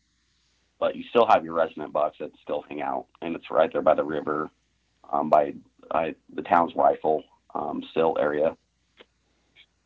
But 0.79 0.95
you 0.95 1.03
still 1.09 1.25
have 1.27 1.45
your 1.45 1.53
resident 1.53 1.93
bucks 1.93 2.17
that 2.19 2.31
still 2.41 2.63
hang 2.67 2.81
out, 2.81 3.05
and 3.21 3.35
it's 3.35 3.49
right 3.49 3.71
there 3.71 3.81
by 3.81 3.93
the 3.93 4.03
river, 4.03 4.49
um, 5.11 5.29
by, 5.29 5.53
by 5.89 6.15
the 6.33 6.41
town's 6.41 6.75
rifle 6.75 7.23
um, 7.55 7.83
still 7.91 8.17
area. 8.19 8.57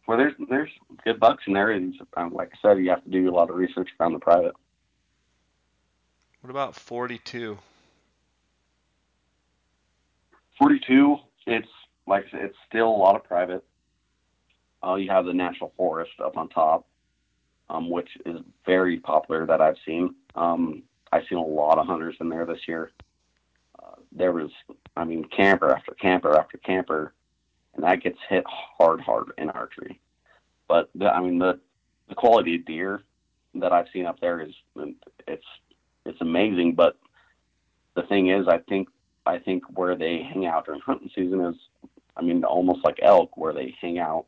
Where 0.05 0.17
there's 0.17 0.33
there's 0.49 0.69
good 1.03 1.19
bucks 1.19 1.43
in 1.47 1.53
there, 1.53 1.71
and 1.71 1.93
um, 2.15 2.33
like 2.33 2.51
I 2.53 2.57
said, 2.61 2.77
you 2.79 2.89
have 2.89 3.03
to 3.03 3.09
do 3.09 3.29
a 3.29 3.35
lot 3.35 3.49
of 3.49 3.57
research 3.57 3.89
around 3.99 4.13
the 4.13 4.19
private. 4.19 4.55
What 6.41 6.49
about 6.49 6.75
42? 6.75 7.57
42, 10.57 11.17
it's 11.45 11.67
like 12.07 12.25
I 12.27 12.31
said, 12.31 12.41
it's 12.45 12.57
still 12.67 12.87
a 12.87 13.01
lot 13.05 13.15
of 13.15 13.23
private. 13.23 13.63
uh, 14.83 14.95
you 14.95 15.09
have 15.09 15.25
the 15.25 15.33
national 15.33 15.73
forest 15.75 16.11
up 16.23 16.37
on 16.37 16.49
top, 16.49 16.85
um, 17.69 17.89
which 17.89 18.09
is 18.25 18.37
very 18.65 18.97
popular 18.99 19.45
that 19.45 19.61
I've 19.61 19.77
seen. 19.85 20.15
Um, 20.35 20.83
I've 21.11 21.23
seen 21.29 21.37
a 21.37 21.45
lot 21.45 21.77
of 21.77 21.87
hunters 21.87 22.15
in 22.19 22.29
there 22.29 22.45
this 22.45 22.67
year. 22.67 22.91
Uh, 23.79 23.95
there 24.11 24.31
was, 24.31 24.51
I 24.95 25.03
mean, 25.03 25.25
camper 25.25 25.71
after 25.71 25.93
camper 25.93 26.37
after 26.37 26.57
camper, 26.57 27.13
and 27.73 27.83
that 27.83 28.03
gets 28.03 28.17
hit 28.29 28.43
hard, 28.47 29.01
hard 29.01 29.31
in 29.37 29.49
archery. 29.49 29.99
But 30.67 30.89
the, 30.95 31.07
I 31.07 31.21
mean, 31.21 31.39
the 31.39 31.59
the 32.09 32.15
quality 32.15 32.55
of 32.55 32.65
deer 32.65 33.03
that 33.55 33.73
I've 33.73 33.87
seen 33.91 34.05
up 34.05 34.19
there 34.19 34.41
is 34.41 34.53
it's 35.27 35.45
it's 36.05 36.21
amazing. 36.21 36.75
But 36.75 36.97
the 37.95 38.03
thing 38.03 38.29
is, 38.29 38.47
I 38.47 38.59
think 38.69 38.89
I 39.25 39.39
think 39.39 39.63
where 39.77 39.95
they 39.95 40.21
hang 40.21 40.45
out 40.45 40.65
during 40.65 40.81
hunting 40.81 41.09
season 41.15 41.41
is, 41.45 41.55
I 42.17 42.23
mean, 42.23 42.43
almost 42.43 42.83
like 42.83 42.99
elk, 43.01 43.37
where 43.37 43.53
they 43.53 43.75
hang 43.79 43.99
out 43.99 44.25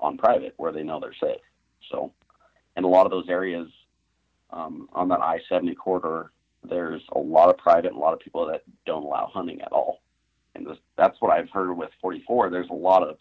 on 0.00 0.16
private, 0.16 0.54
where 0.56 0.72
they 0.72 0.82
know 0.82 0.98
they're 0.98 1.12
safe. 1.20 1.40
So, 1.90 2.12
in 2.76 2.84
a 2.84 2.88
lot 2.88 3.06
of 3.06 3.10
those 3.10 3.28
areas 3.28 3.68
um, 4.50 4.88
on 4.92 5.08
that 5.08 5.20
I-70 5.20 5.76
corridor, 5.76 6.32
there's 6.64 7.02
a 7.12 7.18
lot 7.18 7.50
of 7.50 7.58
private 7.58 7.88
and 7.88 7.96
a 7.96 8.00
lot 8.00 8.14
of 8.14 8.20
people 8.20 8.46
that 8.46 8.62
don't 8.86 9.04
allow 9.04 9.30
hunting 9.32 9.60
at 9.60 9.72
all. 9.72 10.00
And 10.54 10.66
this, 10.66 10.78
that's 10.96 11.20
what 11.20 11.32
I've 11.32 11.50
heard 11.50 11.76
with 11.76 11.90
44. 12.00 12.50
There's 12.50 12.70
a 12.70 12.74
lot 12.74 13.02
of 13.02 13.18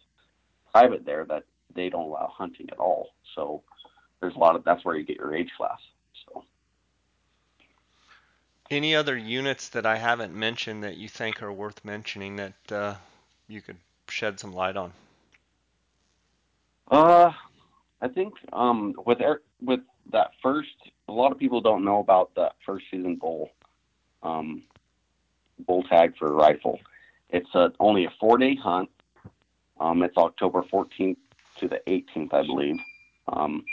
private 0.72 1.06
there 1.06 1.26
that 1.26 1.44
they 1.76 1.90
don't 1.90 2.06
allow 2.06 2.32
hunting 2.34 2.68
at 2.72 2.80
all. 2.80 3.10
So 3.36 3.62
there's 4.22 4.36
a 4.36 4.40
lot 4.40 4.56
of 4.56 4.64
that's 4.64 4.84
where 4.86 4.96
you 4.96 5.04
get 5.04 5.18
your 5.18 5.36
age 5.36 5.52
class. 5.58 5.80
So. 6.26 6.44
Any 8.72 8.96
other 8.96 9.18
units 9.18 9.70
that 9.70 9.86
I 9.86 9.98
haven't 9.98 10.34
mentioned 10.34 10.84
that 10.84 10.98
you 10.98 11.08
think 11.08 11.42
are 11.44 11.54
worth 11.54 11.84
mentioning 11.86 12.38
that 12.38 12.72
uh, 12.72 12.96
you 13.48 13.62
could 13.62 13.78
shed 14.10 14.40
some 14.40 14.54
light 14.54 14.78
on? 14.78 14.94
Uh, 16.90 17.32
I 18.02 18.08
think 18.08 18.34
um, 18.54 18.94
with 19.06 19.22
er- 19.22 19.44
with 19.62 19.82
that 20.12 20.32
first, 20.42 20.76
a 21.08 21.12
lot 21.12 21.32
of 21.32 21.40
people 21.40 21.62
don't 21.62 21.84
know 21.84 22.00
about 22.00 22.34
that 22.36 22.54
first 22.66 22.86
season 22.90 23.16
bull, 23.16 23.52
um, 24.24 24.64
bull 25.66 25.84
tag 25.84 26.18
for 26.18 26.34
rifle. 26.34 26.80
It's 27.30 27.54
a, 27.56 27.72
only 27.80 28.06
a 28.06 28.14
four 28.20 28.38
day 28.38 28.56
hunt. 28.56 28.90
Um, 29.80 30.02
it's 30.04 30.18
October 30.18 30.64
14th 30.64 31.18
to 31.58 31.68
the 31.68 31.82
18th, 31.88 32.34
I 32.34 32.42
believe. 32.44 32.78
Um, 33.28 33.66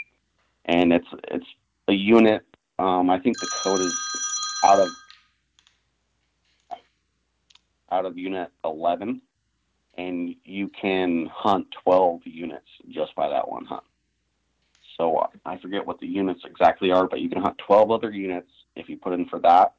and 0.65 0.91
it's 0.91 1.07
it's 1.29 1.45
a 1.87 1.93
unit. 1.93 2.43
Um, 2.79 3.09
I 3.09 3.19
think 3.19 3.39
the 3.39 3.47
code 3.47 3.81
is 3.81 3.93
out 4.63 4.79
of 4.79 4.95
out 7.91 8.05
of 8.05 8.17
unit 8.17 8.49
11, 8.65 9.21
and 9.97 10.35
you 10.43 10.69
can 10.69 11.29
hunt 11.33 11.67
12 11.83 12.21
units 12.25 12.67
just 12.89 13.15
by 13.15 13.29
that 13.29 13.49
one 13.49 13.65
hunt. 13.65 13.83
So 14.97 15.29
I 15.45 15.57
forget 15.57 15.85
what 15.85 15.99
the 15.99 16.07
units 16.07 16.41
exactly 16.45 16.91
are, 16.91 17.07
but 17.07 17.19
you 17.19 17.29
can 17.29 17.41
hunt 17.41 17.57
12 17.57 17.91
other 17.91 18.11
units 18.11 18.49
if 18.75 18.87
you 18.87 18.97
put 18.97 19.13
in 19.13 19.25
for 19.27 19.39
that. 19.39 19.73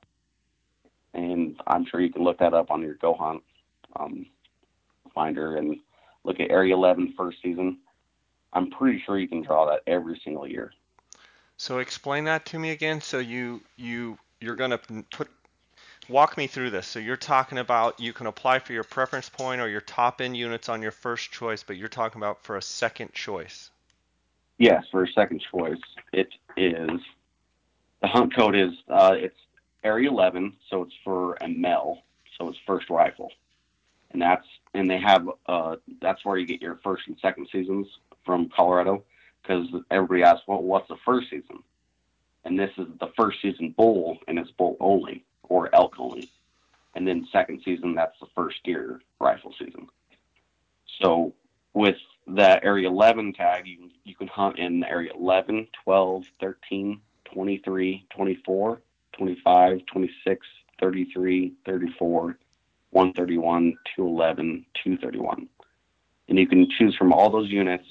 And 1.14 1.60
I'm 1.66 1.86
sure 1.86 2.00
you 2.00 2.12
can 2.12 2.22
look 2.22 2.38
that 2.38 2.52
up 2.52 2.70
on 2.70 2.82
your 2.82 2.94
Go 2.94 3.14
Hunt 3.14 3.42
um, 3.98 4.26
finder 5.14 5.56
and 5.56 5.78
look 6.24 6.40
at 6.40 6.50
Area 6.50 6.74
11 6.74 7.14
first 7.16 7.38
season. 7.42 7.78
I'm 8.52 8.70
pretty 8.70 9.02
sure 9.04 9.18
you 9.18 9.28
can 9.28 9.42
draw 9.42 9.66
that 9.70 9.80
every 9.86 10.20
single 10.22 10.46
year. 10.46 10.72
So 11.56 11.78
explain 11.78 12.24
that 12.24 12.44
to 12.46 12.58
me 12.58 12.70
again. 12.70 13.00
So 13.00 13.18
you 13.18 13.62
you 13.76 14.18
you're 14.40 14.56
gonna 14.56 14.78
put 15.10 15.28
walk 16.08 16.36
me 16.36 16.46
through 16.46 16.70
this. 16.70 16.86
So 16.86 16.98
you're 16.98 17.16
talking 17.16 17.58
about 17.58 18.00
you 18.00 18.12
can 18.12 18.26
apply 18.26 18.58
for 18.60 18.72
your 18.72 18.84
preference 18.84 19.28
point 19.28 19.60
or 19.60 19.68
your 19.68 19.80
top 19.80 20.20
end 20.20 20.36
units 20.36 20.68
on 20.68 20.82
your 20.82 20.90
first 20.90 21.30
choice, 21.30 21.62
but 21.62 21.76
you're 21.76 21.88
talking 21.88 22.20
about 22.20 22.42
for 22.42 22.56
a 22.56 22.62
second 22.62 23.12
choice. 23.12 23.70
Yes, 24.58 24.84
for 24.90 25.04
a 25.04 25.12
second 25.12 25.42
choice, 25.50 25.80
it 26.12 26.28
is 26.56 27.00
the 28.00 28.08
hunt 28.08 28.34
code 28.34 28.56
is 28.56 28.72
uh, 28.88 29.14
it's 29.16 29.36
area 29.84 30.10
11, 30.10 30.54
so 30.70 30.82
it's 30.82 30.94
for 31.04 31.34
a 31.40 31.48
male, 31.48 31.98
so 32.38 32.48
it's 32.48 32.58
first 32.66 32.88
rifle, 32.88 33.30
and 34.12 34.20
that's 34.20 34.46
and 34.74 34.90
they 34.90 34.98
have 34.98 35.28
uh, 35.46 35.76
that's 36.00 36.24
where 36.24 36.38
you 36.38 36.46
get 36.46 36.62
your 36.62 36.78
first 36.82 37.06
and 37.06 37.16
second 37.20 37.48
seasons 37.52 37.86
from 38.24 38.48
Colorado 38.48 39.04
because 39.42 39.66
everybody 39.90 40.22
asks, 40.22 40.42
well, 40.46 40.62
what's 40.62 40.88
the 40.88 40.96
first 41.04 41.30
season? 41.30 41.62
And 42.44 42.58
this 42.58 42.70
is 42.78 42.86
the 43.00 43.12
first 43.16 43.38
season 43.42 43.74
bull, 43.76 44.18
and 44.26 44.38
it's 44.38 44.50
bull 44.52 44.76
only 44.80 45.24
or 45.48 45.74
elk 45.74 45.94
only. 45.98 46.30
And 46.94 47.06
then 47.06 47.28
second 47.30 47.60
season, 47.64 47.94
that's 47.94 48.18
the 48.20 48.26
first 48.34 48.56
deer 48.64 49.00
rifle 49.20 49.54
season. 49.58 49.88
So 51.02 51.34
with 51.74 51.96
that 52.28 52.64
area 52.64 52.88
11 52.88 53.34
tag, 53.34 53.66
you, 53.66 53.90
you 54.04 54.14
can 54.14 54.28
hunt 54.28 54.58
in 54.58 54.82
area 54.84 55.12
11, 55.14 55.68
12, 55.84 56.24
13, 56.40 57.00
23, 57.24 58.06
24, 58.10 58.80
25, 59.12 59.86
26, 59.86 60.46
33, 60.80 61.52
34, 61.64 62.38
131, 62.90 63.76
211, 63.94 64.66
231. 64.82 65.48
And 66.28 66.38
you 66.38 66.46
can 66.46 66.68
choose 66.78 66.96
from 66.96 67.12
all 67.12 67.30
those 67.30 67.50
units 67.50 67.84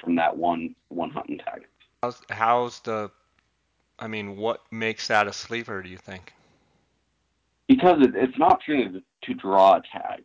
from 0.00 0.16
that 0.16 0.36
one 0.36 0.74
one 0.88 1.10
hunting 1.10 1.38
tag. 1.38 1.66
How's, 2.02 2.22
how's 2.30 2.80
the? 2.80 3.10
I 3.98 4.06
mean, 4.06 4.36
what 4.36 4.62
makes 4.70 5.08
that 5.08 5.26
a 5.26 5.32
sleeper? 5.32 5.82
Do 5.82 5.88
you 5.88 5.98
think? 5.98 6.32
Because 7.70 8.02
it, 8.02 8.16
it's 8.16 8.34
an 8.34 8.42
opportunity 8.42 8.98
to, 8.98 9.02
to 9.28 9.34
draw 9.34 9.76
a 9.76 9.82
tag 9.92 10.24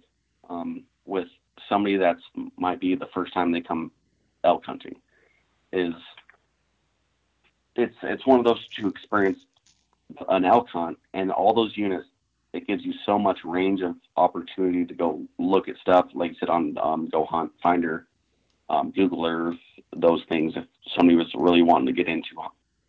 um, 0.50 0.84
with 1.06 1.28
somebody 1.70 1.96
that's 1.96 2.24
might 2.58 2.80
be 2.80 2.96
the 2.96 3.06
first 3.14 3.36
time 3.36 3.52
they 3.52 3.62
come 3.62 3.92
elk 4.44 4.66
hunting. 4.66 4.96
Is 5.72 5.94
it's 7.76 7.96
it's 8.02 8.26
one 8.26 8.40
of 8.40 8.46
those 8.46 8.68
to 8.78 8.88
experience 8.88 9.38
an 10.30 10.44
elk 10.44 10.70
hunt 10.70 10.98
and 11.14 11.32
all 11.32 11.54
those 11.54 11.78
units 11.78 12.08
it 12.54 12.66
gives 12.66 12.84
you 12.84 12.94
so 13.06 13.20
much 13.20 13.40
range 13.44 13.82
of 13.82 13.96
opportunity 14.16 14.86
to 14.86 14.94
go 14.94 15.22
look 15.38 15.68
at 15.68 15.76
stuff 15.78 16.08
like 16.14 16.32
you 16.32 16.38
said 16.40 16.50
on 16.50 16.76
um, 16.82 17.10
go 17.10 17.26
hunt 17.26 17.52
finder 17.62 18.08
um, 18.70 18.92
Google 18.92 19.26
Earth, 19.26 19.60
those 19.96 20.24
things. 20.30 20.54
If 20.56 20.66
somebody 20.98 21.16
was 21.16 21.32
really 21.36 21.62
wanting 21.62 21.88
to 21.88 21.94
get 21.94 22.08
into 22.08 22.30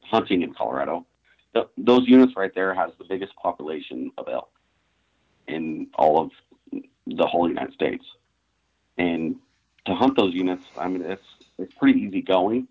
hunting 0.00 0.42
in 0.42 0.54
Colorado, 0.54 1.04
those 1.76 2.06
units 2.06 2.34
right 2.36 2.54
there 2.54 2.74
has 2.74 2.90
the 2.98 3.04
biggest 3.04 3.34
population 3.36 4.10
of 4.18 4.28
elk 4.28 4.50
in 5.46 5.88
all 5.94 6.20
of 6.20 6.30
the 7.06 7.26
whole 7.26 7.48
United 7.48 7.74
States. 7.74 8.04
And 8.98 9.36
to 9.86 9.94
hunt 9.94 10.16
those 10.16 10.34
units, 10.34 10.64
I 10.78 10.88
mean, 10.88 11.02
it's 11.02 11.22
it's 11.58 11.72
pretty 11.74 12.00
easy 12.00 12.22
going, 12.22 12.66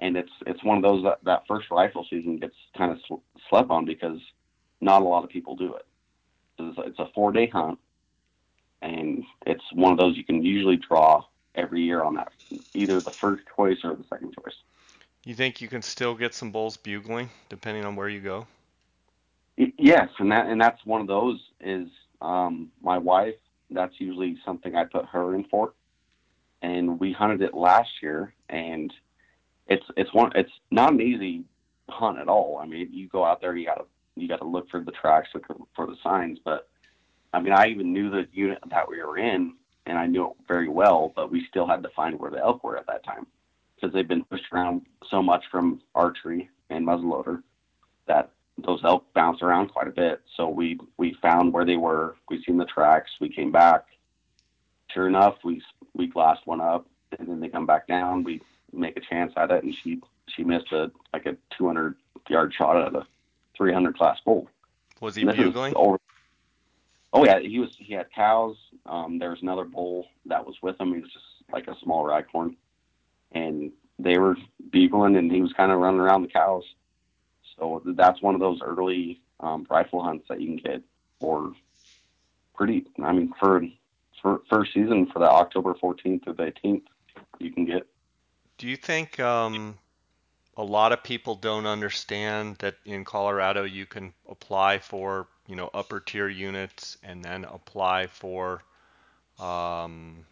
and 0.00 0.16
it's 0.16 0.32
it's 0.46 0.62
one 0.62 0.76
of 0.76 0.82
those 0.82 1.02
that 1.04 1.18
that 1.24 1.44
first 1.48 1.70
rifle 1.70 2.06
season 2.08 2.38
gets 2.38 2.54
kind 2.76 2.92
of 2.92 2.98
sl- 3.06 3.22
slept 3.48 3.70
on 3.70 3.84
because 3.84 4.18
not 4.80 5.02
a 5.02 5.04
lot 5.04 5.24
of 5.24 5.30
people 5.30 5.56
do 5.56 5.74
it. 5.74 5.86
It's, 6.58 6.78
it's 6.86 6.98
a 6.98 7.08
four 7.14 7.32
day 7.32 7.46
hunt, 7.46 7.78
and 8.82 9.24
it's 9.46 9.64
one 9.72 9.92
of 9.92 9.98
those 9.98 10.16
you 10.16 10.24
can 10.24 10.42
usually 10.42 10.76
draw 10.76 11.24
every 11.54 11.82
year 11.82 12.02
on 12.02 12.14
that, 12.14 12.32
either 12.74 13.00
the 13.00 13.12
first 13.20 13.42
choice 13.56 13.78
or 13.84 13.94
the 13.94 14.04
second 14.10 14.34
choice. 14.34 14.54
You 15.24 15.34
think 15.34 15.62
you 15.62 15.68
can 15.68 15.80
still 15.80 16.14
get 16.14 16.34
some 16.34 16.50
bulls 16.50 16.76
bugling 16.76 17.30
depending 17.48 17.84
on 17.84 17.96
where 17.96 18.08
you 18.08 18.20
go? 18.20 18.46
Yes, 19.56 20.08
and 20.18 20.30
that 20.32 20.46
and 20.46 20.60
that's 20.60 20.84
one 20.84 21.00
of 21.00 21.06
those 21.06 21.40
is 21.60 21.88
um, 22.20 22.70
my 22.82 22.98
wife. 22.98 23.36
That's 23.70 23.98
usually 23.98 24.36
something 24.44 24.74
I 24.74 24.84
put 24.84 25.06
her 25.06 25.34
in 25.34 25.44
for, 25.44 25.72
and 26.60 27.00
we 27.00 27.12
hunted 27.12 27.40
it 27.40 27.54
last 27.54 28.02
year, 28.02 28.34
and 28.50 28.92
it's 29.66 29.86
it's 29.96 30.12
one 30.12 30.32
it's 30.34 30.52
not 30.70 30.92
an 30.92 31.00
easy 31.00 31.44
hunt 31.88 32.18
at 32.18 32.28
all. 32.28 32.58
I 32.62 32.66
mean, 32.66 32.88
you 32.92 33.08
go 33.08 33.24
out 33.24 33.40
there, 33.40 33.56
you 33.56 33.64
gotta 33.64 33.84
you 34.16 34.28
gotta 34.28 34.44
look 34.44 34.68
for 34.68 34.80
the 34.80 34.92
tracks, 34.92 35.28
look 35.32 35.46
for 35.74 35.86
the 35.86 35.96
signs, 36.02 36.38
but 36.44 36.68
I 37.32 37.40
mean, 37.40 37.52
I 37.52 37.68
even 37.68 37.92
knew 37.92 38.10
the 38.10 38.26
unit 38.32 38.58
that 38.68 38.88
we 38.88 39.02
were 39.02 39.16
in, 39.16 39.54
and 39.86 39.96
I 39.96 40.06
knew 40.06 40.26
it 40.26 40.36
very 40.46 40.68
well, 40.68 41.12
but 41.16 41.30
we 41.30 41.46
still 41.48 41.66
had 41.66 41.82
to 41.84 41.88
find 41.90 42.18
where 42.18 42.30
the 42.30 42.38
elk 42.38 42.62
were 42.62 42.76
at 42.76 42.86
that 42.88 43.04
time 43.04 43.26
because 43.84 43.94
they've 43.94 44.08
been 44.08 44.24
pushed 44.24 44.46
around 44.52 44.82
so 45.10 45.22
much 45.22 45.44
from 45.50 45.80
archery 45.94 46.48
and 46.70 46.86
muzzleloader 46.86 47.42
that 48.06 48.30
those 48.58 48.80
elk 48.84 49.04
bounce 49.14 49.42
around 49.42 49.68
quite 49.68 49.88
a 49.88 49.90
bit. 49.90 50.22
So 50.36 50.48
we 50.48 50.78
we 50.96 51.14
found 51.20 51.52
where 51.52 51.66
they 51.66 51.76
were. 51.76 52.16
We 52.30 52.42
seen 52.44 52.56
the 52.56 52.64
tracks. 52.64 53.10
We 53.20 53.28
came 53.28 53.52
back. 53.52 53.84
Sure 54.92 55.06
enough, 55.06 55.36
we 55.44 55.62
we 55.94 56.06
glassed 56.06 56.46
one 56.46 56.60
up, 56.60 56.86
and 57.18 57.28
then 57.28 57.40
they 57.40 57.48
come 57.48 57.66
back 57.66 57.86
down. 57.86 58.24
We 58.24 58.40
make 58.72 58.96
a 58.96 59.00
chance 59.00 59.32
at 59.36 59.50
it, 59.50 59.64
and 59.64 59.74
she 59.82 60.00
she 60.28 60.44
missed 60.44 60.72
a 60.72 60.90
like 61.12 61.26
a 61.26 61.36
200 61.58 61.96
yard 62.30 62.54
shot 62.56 62.76
at 62.76 62.94
a 62.94 63.06
300 63.56 63.98
class 63.98 64.18
bull. 64.24 64.48
Was 65.00 65.16
he 65.16 65.24
bugling? 65.24 65.74
Over, 65.74 65.98
Oh 67.12 67.24
yeah, 67.24 67.38
he 67.38 67.58
was. 67.58 67.70
He 67.78 67.92
had 67.94 68.10
cows. 68.12 68.56
Um, 68.86 69.18
there 69.18 69.30
was 69.30 69.42
another 69.42 69.64
bull 69.64 70.06
that 70.26 70.44
was 70.44 70.56
with 70.62 70.80
him. 70.80 70.94
He 70.94 71.00
was 71.00 71.12
just 71.12 71.24
like 71.52 71.68
a 71.68 71.76
small 71.82 72.04
raghorn, 72.04 72.56
and 73.34 73.72
they 73.98 74.18
were 74.18 74.36
bugling, 74.70 75.16
and 75.16 75.30
he 75.30 75.40
was 75.40 75.52
kind 75.52 75.70
of 75.70 75.78
running 75.78 76.00
around 76.00 76.22
the 76.22 76.28
cows. 76.28 76.64
So 77.56 77.82
that's 77.84 78.20
one 78.22 78.34
of 78.34 78.40
those 78.40 78.60
early 78.62 79.20
um, 79.40 79.66
rifle 79.68 80.02
hunts 80.02 80.26
that 80.28 80.40
you 80.40 80.48
can 80.48 80.56
get 80.56 80.82
for 81.20 81.52
pretty. 82.54 82.86
I 83.02 83.12
mean, 83.12 83.32
for 83.38 83.62
for 84.22 84.40
first 84.48 84.72
season 84.72 85.06
for 85.12 85.18
the 85.18 85.30
October 85.30 85.74
14th 85.74 86.24
to 86.24 86.32
the 86.32 86.44
18th, 86.44 86.82
you 87.38 87.52
can 87.52 87.64
get. 87.66 87.86
Do 88.56 88.68
you 88.68 88.76
think 88.76 89.20
um, 89.20 89.76
a 90.56 90.64
lot 90.64 90.92
of 90.92 91.02
people 91.02 91.34
don't 91.34 91.66
understand 91.66 92.56
that 92.58 92.76
in 92.84 93.04
Colorado 93.04 93.64
you 93.64 93.86
can 93.86 94.14
apply 94.28 94.78
for, 94.78 95.26
you 95.46 95.56
know, 95.56 95.70
upper 95.74 96.00
tier 96.00 96.28
units 96.28 96.96
and 97.02 97.24
then 97.24 97.44
apply 97.44 98.06
for 98.06 98.62
um, 99.38 100.24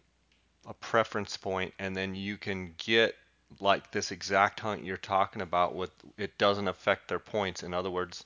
a 0.67 0.73
preference 0.73 1.37
point, 1.37 1.73
and 1.79 1.95
then 1.95 2.15
you 2.15 2.37
can 2.37 2.73
get 2.77 3.15
like 3.59 3.91
this 3.91 4.11
exact 4.11 4.59
hunt 4.59 4.83
you're 4.83 4.97
talking 4.97 5.41
about 5.41 5.75
with 5.75 5.91
it 6.17 6.37
doesn't 6.37 6.67
affect 6.67 7.07
their 7.07 7.19
points. 7.19 7.63
In 7.63 7.73
other 7.73 7.91
words, 7.91 8.23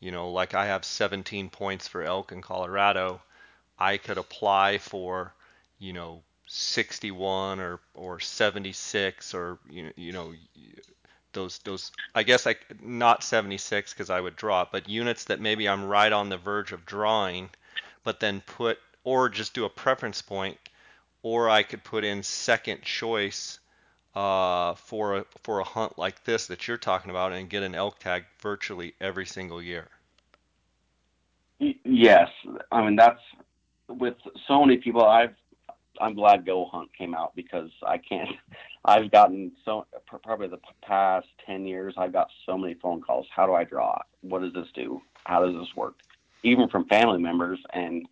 you 0.00 0.10
know, 0.10 0.30
like 0.30 0.54
I 0.54 0.66
have 0.66 0.84
17 0.84 1.50
points 1.50 1.88
for 1.88 2.02
elk 2.02 2.32
in 2.32 2.42
Colorado, 2.42 3.20
I 3.78 3.96
could 3.96 4.18
apply 4.18 4.78
for, 4.78 5.32
you 5.78 5.92
know, 5.92 6.22
61 6.46 7.60
or 7.60 7.80
or 7.94 8.20
76 8.20 9.34
or 9.34 9.58
you 9.70 9.84
know, 9.84 9.92
you 9.96 10.12
know 10.12 10.34
those 11.32 11.58
those 11.60 11.90
I 12.14 12.22
guess 12.22 12.46
I 12.46 12.56
not 12.80 13.24
76 13.24 13.92
because 13.92 14.10
I 14.10 14.20
would 14.20 14.36
draw 14.36 14.62
it, 14.62 14.68
but 14.72 14.88
units 14.88 15.24
that 15.24 15.40
maybe 15.40 15.68
I'm 15.68 15.84
right 15.84 16.12
on 16.12 16.28
the 16.28 16.36
verge 16.36 16.72
of 16.72 16.86
drawing, 16.86 17.50
but 18.04 18.20
then 18.20 18.42
put 18.42 18.78
or 19.04 19.28
just 19.28 19.52
do 19.54 19.64
a 19.64 19.70
preference 19.70 20.22
point, 20.22 20.58
or 21.24 21.48
I 21.48 21.62
could 21.62 21.82
put 21.82 22.04
in 22.04 22.22
second 22.22 22.82
choice 22.82 23.58
uh, 24.14 24.74
for 24.74 25.16
a 25.16 25.24
for 25.42 25.58
a 25.58 25.64
hunt 25.64 25.98
like 25.98 26.22
this 26.22 26.46
that 26.46 26.68
you're 26.68 26.76
talking 26.76 27.10
about 27.10 27.32
and 27.32 27.48
get 27.48 27.64
an 27.64 27.74
elk 27.74 27.98
tag 27.98 28.24
virtually 28.40 28.94
every 29.00 29.26
single 29.26 29.60
year. 29.60 29.88
Yes, 31.58 32.28
I 32.70 32.84
mean 32.84 32.94
that's 32.94 33.22
with 33.88 34.14
so 34.46 34.60
many 34.64 34.76
people. 34.76 35.04
I've 35.04 35.34
I'm 36.00 36.14
glad 36.14 36.44
Go 36.44 36.66
Hunt 36.66 36.90
came 36.96 37.14
out 37.14 37.34
because 37.34 37.70
I 37.84 37.98
can't. 37.98 38.30
I've 38.84 39.10
gotten 39.10 39.52
so 39.64 39.86
probably 40.22 40.48
the 40.48 40.60
past 40.82 41.26
ten 41.46 41.66
years. 41.66 41.94
I've 41.96 42.12
got 42.12 42.28
so 42.44 42.58
many 42.58 42.74
phone 42.74 43.00
calls. 43.00 43.26
How 43.34 43.46
do 43.46 43.54
I 43.54 43.64
draw? 43.64 43.98
What 44.20 44.42
does 44.42 44.52
this 44.52 44.68
do? 44.74 45.00
How 45.24 45.44
does 45.44 45.54
this 45.54 45.74
work? 45.74 45.94
Even 46.42 46.68
from 46.68 46.84
family 46.88 47.18
members, 47.18 47.60
and 47.72 48.06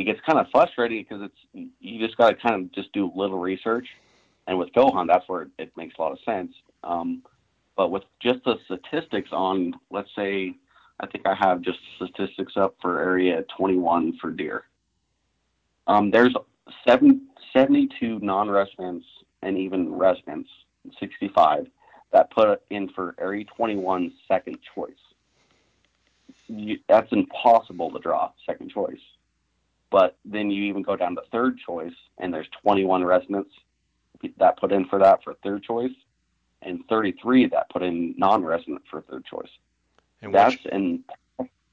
it 0.00 0.04
gets 0.04 0.20
kind 0.26 0.38
of 0.38 0.46
frustrating 0.50 1.04
because 1.06 1.22
it's 1.22 1.70
you 1.80 2.04
just 2.04 2.16
got 2.16 2.30
to 2.30 2.36
kind 2.36 2.54
of 2.54 2.72
just 2.72 2.92
do 2.92 3.12
little 3.14 3.38
research. 3.38 3.86
And 4.46 4.58
with 4.58 4.72
Go 4.72 4.90
Hunt, 4.90 5.10
that's 5.12 5.28
where 5.28 5.42
it, 5.42 5.48
it 5.58 5.72
makes 5.76 5.94
a 5.98 6.02
lot 6.02 6.12
of 6.12 6.18
sense. 6.24 6.52
Um, 6.82 7.22
but 7.76 7.90
with 7.90 8.04
just 8.20 8.42
the 8.44 8.56
statistics 8.64 9.28
on, 9.32 9.74
let's 9.90 10.08
say, 10.16 10.54
I 11.00 11.06
think 11.06 11.26
I 11.26 11.34
have 11.34 11.60
just 11.60 11.78
statistics 11.96 12.54
up 12.56 12.76
for 12.80 13.00
area 13.00 13.44
21 13.56 14.18
for 14.20 14.30
deer. 14.30 14.64
Um, 15.86 16.10
there's 16.10 16.34
seven, 16.86 17.28
72 17.52 18.18
non-residents 18.20 19.04
and 19.42 19.58
even 19.58 19.92
residents, 19.92 20.48
65, 20.98 21.66
that 22.12 22.30
put 22.30 22.62
in 22.70 22.88
for 22.90 23.14
Area 23.20 23.44
21 23.56 24.12
second 24.28 24.58
choice. 24.74 24.92
You, 26.48 26.78
that's 26.88 27.10
impossible 27.12 27.90
to 27.92 27.98
draw 27.98 28.30
second 28.46 28.70
choice. 28.70 28.98
But 29.90 30.16
then 30.24 30.50
you 30.50 30.64
even 30.64 30.82
go 30.82 30.96
down 30.96 31.16
to 31.16 31.22
third 31.32 31.58
choice, 31.58 31.94
and 32.18 32.32
there's 32.32 32.48
21 32.62 33.04
residents 33.04 33.50
that 34.38 34.58
put 34.58 34.72
in 34.72 34.84
for 34.86 34.98
that 35.00 35.24
for 35.24 35.34
third 35.42 35.62
choice, 35.62 35.92
and 36.62 36.80
33 36.88 37.46
that 37.48 37.70
put 37.70 37.82
in 37.82 38.14
non-resident 38.16 38.82
for 38.90 39.00
third 39.02 39.24
choice. 39.24 39.50
And 40.22 40.34
that's 40.34 40.56
in 40.70 41.02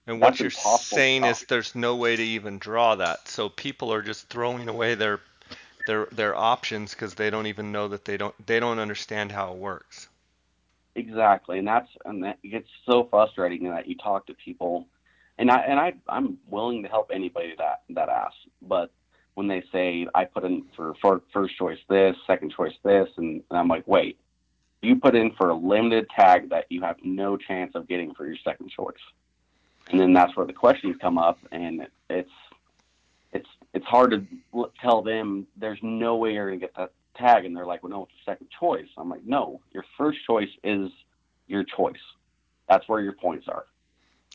and 0.08 0.22
what 0.22 0.40
you're 0.40 0.50
saying 0.50 1.26
is 1.26 1.42
there's 1.50 1.76
no 1.76 1.98
way 1.98 2.16
to 2.16 2.24
even 2.24 2.58
draw 2.60 2.96
that. 2.96 3.28
So 3.28 3.50
people 3.50 3.92
are 3.92 4.02
just 4.02 4.30
throwing 4.30 4.70
away 4.70 4.96
their 4.96 5.20
their 5.86 6.06
their 6.12 6.36
options 6.36 6.94
because 6.94 7.14
they 7.14 7.30
don't 7.30 7.48
even 7.48 7.72
know 7.72 7.90
that 7.90 8.06
they 8.06 8.16
don't 8.16 8.34
they 8.48 8.60
don't 8.60 8.80
understand 8.80 9.32
how 9.32 9.52
it 9.52 9.58
works. 9.58 10.08
Exactly, 10.96 11.60
and 11.60 11.68
that's 11.68 11.90
and 12.06 12.24
that 12.24 12.42
gets 12.42 12.70
so 12.86 13.06
frustrating 13.10 13.70
that 13.70 13.88
you 13.88 13.96
talk 13.96 14.26
to 14.28 14.34
people, 14.34 14.88
and 15.38 15.52
I 15.52 15.60
and 15.60 15.80
I 15.80 15.94
I'm 16.08 16.38
willing 16.50 16.84
to 16.84 16.90
help 16.90 17.12
anybody 17.14 17.54
that 17.58 17.82
that 17.90 18.10
asks, 18.10 18.38
but 18.62 18.92
when 19.36 19.48
they 19.48 19.64
say 19.72 20.08
I 20.16 20.26
put 20.26 20.44
in 20.46 20.64
for, 20.76 20.96
for 21.00 21.22
first 21.32 21.56
choice 21.58 21.78
this, 21.90 22.16
second 22.26 22.52
choice 22.52 22.74
this, 22.84 23.08
and, 23.18 23.44
and 23.52 23.60
I'm 23.60 23.68
like, 23.68 23.88
wait, 23.88 24.18
you 24.82 24.96
put 24.96 25.16
in 25.16 25.32
for 25.38 25.50
a 25.50 25.56
limited 25.56 26.08
tag 26.10 26.50
that 26.50 26.66
you 26.70 26.82
have 26.82 26.96
no 27.04 27.38
chance 27.38 27.74
of 27.76 27.88
getting 27.88 28.16
for 28.16 28.26
your 28.26 28.38
second 28.44 28.72
choice 28.72 28.96
and 29.90 30.00
then 30.00 30.14
that's 30.14 30.36
where 30.36 30.46
the 30.46 30.54
questions 30.54 30.96
come 31.00 31.18
up, 31.18 31.40
and 31.52 31.88
it's 32.10 32.30
it's 33.34 33.50
it's 33.74 33.86
hard 33.86 34.12
to 34.12 34.68
tell 34.82 35.02
them 35.02 35.48
there's 35.56 35.80
no 35.82 36.16
way 36.18 36.34
you're 36.34 36.48
gonna 36.48 36.60
get 36.60 36.76
that 36.76 36.92
tag, 37.16 37.46
and 37.46 37.56
they're 37.56 37.66
like, 37.66 37.84
well, 37.84 37.92
no, 37.92 38.04
it's 38.04 38.14
a 38.22 38.32
second 38.32 38.48
choice. 38.60 38.88
I'm 38.98 39.10
like, 39.10 39.26
no, 39.26 39.62
your 39.72 39.86
first 39.98 40.20
choice 40.26 40.50
is 40.64 40.90
your 41.48 41.64
choice. 41.64 41.96
That's 42.70 42.88
where 42.88 43.02
your 43.02 43.14
points 43.14 43.48
are. 43.48 43.66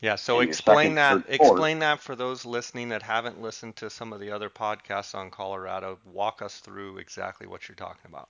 Yeah, 0.03 0.17
so 0.17 0.41
explain 0.41 0.97
that 0.97 1.25
explain 1.29 1.79
that 1.79 2.01
for 2.01 2.17
those 2.17 2.45
listening 2.45 2.89
that 2.89 3.03
haven't 3.03 3.41
listened 3.41 3.77
to 3.77 3.89
some 3.89 4.13
of 4.13 4.19
the 4.19 4.33
other 4.33 4.51
podcasts 4.51 5.15
on 5.15 5.31
Colorado. 5.31 5.97
Walk 6.05 6.43
us 6.43 6.59
through 6.59 6.99
exactly 6.99 7.47
what 7.47 7.69
you're 7.69 7.77
talking 7.77 8.09
about. 8.09 8.29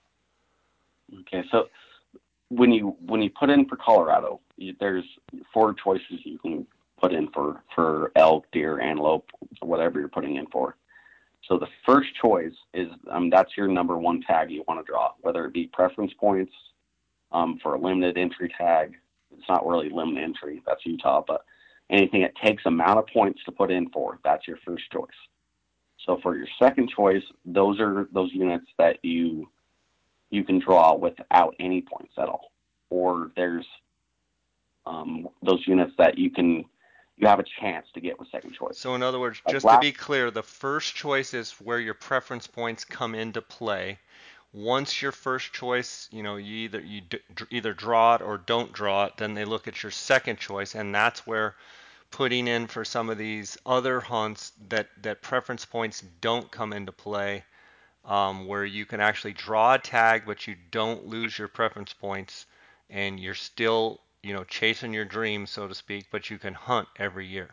Okay, 1.20 1.42
so 1.50 1.70
when 2.50 2.72
you 2.72 2.94
when 3.06 3.22
you 3.22 3.30
put 3.30 3.48
in 3.48 3.66
for 3.66 3.76
Colorado, 3.76 4.38
you, 4.58 4.76
there's 4.80 5.04
four 5.52 5.72
choices 5.72 6.20
you 6.24 6.38
can 6.38 6.66
put 7.00 7.14
in 7.14 7.28
for 7.30 7.62
for 7.74 8.12
elk, 8.16 8.44
deer, 8.52 8.78
antelope, 8.78 9.30
whatever 9.60 9.98
you're 9.98 10.10
putting 10.10 10.36
in 10.36 10.46
for. 10.48 10.76
So 11.48 11.56
the 11.56 11.68
first 11.86 12.10
choice 12.20 12.52
is 12.74 12.88
um, 13.10 13.30
that's 13.30 13.56
your 13.56 13.68
number 13.68 13.96
one 13.96 14.20
tag 14.20 14.50
you 14.50 14.62
want 14.68 14.84
to 14.84 14.90
draw, 14.90 15.12
whether 15.22 15.46
it 15.46 15.54
be 15.54 15.68
preference 15.72 16.12
points 16.20 16.52
um, 17.32 17.58
for 17.62 17.76
a 17.76 17.80
limited 17.80 18.18
entry 18.18 18.52
tag. 18.58 18.92
It's 19.34 19.48
not 19.48 19.66
really 19.66 19.88
limited 19.88 20.22
entry, 20.22 20.62
that's 20.66 20.84
Utah, 20.84 21.24
but 21.26 21.46
anything 21.92 22.22
that 22.22 22.34
takes 22.36 22.64
amount 22.66 22.98
of 22.98 23.06
points 23.06 23.40
to 23.44 23.52
put 23.52 23.70
in 23.70 23.88
for, 23.90 24.18
that's 24.24 24.48
your 24.48 24.56
first 24.64 24.90
choice. 24.90 25.08
So 26.06 26.18
for 26.22 26.36
your 26.36 26.48
second 26.58 26.90
choice, 26.90 27.22
those 27.44 27.78
are 27.78 28.08
those 28.12 28.30
units 28.32 28.66
that 28.78 28.98
you 29.04 29.48
you 30.30 30.42
can 30.42 30.58
draw 30.58 30.94
without 30.96 31.54
any 31.60 31.82
points 31.82 32.14
at 32.18 32.28
all. 32.28 32.50
Or 32.90 33.30
there's 33.36 33.66
um, 34.86 35.28
those 35.42 35.62
units 35.66 35.92
that 35.98 36.18
you 36.18 36.30
can 36.30 36.64
you 37.18 37.28
have 37.28 37.38
a 37.38 37.44
chance 37.60 37.86
to 37.94 38.00
get 38.00 38.18
with 38.18 38.28
second 38.30 38.54
choice. 38.54 38.78
So 38.78 38.94
in 38.94 39.02
other 39.02 39.20
words, 39.20 39.40
like 39.46 39.54
just 39.54 39.64
last, 39.64 39.76
to 39.76 39.80
be 39.80 39.92
clear, 39.92 40.30
the 40.30 40.42
first 40.42 40.94
choice 40.94 41.34
is 41.34 41.52
where 41.52 41.78
your 41.78 41.94
preference 41.94 42.46
points 42.46 42.84
come 42.84 43.14
into 43.14 43.42
play. 43.42 43.98
Once 44.52 45.00
your 45.00 45.12
first 45.12 45.52
choice, 45.52 46.08
you 46.10 46.22
know, 46.22 46.36
you 46.36 46.56
either 46.56 46.80
you 46.80 47.00
d- 47.02 47.20
either 47.50 47.72
draw 47.72 48.16
it 48.16 48.22
or 48.22 48.38
don't 48.38 48.72
draw 48.72 49.04
it, 49.04 49.16
then 49.18 49.34
they 49.34 49.44
look 49.44 49.68
at 49.68 49.82
your 49.82 49.92
second 49.92 50.38
choice, 50.38 50.74
and 50.74 50.94
that's 50.94 51.26
where 51.26 51.54
putting 52.12 52.46
in 52.46 52.68
for 52.68 52.84
some 52.84 53.10
of 53.10 53.18
these 53.18 53.58
other 53.66 54.00
hunts 54.00 54.52
that 54.68 54.88
that 55.02 55.22
preference 55.22 55.64
points 55.64 56.04
don't 56.20 56.50
come 56.50 56.72
into 56.72 56.92
play, 56.92 57.44
um, 58.04 58.46
where 58.46 58.64
you 58.64 58.86
can 58.86 59.00
actually 59.00 59.32
draw 59.32 59.74
a 59.74 59.78
tag, 59.78 60.22
but 60.24 60.46
you 60.46 60.54
don't 60.70 61.06
lose 61.06 61.36
your 61.36 61.48
preference 61.48 61.92
points, 61.92 62.46
and 62.88 63.18
you're 63.18 63.34
still 63.34 64.00
you 64.22 64.32
know, 64.32 64.44
chasing 64.44 64.92
your 64.92 65.04
dreams, 65.04 65.50
so 65.50 65.66
to 65.66 65.74
speak, 65.74 66.06
but 66.10 66.30
you 66.30 66.38
can 66.38 66.54
hunt 66.54 66.88
every 66.96 67.26
year. 67.26 67.50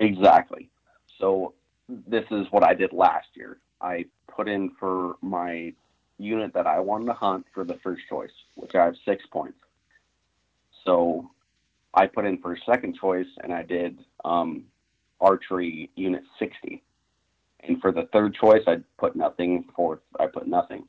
Exactly. 0.00 0.70
So 1.18 1.54
this 1.88 2.24
is 2.30 2.46
what 2.50 2.64
I 2.64 2.74
did 2.74 2.92
last 2.92 3.28
year. 3.34 3.58
I 3.80 4.06
put 4.26 4.48
in 4.48 4.70
for 4.80 5.16
my 5.20 5.72
unit 6.18 6.54
that 6.54 6.66
I 6.66 6.80
wanted 6.80 7.06
to 7.06 7.12
hunt 7.12 7.46
for 7.52 7.64
the 7.64 7.74
first 7.74 8.02
choice, 8.08 8.32
which 8.54 8.74
I 8.74 8.84
have 8.84 8.96
six 9.04 9.24
points. 9.26 9.58
So 10.84 11.30
I 11.94 12.06
put 12.06 12.24
in 12.24 12.38
for 12.38 12.56
second 12.66 12.96
choice 13.00 13.28
and 13.42 13.52
I 13.52 13.62
did 13.62 13.98
um, 14.24 14.64
archery 15.20 15.90
unit 15.94 16.22
60. 16.38 16.82
And 17.60 17.80
for 17.80 17.92
the 17.92 18.08
third 18.12 18.34
choice, 18.34 18.62
I 18.66 18.78
put 18.98 19.16
nothing. 19.16 19.64
Fourth, 19.74 20.00
I 20.18 20.26
put 20.26 20.46
nothing. 20.46 20.86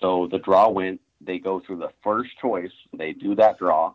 So 0.00 0.26
the 0.30 0.38
draw 0.38 0.68
went 0.68 1.00
they 1.20 1.38
go 1.38 1.60
through 1.60 1.76
the 1.76 1.90
first 2.02 2.30
choice, 2.40 2.72
they 2.96 3.12
do 3.12 3.34
that 3.34 3.58
draw. 3.58 3.94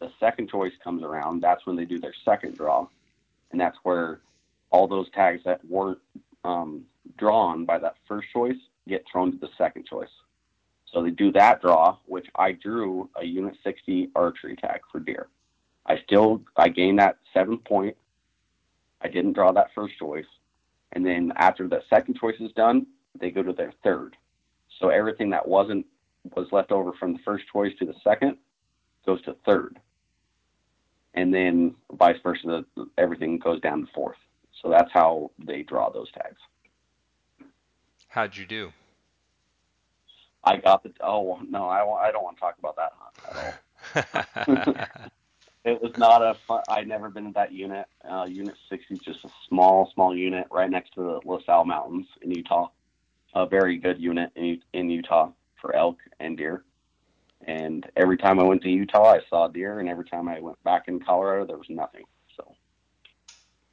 The 0.00 0.10
second 0.18 0.50
choice 0.50 0.72
comes 0.82 1.02
around, 1.02 1.42
that's 1.42 1.66
when 1.66 1.76
they 1.76 1.84
do 1.84 1.98
their 1.98 2.14
second 2.24 2.56
draw. 2.56 2.88
And 3.50 3.60
that's 3.60 3.76
where 3.82 4.20
all 4.70 4.88
those 4.88 5.10
tags 5.10 5.42
that 5.44 5.64
weren't 5.64 5.98
um, 6.44 6.84
drawn 7.18 7.64
by 7.64 7.78
that 7.78 7.96
first 8.08 8.28
choice 8.32 8.56
get 8.88 9.04
thrown 9.10 9.32
to 9.32 9.38
the 9.38 9.48
second 9.58 9.86
choice. 9.86 10.08
So 10.96 11.02
they 11.02 11.10
do 11.10 11.30
that 11.32 11.60
draw, 11.60 11.98
which 12.06 12.26
I 12.36 12.52
drew 12.52 13.10
a 13.20 13.24
unit 13.26 13.54
60 13.62 14.08
archery 14.16 14.56
tag 14.56 14.80
for 14.90 14.98
deer. 14.98 15.28
I 15.84 15.98
still 16.06 16.40
I 16.56 16.70
gained 16.70 17.00
that 17.00 17.18
seven 17.34 17.58
point. 17.58 17.94
I 19.02 19.08
didn't 19.08 19.34
draw 19.34 19.52
that 19.52 19.74
first 19.74 19.98
choice. 19.98 20.24
And 20.92 21.04
then 21.04 21.34
after 21.36 21.68
the 21.68 21.82
second 21.90 22.16
choice 22.16 22.40
is 22.40 22.50
done, 22.52 22.86
they 23.20 23.30
go 23.30 23.42
to 23.42 23.52
their 23.52 23.74
third. 23.84 24.16
So 24.80 24.88
everything 24.88 25.28
that 25.30 25.46
wasn't 25.46 25.84
was 26.34 26.46
left 26.50 26.72
over 26.72 26.94
from 26.94 27.12
the 27.12 27.22
first 27.26 27.44
choice 27.52 27.74
to 27.78 27.84
the 27.84 27.94
second 28.02 28.38
goes 29.04 29.20
to 29.24 29.36
third. 29.44 29.78
And 31.12 31.32
then 31.32 31.74
vice 31.92 32.16
versa, 32.22 32.64
the, 32.74 32.88
everything 32.96 33.38
goes 33.38 33.60
down 33.60 33.82
to 33.82 33.92
fourth. 33.94 34.16
So 34.62 34.70
that's 34.70 34.90
how 34.94 35.30
they 35.46 35.62
draw 35.62 35.90
those 35.90 36.10
tags. 36.12 36.40
How'd 38.08 38.34
you 38.34 38.46
do? 38.46 38.72
I 40.46 40.56
got 40.56 40.84
the. 40.84 40.92
Oh 41.00 41.40
no, 41.48 41.68
I, 41.68 42.08
I 42.08 42.12
don't 42.12 42.22
want 42.22 42.36
to 42.36 42.40
talk 42.40 42.54
about 42.58 42.76
that 42.76 42.92
hunt 42.96 43.36
at 43.36 43.36
all. 44.46 44.86
it 45.64 45.82
was 45.82 45.92
not 45.98 46.22
a 46.22 46.34
fun. 46.46 46.62
I'd 46.68 46.86
never 46.86 47.10
been 47.10 47.26
in 47.26 47.32
that 47.32 47.52
unit. 47.52 47.86
Uh, 48.08 48.26
unit 48.28 48.54
60 48.70 48.94
is 48.94 49.00
just 49.00 49.24
a 49.24 49.28
small, 49.48 49.90
small 49.92 50.16
unit 50.16 50.46
right 50.52 50.70
next 50.70 50.94
to 50.94 51.02
the 51.02 51.20
La 51.24 51.40
Sal 51.44 51.64
Mountains 51.64 52.06
in 52.22 52.30
Utah. 52.30 52.68
A 53.34 53.44
very 53.44 53.76
good 53.76 54.00
unit 54.00 54.30
in, 54.36 54.62
in 54.72 54.88
Utah 54.88 55.30
for 55.60 55.74
elk 55.74 55.98
and 56.20 56.38
deer. 56.38 56.62
And 57.46 57.84
every 57.96 58.16
time 58.16 58.38
I 58.38 58.44
went 58.44 58.62
to 58.62 58.70
Utah, 58.70 59.14
I 59.14 59.20
saw 59.28 59.48
deer, 59.48 59.80
and 59.80 59.88
every 59.88 60.04
time 60.04 60.28
I 60.28 60.40
went 60.40 60.62
back 60.62 60.88
in 60.88 61.00
Colorado, 61.00 61.44
there 61.44 61.58
was 61.58 61.68
nothing. 61.68 62.04
So 62.36 62.54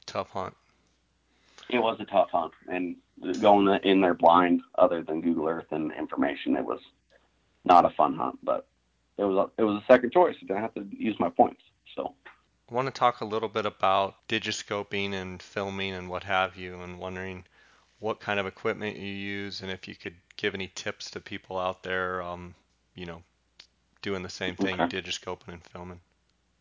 tough 0.06 0.30
hunt. 0.30 0.54
It 1.70 1.78
was 1.78 1.98
a 2.00 2.04
tough 2.04 2.30
hunt, 2.30 2.52
and 2.68 2.96
going 3.40 3.68
in 3.84 4.00
there 4.00 4.14
blind, 4.14 4.62
other 4.76 5.02
than 5.02 5.20
Google 5.20 5.48
Earth 5.48 5.70
and 5.70 5.92
information, 5.92 6.56
it 6.56 6.64
was 6.64 6.80
not 7.64 7.84
a 7.84 7.90
fun 7.90 8.14
hunt. 8.16 8.38
But 8.42 8.66
it 9.18 9.24
was 9.24 9.48
a, 9.58 9.62
it 9.62 9.64
was 9.64 9.82
a 9.82 9.92
second 9.92 10.12
choice. 10.12 10.36
I 10.42 10.46
didn't 10.46 10.62
have 10.62 10.74
to 10.74 10.86
use 10.90 11.16
my 11.18 11.30
points. 11.30 11.62
So 11.94 12.14
I 12.70 12.74
want 12.74 12.86
to 12.86 12.98
talk 12.98 13.20
a 13.20 13.24
little 13.24 13.48
bit 13.48 13.66
about 13.66 14.16
digiscoping 14.28 15.12
and 15.12 15.40
filming 15.40 15.94
and 15.94 16.08
what 16.08 16.24
have 16.24 16.56
you, 16.56 16.80
and 16.80 16.98
wondering 16.98 17.44
what 18.00 18.20
kind 18.20 18.38
of 18.38 18.46
equipment 18.46 18.98
you 18.98 19.12
use, 19.12 19.62
and 19.62 19.70
if 19.70 19.88
you 19.88 19.94
could 19.94 20.16
give 20.36 20.54
any 20.54 20.70
tips 20.74 21.10
to 21.12 21.20
people 21.20 21.58
out 21.58 21.82
there, 21.82 22.20
um, 22.22 22.54
you 22.94 23.06
know, 23.06 23.22
doing 24.02 24.22
the 24.22 24.28
same 24.28 24.56
thing, 24.56 24.78
okay. 24.78 25.00
digiscoping 25.00 25.48
and 25.48 25.64
filming. 25.64 26.00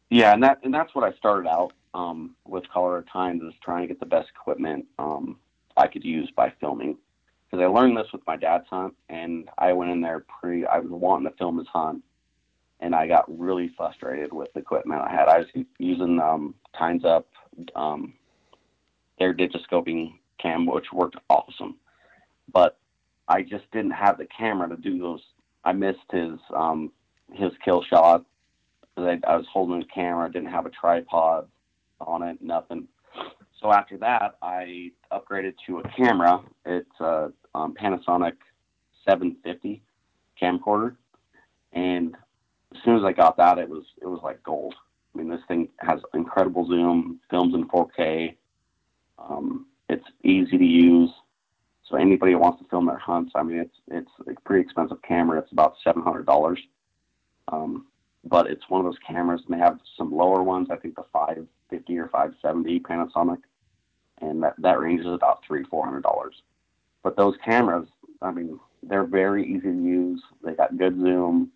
Yeah, 0.09 0.33
and 0.33 0.43
that 0.43 0.59
and 0.63 0.73
that's 0.73 0.93
what 0.95 1.03
I 1.03 1.11
started 1.17 1.49
out 1.49 1.73
um, 1.93 2.35
with 2.45 2.69
Colorado 2.69 3.05
Tines 3.11 3.41
is 3.43 3.53
trying 3.61 3.81
to 3.81 3.87
get 3.87 3.99
the 3.99 4.05
best 4.05 4.29
equipment 4.29 4.85
um, 4.99 5.37
I 5.77 5.87
could 5.87 6.03
use 6.03 6.31
by 6.35 6.53
filming. 6.59 6.97
Because 7.49 7.63
I 7.63 7.67
learned 7.67 7.95
this 7.95 8.11
with 8.11 8.25
my 8.25 8.35
dad's 8.35 8.67
hunt, 8.69 8.95
and 9.09 9.49
I 9.57 9.73
went 9.73 9.91
in 9.91 10.01
there 10.01 10.25
pretty. 10.41 10.65
I 10.65 10.79
was 10.79 10.89
wanting 10.89 11.29
to 11.29 11.37
film 11.37 11.59
his 11.59 11.67
hunt, 11.67 12.03
and 12.79 12.95
I 12.95 13.07
got 13.07 13.25
really 13.27 13.71
frustrated 13.77 14.33
with 14.33 14.51
the 14.53 14.59
equipment 14.59 15.01
I 15.01 15.11
had. 15.11 15.27
I 15.27 15.39
was 15.39 15.47
using 15.77 16.19
um, 16.19 16.55
Tines 16.77 17.05
Up, 17.05 17.27
um, 17.75 18.13
their 19.19 19.33
digiscoping 19.35 20.15
cam, 20.39 20.65
which 20.65 20.91
worked 20.91 21.17
awesome, 21.29 21.77
but 22.51 22.79
I 23.27 23.43
just 23.43 23.69
didn't 23.71 23.91
have 23.91 24.17
the 24.17 24.25
camera 24.25 24.67
to 24.69 24.75
do 24.75 24.97
those. 24.97 25.21
I 25.63 25.73
missed 25.73 25.99
his 26.11 26.39
um, 26.55 26.91
his 27.31 27.51
kill 27.63 27.83
shot. 27.83 28.25
I, 28.97 29.19
I 29.27 29.37
was 29.37 29.45
holding 29.51 29.79
the 29.79 29.85
camera, 29.85 30.31
didn't 30.31 30.49
have 30.49 30.65
a 30.65 30.71
tripod 30.71 31.47
on 32.01 32.23
it, 32.23 32.41
nothing. 32.41 32.87
So 33.63 33.71
after 33.71 33.97
that, 33.99 34.35
I 34.41 34.91
upgraded 35.13 35.53
to 35.67 35.79
a 35.79 35.83
camera. 35.95 36.41
It's 36.65 36.99
a 36.99 37.31
um, 37.55 37.73
Panasonic 37.73 38.33
750 39.07 39.81
camcorder, 40.41 40.97
and 41.71 42.13
as 42.75 42.81
soon 42.83 42.97
as 42.97 43.05
I 43.05 43.13
got 43.13 43.37
that, 43.37 43.59
it 43.59 43.69
was 43.69 43.85
it 44.01 44.05
was 44.05 44.19
like 44.21 44.43
gold. 44.43 44.75
I 45.15 45.17
mean, 45.17 45.29
this 45.29 45.39
thing 45.47 45.69
has 45.79 46.01
incredible 46.13 46.67
zoom, 46.67 47.21
films 47.29 47.53
in 47.53 47.65
4K. 47.69 48.35
Um, 49.17 49.67
it's 49.87 50.05
easy 50.23 50.57
to 50.57 50.65
use. 50.65 51.11
So 51.87 51.95
anybody 51.95 52.33
who 52.33 52.39
wants 52.39 52.61
to 52.61 52.67
film 52.67 52.85
their 52.85 52.97
hunts, 52.97 53.31
I 53.33 53.43
mean, 53.43 53.59
it's 53.59 53.77
it's 53.87 54.11
a 54.27 54.41
pretty 54.41 54.63
expensive 54.63 55.01
camera. 55.03 55.39
It's 55.39 55.51
about 55.53 55.75
seven 55.85 56.01
hundred 56.01 56.25
dollars. 56.25 56.59
Um, 57.47 57.85
but 58.25 58.47
it's 58.47 58.63
one 58.67 58.81
of 58.81 58.85
those 58.85 58.99
cameras, 59.07 59.41
and 59.47 59.57
they 59.57 59.63
have 59.63 59.79
some 59.97 60.11
lower 60.11 60.43
ones. 60.43 60.67
I 60.69 60.77
think 60.77 60.95
the 60.95 61.03
550 61.11 61.97
or 61.97 62.07
570 62.07 62.79
Panasonic, 62.79 63.39
and 64.21 64.43
that 64.43 64.55
that 64.59 64.79
ranges 64.79 65.07
about 65.07 65.43
three 65.45 65.63
four 65.63 65.85
hundred 65.85 66.03
dollars. 66.03 66.41
But 67.03 67.17
those 67.17 67.35
cameras, 67.43 67.87
I 68.21 68.31
mean, 68.31 68.59
they're 68.81 69.03
very 69.03 69.45
easy 69.45 69.61
to 69.61 69.83
use. 69.83 70.21
They 70.43 70.53
got 70.53 70.77
good 70.77 70.99
zoom 70.99 71.51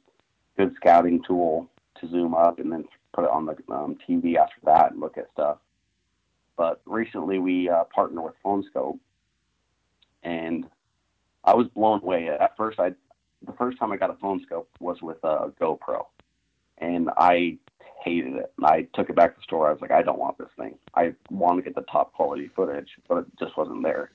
good 0.57 0.73
scouting 0.75 1.23
tool 1.25 1.69
to 2.01 2.09
zoom 2.09 2.33
up 2.33 2.59
and 2.59 2.71
then 2.71 2.85
put 3.13 3.23
it 3.23 3.29
on 3.29 3.45
the 3.45 3.55
um, 3.73 3.97
TV 4.07 4.35
after 4.35 4.57
that 4.65 4.91
and 4.91 4.99
look 4.99 5.17
at 5.17 5.29
stuff. 5.31 5.57
But 6.57 6.81
recently 6.85 7.39
we 7.39 7.69
uh, 7.69 7.83
partnered 7.85 8.23
with 8.23 8.33
Phone 8.43 8.65
Skope, 8.73 8.99
and 10.23 10.65
I 11.43 11.53
was 11.53 11.67
blown 11.67 12.01
away. 12.01 12.27
At 12.29 12.57
first, 12.57 12.79
I 12.79 12.93
the 13.45 13.53
first 13.53 13.77
time 13.77 13.91
I 13.91 13.97
got 13.97 14.09
a 14.09 14.15
Phone 14.15 14.43
Skope 14.45 14.65
was 14.79 15.01
with 15.01 15.23
a 15.23 15.51
GoPro, 15.61 16.07
and 16.79 17.09
I 17.15 17.57
hated 18.07 18.35
it. 18.35 18.51
And 18.57 18.65
I 18.65 18.87
took 18.93 19.09
it 19.09 19.15
back 19.15 19.33
to 19.33 19.39
the 19.39 19.43
store. 19.43 19.67
I 19.69 19.71
was 19.71 19.81
like, 19.81 19.91
I 19.91 20.01
don't 20.01 20.19
want 20.19 20.37
this 20.37 20.49
thing. 20.57 20.77
I 20.93 21.13
want 21.29 21.57
to 21.57 21.63
get 21.63 21.75
the 21.75 21.85
top 21.91 22.13
quality 22.13 22.49
footage, 22.55 22.89
but 23.07 23.19
it 23.19 23.25
just 23.39 23.57
wasn't 23.57 23.83
there. 23.83 24.11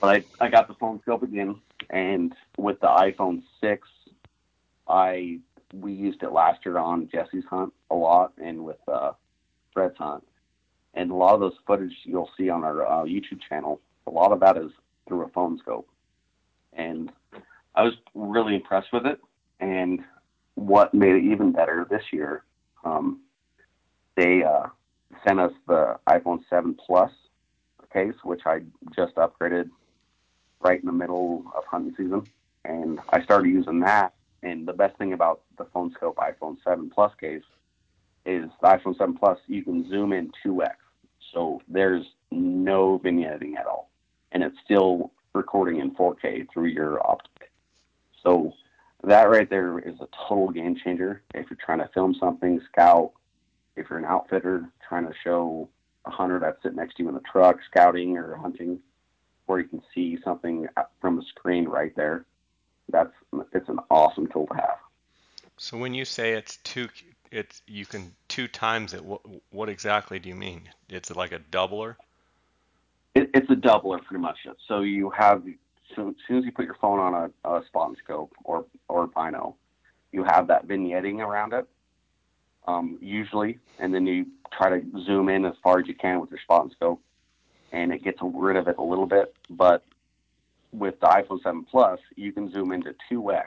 But 0.00 0.24
I, 0.40 0.44
I 0.44 0.48
got 0.48 0.68
the 0.68 0.74
Phone 0.74 1.00
Skope 1.06 1.22
again, 1.22 1.60
and 1.90 2.34
with 2.58 2.80
the 2.80 2.88
iPhone 2.88 3.42
6 3.60 3.88
I 4.88 5.38
we 5.74 5.92
used 5.92 6.22
it 6.22 6.32
last 6.32 6.64
year 6.64 6.78
on 6.78 7.08
Jesse's 7.10 7.44
hunt 7.50 7.72
a 7.90 7.94
lot 7.94 8.32
and 8.38 8.64
with 8.64 8.78
uh, 8.86 9.12
Fred's 9.72 9.98
hunt, 9.98 10.24
and 10.94 11.10
a 11.10 11.14
lot 11.14 11.34
of 11.34 11.40
those 11.40 11.56
footage 11.66 11.92
you'll 12.04 12.30
see 12.36 12.48
on 12.48 12.62
our 12.62 12.86
uh, 12.86 13.04
YouTube 13.04 13.40
channel. 13.48 13.80
A 14.06 14.10
lot 14.10 14.32
of 14.32 14.40
that 14.40 14.56
is 14.56 14.70
through 15.08 15.24
a 15.24 15.28
Phone 15.28 15.60
Skope. 15.60 15.86
and 16.72 17.10
I 17.74 17.82
was 17.82 17.94
really 18.14 18.54
impressed 18.54 18.92
with 18.92 19.06
it. 19.06 19.20
And 19.60 20.00
what 20.54 20.94
made 20.94 21.14
it 21.14 21.24
even 21.24 21.52
better 21.52 21.86
this 21.88 22.02
year, 22.12 22.44
um, 22.86 23.20
they 24.16 24.42
uh, 24.42 24.66
sent 25.26 25.40
us 25.40 25.52
the 25.66 25.98
iPhone 26.08 26.40
7 26.48 26.76
Plus 26.86 27.10
case, 27.92 28.14
which 28.22 28.42
I 28.46 28.60
just 28.94 29.14
upgraded 29.16 29.70
right 30.60 30.80
in 30.80 30.86
the 30.86 30.92
middle 30.92 31.44
of 31.56 31.64
hunting 31.64 31.94
season, 31.96 32.24
and 32.64 32.98
I 33.10 33.22
started 33.22 33.48
using 33.48 33.80
that 33.80 34.14
and 34.46 34.66
the 34.66 34.72
best 34.72 34.96
thing 34.96 35.12
about 35.12 35.42
the 35.58 35.64
Phone 35.66 35.92
Skope 35.94 36.16
iPhone 36.16 36.56
7 36.62 36.90
Plus 36.90 37.12
case 37.20 37.42
is 38.24 38.48
the 38.60 38.68
iPhone 38.68 38.96
7 38.96 39.16
Plus, 39.16 39.38
you 39.46 39.64
can 39.64 39.88
zoom 39.88 40.12
in 40.12 40.30
2x. 40.44 40.70
So 41.32 41.60
there's 41.68 42.04
no 42.30 43.00
vignetting 43.04 43.56
at 43.58 43.66
all. 43.66 43.90
And 44.32 44.42
it's 44.42 44.56
still 44.64 45.12
recording 45.34 45.80
in 45.80 45.94
4K 45.94 46.46
through 46.52 46.66
your 46.66 47.04
optic. 47.06 47.50
So 48.22 48.52
that 49.04 49.30
right 49.30 49.48
there 49.48 49.78
is 49.78 50.00
a 50.00 50.08
total 50.28 50.50
game 50.50 50.76
changer. 50.82 51.22
If 51.34 51.50
you're 51.50 51.58
trying 51.64 51.78
to 51.78 51.88
film 51.94 52.14
something, 52.18 52.60
scout, 52.72 53.12
if 53.76 53.88
you're 53.90 53.98
an 53.98 54.04
outfitter 54.04 54.68
trying 54.88 55.06
to 55.06 55.12
show 55.22 55.68
a 56.04 56.10
hunter 56.10 56.38
that's 56.38 56.62
sitting 56.62 56.76
next 56.76 56.96
to 56.96 57.02
you 57.02 57.08
in 57.08 57.14
the 57.14 57.20
truck, 57.20 57.58
scouting 57.70 58.16
or 58.16 58.36
hunting, 58.36 58.78
where 59.46 59.58
you 59.58 59.68
can 59.68 59.82
see 59.94 60.18
something 60.24 60.66
from 61.00 61.16
the 61.16 61.22
screen 61.22 61.66
right 61.66 61.94
there 61.96 62.24
that's 62.88 63.12
it's 63.52 63.68
an 63.68 63.80
awesome 63.90 64.26
tool 64.28 64.46
to 64.46 64.54
have. 64.54 64.78
So 65.56 65.76
when 65.76 65.94
you 65.94 66.04
say 66.04 66.34
it's 66.34 66.58
two, 66.58 66.88
it's 67.30 67.62
you 67.66 67.86
can 67.86 68.12
two 68.28 68.48
times 68.48 68.94
it. 68.94 69.04
What, 69.04 69.22
what 69.50 69.68
exactly 69.68 70.18
do 70.18 70.28
you 70.28 70.34
mean? 70.34 70.68
It's 70.88 71.14
like 71.14 71.32
a 71.32 71.38
doubler. 71.38 71.96
It, 73.14 73.30
it's 73.34 73.50
a 73.50 73.54
doubler, 73.54 74.02
pretty 74.04 74.20
much. 74.20 74.38
So 74.68 74.80
you 74.80 75.10
have 75.10 75.42
so 75.94 76.08
as 76.08 76.14
soon 76.26 76.38
as 76.38 76.44
you 76.44 76.52
put 76.52 76.64
your 76.64 76.76
phone 76.80 76.98
on 76.98 77.14
a, 77.44 77.48
a 77.48 77.64
spot 77.66 77.88
and 77.88 77.96
scope 78.02 78.32
or 78.44 78.64
or 78.88 79.06
bino, 79.06 79.56
you 80.12 80.24
have 80.24 80.48
that 80.48 80.66
vignetting 80.66 81.20
around 81.20 81.52
it. 81.52 81.66
Um, 82.66 82.98
usually, 83.00 83.58
and 83.78 83.94
then 83.94 84.06
you 84.06 84.26
try 84.52 84.70
to 84.70 84.84
zoom 85.04 85.28
in 85.28 85.44
as 85.44 85.54
far 85.62 85.78
as 85.78 85.86
you 85.86 85.94
can 85.94 86.20
with 86.20 86.30
your 86.30 86.40
spot 86.40 86.64
and 86.64 86.72
scope, 86.72 87.00
and 87.70 87.92
it 87.92 88.02
gets 88.02 88.18
rid 88.22 88.56
of 88.56 88.66
it 88.66 88.76
a 88.78 88.82
little 88.82 89.06
bit. 89.06 89.34
But 89.48 89.84
with 90.72 90.98
the 91.00 91.06
iPhone 91.06 91.42
7 91.42 91.64
Plus, 91.70 92.00
you 92.16 92.32
can 92.32 92.50
zoom 92.50 92.72
into 92.72 92.94
2x 93.10 93.46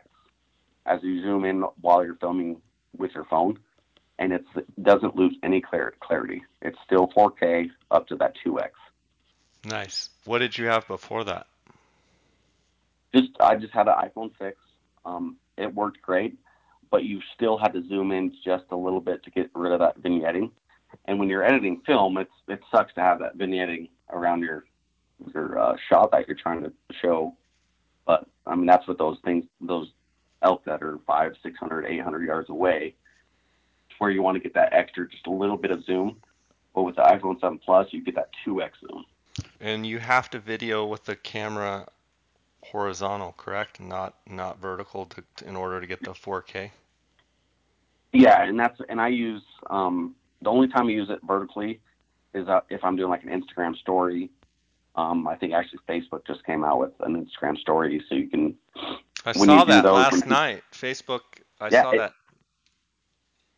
as 0.86 1.04
you 1.04 1.22
zoom 1.22 1.44
in 1.44 1.62
while 1.82 2.04
you're 2.04 2.16
filming 2.16 2.62
with 2.98 3.12
your 3.14 3.26
phone, 3.26 3.60
and 4.18 4.32
it 4.32 4.46
doesn't 4.82 5.16
lose 5.16 5.36
any 5.44 5.62
clarity. 5.62 6.42
It's 6.62 6.78
still 6.86 7.10
4K 7.10 7.70
up 7.92 8.08
to 8.08 8.16
that 8.18 8.36
2x. 8.46 8.70
Nice. 9.66 10.10
What 10.26 10.40
did 10.40 10.58
you 10.58 10.68
have 10.68 10.88
before 10.88 11.24
that? 11.26 11.48
Just 13.14 13.30
I 13.40 13.56
just 13.56 13.74
had 13.74 13.88
an 13.88 13.96
iPhone 13.96 14.32
6. 14.38 14.58
Um, 15.06 15.38
it 15.58 15.74
worked 15.74 16.02
great, 16.02 16.38
but 16.92 17.04
you 17.04 17.22
still 17.36 17.58
had 17.58 17.74
to 17.74 17.88
zoom 17.88 18.12
in 18.12 18.34
just 18.44 18.66
a 18.72 18.76
little 18.76 19.02
bit 19.02 19.24
to 19.24 19.32
get 19.32 19.50
rid 19.54 19.74
of 19.74 19.80
that 19.80 20.02
vignetting. 20.02 20.52
And 21.06 21.20
when 21.20 21.30
you're 21.30 21.44
editing 21.44 21.82
film, 21.86 22.18
it's 22.18 22.32
it 22.48 22.62
sucks 22.72 22.94
to 22.96 23.02
have 23.02 23.20
that 23.20 23.38
vignetting 23.38 23.90
around 24.12 24.42
your 24.42 24.66
your 25.34 25.60
uh, 25.60 25.76
shot 25.90 26.12
that 26.12 26.28
you're 26.28 26.38
trying 26.38 26.64
to 26.64 26.72
show. 27.02 27.36
But 28.06 28.28
I 28.46 28.56
mean, 28.56 28.66
that's 28.66 28.88
what 28.88 28.98
those 28.98 29.18
things, 29.24 29.46
those 29.62 29.90
elk 30.42 30.64
that 30.66 30.82
are 30.82 31.00
five, 31.06 31.34
six 31.44 31.58
hundred, 31.60 31.86
eight 31.86 32.02
hundred 32.02 32.26
yards 32.26 32.50
away, 32.50 32.96
where 34.00 34.10
you 34.10 34.22
want 34.22 34.36
to 34.36 34.40
get 34.42 34.54
that 34.56 34.74
extra, 34.74 35.08
just 35.08 35.28
a 35.28 35.32
little 35.32 35.58
bit 35.58 35.72
of 35.72 35.84
zoom. 35.84 36.18
But 36.74 36.84
with 36.84 36.96
the 36.96 37.02
iPhone 37.02 37.40
7 37.40 37.60
Plus, 37.60 37.88
you 37.92 38.04
get 38.04 38.16
that 38.16 38.30
2x 38.46 38.72
zoom. 38.80 39.06
And 39.60 39.86
you 39.86 40.00
have 40.00 40.30
to 40.32 40.40
video 40.40 40.86
with 40.86 41.06
the 41.06 41.16
camera 41.16 41.88
horizontal, 42.64 43.34
correct? 43.38 43.80
Not 43.80 44.16
not 44.28 44.60
vertical 44.60 45.06
to, 45.08 45.24
to, 45.38 45.48
in 45.48 45.56
order 45.56 45.80
to 45.82 45.88
get 45.88 46.02
the 46.04 46.12
4K. 46.12 46.72
Yeah, 48.14 48.44
and 48.44 48.60
that's 48.60 48.80
and 48.90 49.00
I 49.00 49.10
use 49.10 49.44
um, 49.70 50.16
the 50.42 50.50
only 50.50 50.68
time 50.68 50.88
I 50.88 50.92
use 50.92 51.10
it 51.10 51.20
vertically 51.24 51.80
is 52.34 52.48
uh, 52.48 52.62
if 52.70 52.84
I'm 52.84 52.96
doing 52.96 53.10
like 53.10 53.24
an 53.24 53.30
Instagram 53.30 53.76
story 53.76 54.30
um, 54.96 55.28
I 55.28 55.36
think 55.36 55.54
actually 55.54 55.80
Facebook 55.88 56.26
just 56.28 56.44
came 56.46 56.64
out 56.64 56.80
with 56.80 56.92
an 57.02 57.16
Instagram 57.26 57.58
story, 57.58 58.04
so 58.10 58.16
you 58.16 58.28
can 58.28 58.56
I 59.26 59.32
saw 59.32 59.64
that 59.64 59.84
those, 59.84 59.94
last 59.94 60.24
you- 60.26 60.30
night. 60.30 60.64
Facebook. 60.74 61.22
I 61.62 61.70
Yeah, 61.72 61.84
saw 61.84 61.92
it- 61.92 61.98
that. 62.00 62.14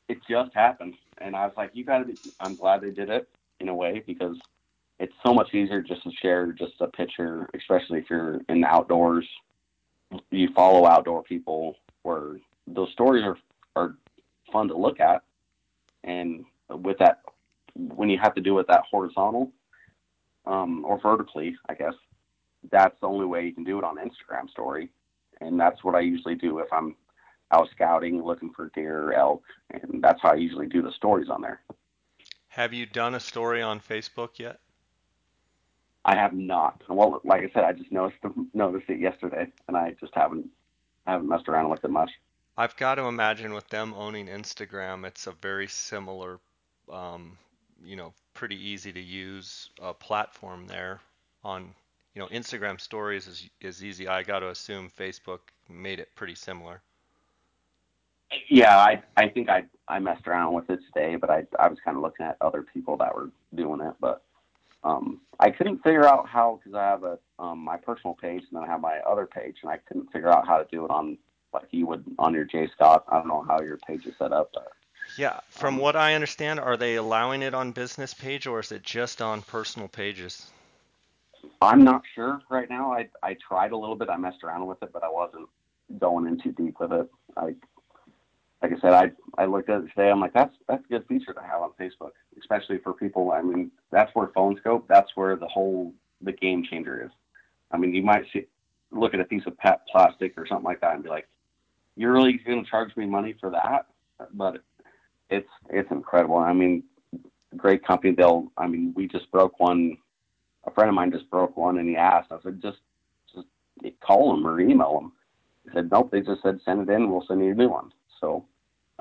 it 0.09 0.17
just 0.29 0.53
happened, 0.53 0.95
and 1.19 1.35
I 1.35 1.45
was 1.45 1.55
like, 1.57 1.71
you 1.73 1.83
gotta 1.83 2.05
be. 2.05 2.15
I'm 2.39 2.55
glad 2.55 2.81
they 2.81 2.91
did 2.91 3.09
it 3.09 3.27
in 3.59 3.69
a 3.69 3.73
way 3.75 4.03
because 4.05 4.37
it's 5.01 5.13
so 5.25 5.33
much 5.33 5.53
easier 5.55 5.81
just 5.81 6.03
to 6.03 6.11
share 6.21 6.51
just 6.51 6.73
a 6.79 6.87
picture, 6.87 7.49
especially 7.55 7.97
if 7.99 8.05
you're 8.07 8.39
in 8.49 8.61
the 8.61 8.67
outdoors. 8.67 9.27
You 10.29 10.49
follow 10.53 10.85
outdoor 10.85 11.23
people 11.23 11.75
where 12.03 12.37
those 12.67 12.91
stories 12.91 13.23
are 13.25 13.37
are 13.75 13.95
fun 14.51 14.67
to 14.67 14.77
look 14.77 14.99
at, 14.99 15.23
and 16.03 16.45
with 16.69 16.99
that, 16.99 17.21
when 17.73 18.09
you 18.09 18.19
have 18.21 18.35
to 18.35 18.41
do 18.41 18.59
it 18.59 18.67
that 18.67 18.83
horizontal 18.91 19.51
um, 20.45 20.85
or 20.85 20.99
vertically, 20.99 21.55
I 21.67 21.73
guess 21.73 21.93
that's 22.71 22.95
the 23.01 23.07
only 23.07 23.25
way 23.25 23.45
you 23.45 23.53
can 23.53 23.63
do 23.63 23.79
it 23.79 23.83
on 23.83 23.95
Instagram 23.97 24.49
story, 24.51 24.91
and 25.39 25.59
that's 25.59 25.83
what 25.83 25.95
I 25.95 26.01
usually 26.01 26.35
do 26.35 26.59
if 26.59 26.71
I'm 26.71 26.95
out 27.51 27.69
scouting, 27.71 28.23
looking 28.23 28.51
for 28.53 28.69
deer 28.75 29.05
or 29.05 29.13
elk, 29.13 29.43
and 29.71 30.03
that's 30.03 30.21
how 30.21 30.33
I 30.33 30.35
usually 30.35 30.67
do 30.67 30.83
the 30.83 30.91
stories 30.91 31.29
on 31.29 31.41
there. 31.41 31.61
Have 32.49 32.73
you 32.73 32.85
done 32.85 33.15
a 33.15 33.19
story 33.19 33.61
on 33.63 33.79
Facebook 33.79 34.37
yet? 34.37 34.59
I 36.03 36.15
have 36.15 36.33
not. 36.33 36.81
Well, 36.89 37.21
like 37.23 37.41
I 37.41 37.51
said, 37.53 37.63
I 37.63 37.73
just 37.73 37.91
noticed 37.91 38.19
noticed 38.53 38.89
it 38.89 38.99
yesterday, 38.99 39.47
and 39.67 39.77
I 39.77 39.95
just 39.99 40.13
haven't 40.15 40.49
haven't 41.05 41.27
messed 41.27 41.47
around 41.47 41.69
with 41.69 41.83
it 41.83 41.91
much. 41.91 42.09
I've 42.57 42.75
got 42.75 42.95
to 42.95 43.03
imagine 43.03 43.53
with 43.53 43.67
them 43.69 43.93
owning 43.95 44.27
Instagram, 44.27 45.05
it's 45.05 45.25
a 45.27 45.31
very 45.31 45.67
similar, 45.67 46.39
um, 46.91 47.37
you 47.83 47.95
know, 47.95 48.13
pretty 48.33 48.55
easy 48.55 48.91
to 48.91 48.99
use 48.99 49.69
uh, 49.81 49.93
platform 49.93 50.67
there. 50.67 50.99
On 51.43 51.73
you 52.13 52.21
know, 52.21 52.27
Instagram 52.27 52.79
stories 52.79 53.27
is 53.27 53.49
is 53.61 53.83
easy. 53.83 54.07
I 54.07 54.23
got 54.23 54.39
to 54.39 54.49
assume 54.49 54.91
Facebook 54.97 55.39
made 55.69 55.99
it 55.99 56.09
pretty 56.15 56.35
similar. 56.35 56.81
Yeah, 58.49 58.77
I 58.77 59.01
I 59.17 59.29
think 59.29 59.49
I 59.49 59.63
I 59.87 59.99
messed 59.99 60.27
around 60.27 60.53
with 60.53 60.69
it 60.69 60.79
today, 60.93 61.15
but 61.15 61.29
I 61.29 61.45
I 61.59 61.67
was 61.67 61.77
kind 61.83 61.97
of 61.97 62.03
looking 62.03 62.25
at 62.25 62.37
other 62.41 62.63
people 62.63 62.97
that 62.97 63.13
were 63.15 63.29
doing 63.55 63.81
it, 63.81 63.93
but 63.99 64.23
um, 64.83 65.21
I 65.39 65.51
couldn't 65.51 65.83
figure 65.83 66.05
out 66.07 66.27
how 66.27 66.59
because 66.63 66.75
I 66.75 66.83
have 66.83 67.03
a 67.03 67.19
um, 67.39 67.59
my 67.59 67.77
personal 67.77 68.15
page 68.15 68.43
and 68.49 68.61
then 68.61 68.63
I 68.63 68.67
have 68.67 68.81
my 68.81 68.99
other 68.99 69.25
page, 69.25 69.57
and 69.61 69.71
I 69.71 69.77
couldn't 69.77 70.11
figure 70.11 70.29
out 70.29 70.47
how 70.47 70.57
to 70.57 70.67
do 70.71 70.85
it 70.85 70.91
on 70.91 71.17
like 71.53 71.67
you 71.71 71.87
would 71.87 72.03
on 72.19 72.33
your 72.33 72.45
Jay 72.45 72.67
Scott. 72.73 73.05
I 73.09 73.17
don't 73.17 73.27
know 73.27 73.43
how 73.47 73.61
your 73.61 73.77
page 73.77 74.05
is 74.05 74.13
set 74.17 74.31
up. 74.31 74.51
But, 74.53 74.71
Yeah, 75.17 75.39
from 75.49 75.75
Um, 75.75 75.81
what 75.81 75.95
I 75.95 76.13
understand, 76.15 76.59
are 76.59 76.77
they 76.77 76.95
allowing 76.95 77.41
it 77.41 77.53
on 77.53 77.71
business 77.71 78.13
page 78.13 78.47
or 78.47 78.59
is 78.59 78.71
it 78.71 78.83
just 78.83 79.21
on 79.21 79.41
personal 79.41 79.87
pages? 79.87 80.51
I'm 81.61 81.83
not 81.83 82.01
sure 82.15 82.41
right 82.49 82.69
now. 82.69 82.93
I 82.93 83.09
I 83.21 83.35
tried 83.35 83.71
a 83.71 83.77
little 83.77 83.95
bit. 83.95 84.09
I 84.09 84.17
messed 84.17 84.43
around 84.43 84.65
with 84.67 84.81
it, 84.81 84.91
but 84.93 85.03
I 85.03 85.09
wasn't 85.09 85.47
going 85.99 86.27
in 86.27 86.39
too 86.39 86.51
deep 86.51 86.79
with 86.79 86.91
it. 86.91 87.09
I 87.37 87.55
like 88.61 88.73
I 88.73 88.79
said, 88.79 88.93
I 88.93 89.11
I 89.37 89.45
looked 89.45 89.69
at 89.69 89.81
it 89.81 89.87
today. 89.89 90.09
I'm 90.09 90.19
like, 90.19 90.33
that's 90.33 90.55
that's 90.67 90.83
a 90.85 90.87
good 90.87 91.07
feature 91.07 91.33
to 91.33 91.41
have 91.41 91.61
on 91.61 91.71
Facebook, 91.79 92.11
especially 92.39 92.77
for 92.79 92.93
people. 92.93 93.31
I 93.31 93.41
mean, 93.41 93.71
that's 93.91 94.13
where 94.13 94.27
Phone 94.35 94.59
Skope. 94.63 94.83
That's 94.87 95.11
where 95.15 95.35
the 95.35 95.47
whole 95.47 95.93
the 96.21 96.31
game 96.31 96.63
changer 96.69 97.03
is. 97.03 97.11
I 97.71 97.77
mean, 97.77 97.93
you 97.93 98.03
might 98.03 98.25
see 98.31 98.45
look 98.91 99.13
at 99.13 99.19
a 99.19 99.25
piece 99.25 99.43
of 99.47 99.57
pet 99.57 99.81
plastic 99.91 100.33
or 100.37 100.45
something 100.45 100.65
like 100.65 100.81
that 100.81 100.93
and 100.93 101.03
be 101.03 101.09
like, 101.09 101.27
you're 101.95 102.11
really 102.11 102.33
going 102.45 102.63
to 102.63 102.69
charge 102.69 102.95
me 102.97 103.05
money 103.05 103.35
for 103.39 103.49
that? 103.49 103.87
But 104.33 104.61
it's 105.29 105.49
it's 105.69 105.89
incredible. 105.91 106.37
I 106.37 106.53
mean, 106.53 106.83
great 107.57 107.85
company. 107.85 108.13
They'll. 108.13 108.51
I 108.57 108.67
mean, 108.67 108.93
we 108.95 109.07
just 109.07 109.31
broke 109.31 109.59
one. 109.59 109.97
A 110.65 110.71
friend 110.71 110.89
of 110.89 110.95
mine 110.95 111.11
just 111.11 111.29
broke 111.31 111.57
one, 111.57 111.79
and 111.79 111.89
he 111.89 111.95
asked. 111.95 112.31
I 112.31 112.37
said, 112.43 112.61
just 112.61 112.77
just 113.33 113.47
call 114.01 114.31
them 114.31 114.45
or 114.45 114.59
email 114.59 114.93
them. 114.99 115.11
He 115.63 115.71
said, 115.73 115.89
nope. 115.91 116.11
They 116.11 116.21
just 116.21 116.43
said 116.43 116.59
send 116.63 116.87
it 116.87 116.93
in. 116.93 117.09
We'll 117.09 117.25
send 117.27 117.43
you 117.43 117.51
a 117.51 117.55
new 117.55 117.69
one. 117.69 117.91
So, 118.19 118.45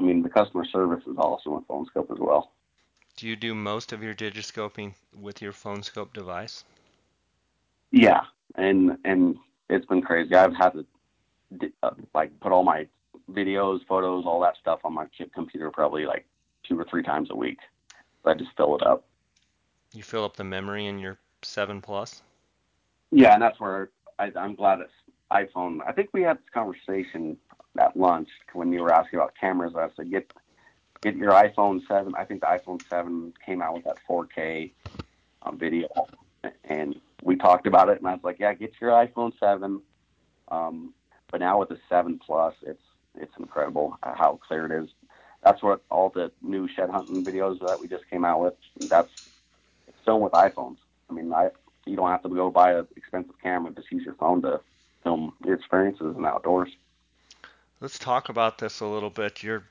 I 0.01 0.03
mean, 0.03 0.23
the 0.23 0.31
customer 0.31 0.65
service 0.65 1.03
is 1.07 1.19
awesome 1.19 1.57
with 1.57 1.67
Phone 1.67 1.87
Skope 1.95 2.11
as 2.11 2.19
well. 2.19 2.53
Do 3.17 3.29
you 3.29 3.37
do 3.37 3.55
most 3.55 3.93
of 3.93 4.03
your 4.03 4.15
digiscoping 4.15 4.95
with 5.21 5.43
your 5.43 5.53
Phone 5.53 5.83
Skope 5.83 6.15
device? 6.15 6.65
Yeah, 7.93 8.23
and 8.55 8.97
and 9.05 9.37
it's 9.69 9.85
been 9.85 10.01
crazy. 10.01 10.35
I've 10.35 10.57
had 10.57 10.71
to 10.71 11.73
uh, 11.83 11.91
like 12.15 12.39
put 12.41 12.51
all 12.51 12.63
my 12.63 12.87
videos, 13.31 13.81
photos, 13.87 14.25
all 14.25 14.41
that 14.41 14.57
stuff 14.57 14.81
on 14.85 14.95
my 14.95 15.05
chip 15.19 15.35
computer 15.35 15.71
probably 15.71 16.07
like 16.07 16.25
two 16.67 16.81
or 16.81 16.87
three 16.89 17.03
times 17.03 17.29
a 17.31 17.37
week. 17.37 17.59
I 18.25 18.33
just 18.33 18.53
fill 18.57 18.77
it 18.77 18.87
up. 18.87 19.05
You 19.93 20.03
fill 20.03 20.25
up 20.25 20.37
the 20.37 20.45
memory 20.45 20.87
in 20.87 20.99
your 20.99 21.19
7 21.43 21.81
Plus? 21.81 22.23
Yeah, 23.11 23.35
and 23.35 23.43
that's 23.43 23.59
where 23.59 23.91
I, 24.19 24.31
I'm 24.37 24.55
glad 24.55 24.79
it's 24.81 24.93
iPhone. 25.33 25.81
I 25.87 25.93
think 25.93 26.11
we 26.13 26.23
had 26.23 26.37
this 26.37 26.45
conversation 26.55 27.37
at 27.79 27.97
lunch 27.97 28.29
when 28.53 28.73
you 28.73 28.83
were 28.83 28.93
asking 28.93 29.19
about 29.19 29.35
cameras. 29.41 29.75
I 29.77 29.89
said 29.97 30.11
get 30.11 30.33
get 31.03 31.17
your 31.17 31.33
iPhone 31.33 31.81
seven. 31.89 32.15
I 32.17 32.25
think 32.25 32.41
the 32.41 32.47
iPhone 32.47 32.81
seven 32.89 33.33
came 33.45 33.63
out 33.63 33.75
with 33.75 33.85
that 33.85 33.97
4K 34.09 34.73
um, 35.43 35.59
video, 35.59 35.89
and 36.65 36.97
we 37.23 37.37
talked 37.37 37.67
about 37.67 37.89
it. 37.89 37.99
And 37.99 38.09
I 38.09 38.13
was 38.13 38.25
like, 38.25 38.39
yeah, 38.39 38.53
get 38.55 38.73
your 38.81 38.91
iPhone 38.91 39.33
seven. 39.39 39.83
Um, 40.49 40.95
but 41.31 41.41
now 41.41 41.61
with 41.61 41.69
the 41.69 41.79
seven 41.89 42.19
plus, 42.25 42.55
it's 42.63 42.83
it's 43.17 43.33
incredible 43.39 43.99
how 44.03 44.39
clear 44.47 44.67
it 44.67 44.85
is. 44.85 44.91
That's 45.43 45.63
what 45.63 45.83
all 45.91 46.11
the 46.11 46.31
new 46.43 46.69
shed 46.69 46.91
hunting 46.91 47.25
videos 47.25 47.61
that 47.61 47.81
we 47.81 47.89
just 47.89 48.09
came 48.11 48.25
out 48.25 48.41
with. 48.41 48.55
That's 48.89 49.11
it's 49.89 49.97
done 50.05 50.21
with 50.21 50.33
iPhones. 50.33 50.77
I 51.09 51.13
mean, 51.13 51.33
I 51.33 51.51
you 51.87 51.97
don't 51.97 52.11
have 52.11 52.23
to 52.23 52.29
go 52.29 52.51
buy 52.51 52.75
an 52.75 52.87
expensive 52.97 53.35
camera. 53.43 53.73
Just 53.73 53.91
use 53.91 54.05
your 54.05 54.15
phone 54.15 54.43
to 54.43 54.61
film 55.03 55.33
your 55.45 55.55
experiences 55.55 56.15
in 56.17 56.25
outdoors. 56.25 56.71
Let's 57.81 57.99
talk 57.99 58.29
about 58.29 58.59
this 58.59 58.81
a 58.81 58.87
little 58.87 59.11
bit. 59.11 59.43
You're 59.43 59.65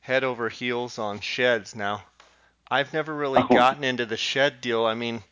head 0.00 0.24
over 0.24 0.48
heels 0.48 0.98
on 0.98 1.20
sheds 1.20 1.74
now. 1.74 2.04
I've 2.70 2.92
never 2.92 3.14
really 3.14 3.42
Oh. 3.42 3.48
gotten 3.52 3.84
into 3.84 4.06
the 4.06 4.16
shed 4.16 4.60
deal. 4.60 4.84
I 4.86 4.94
mean, 4.94 5.22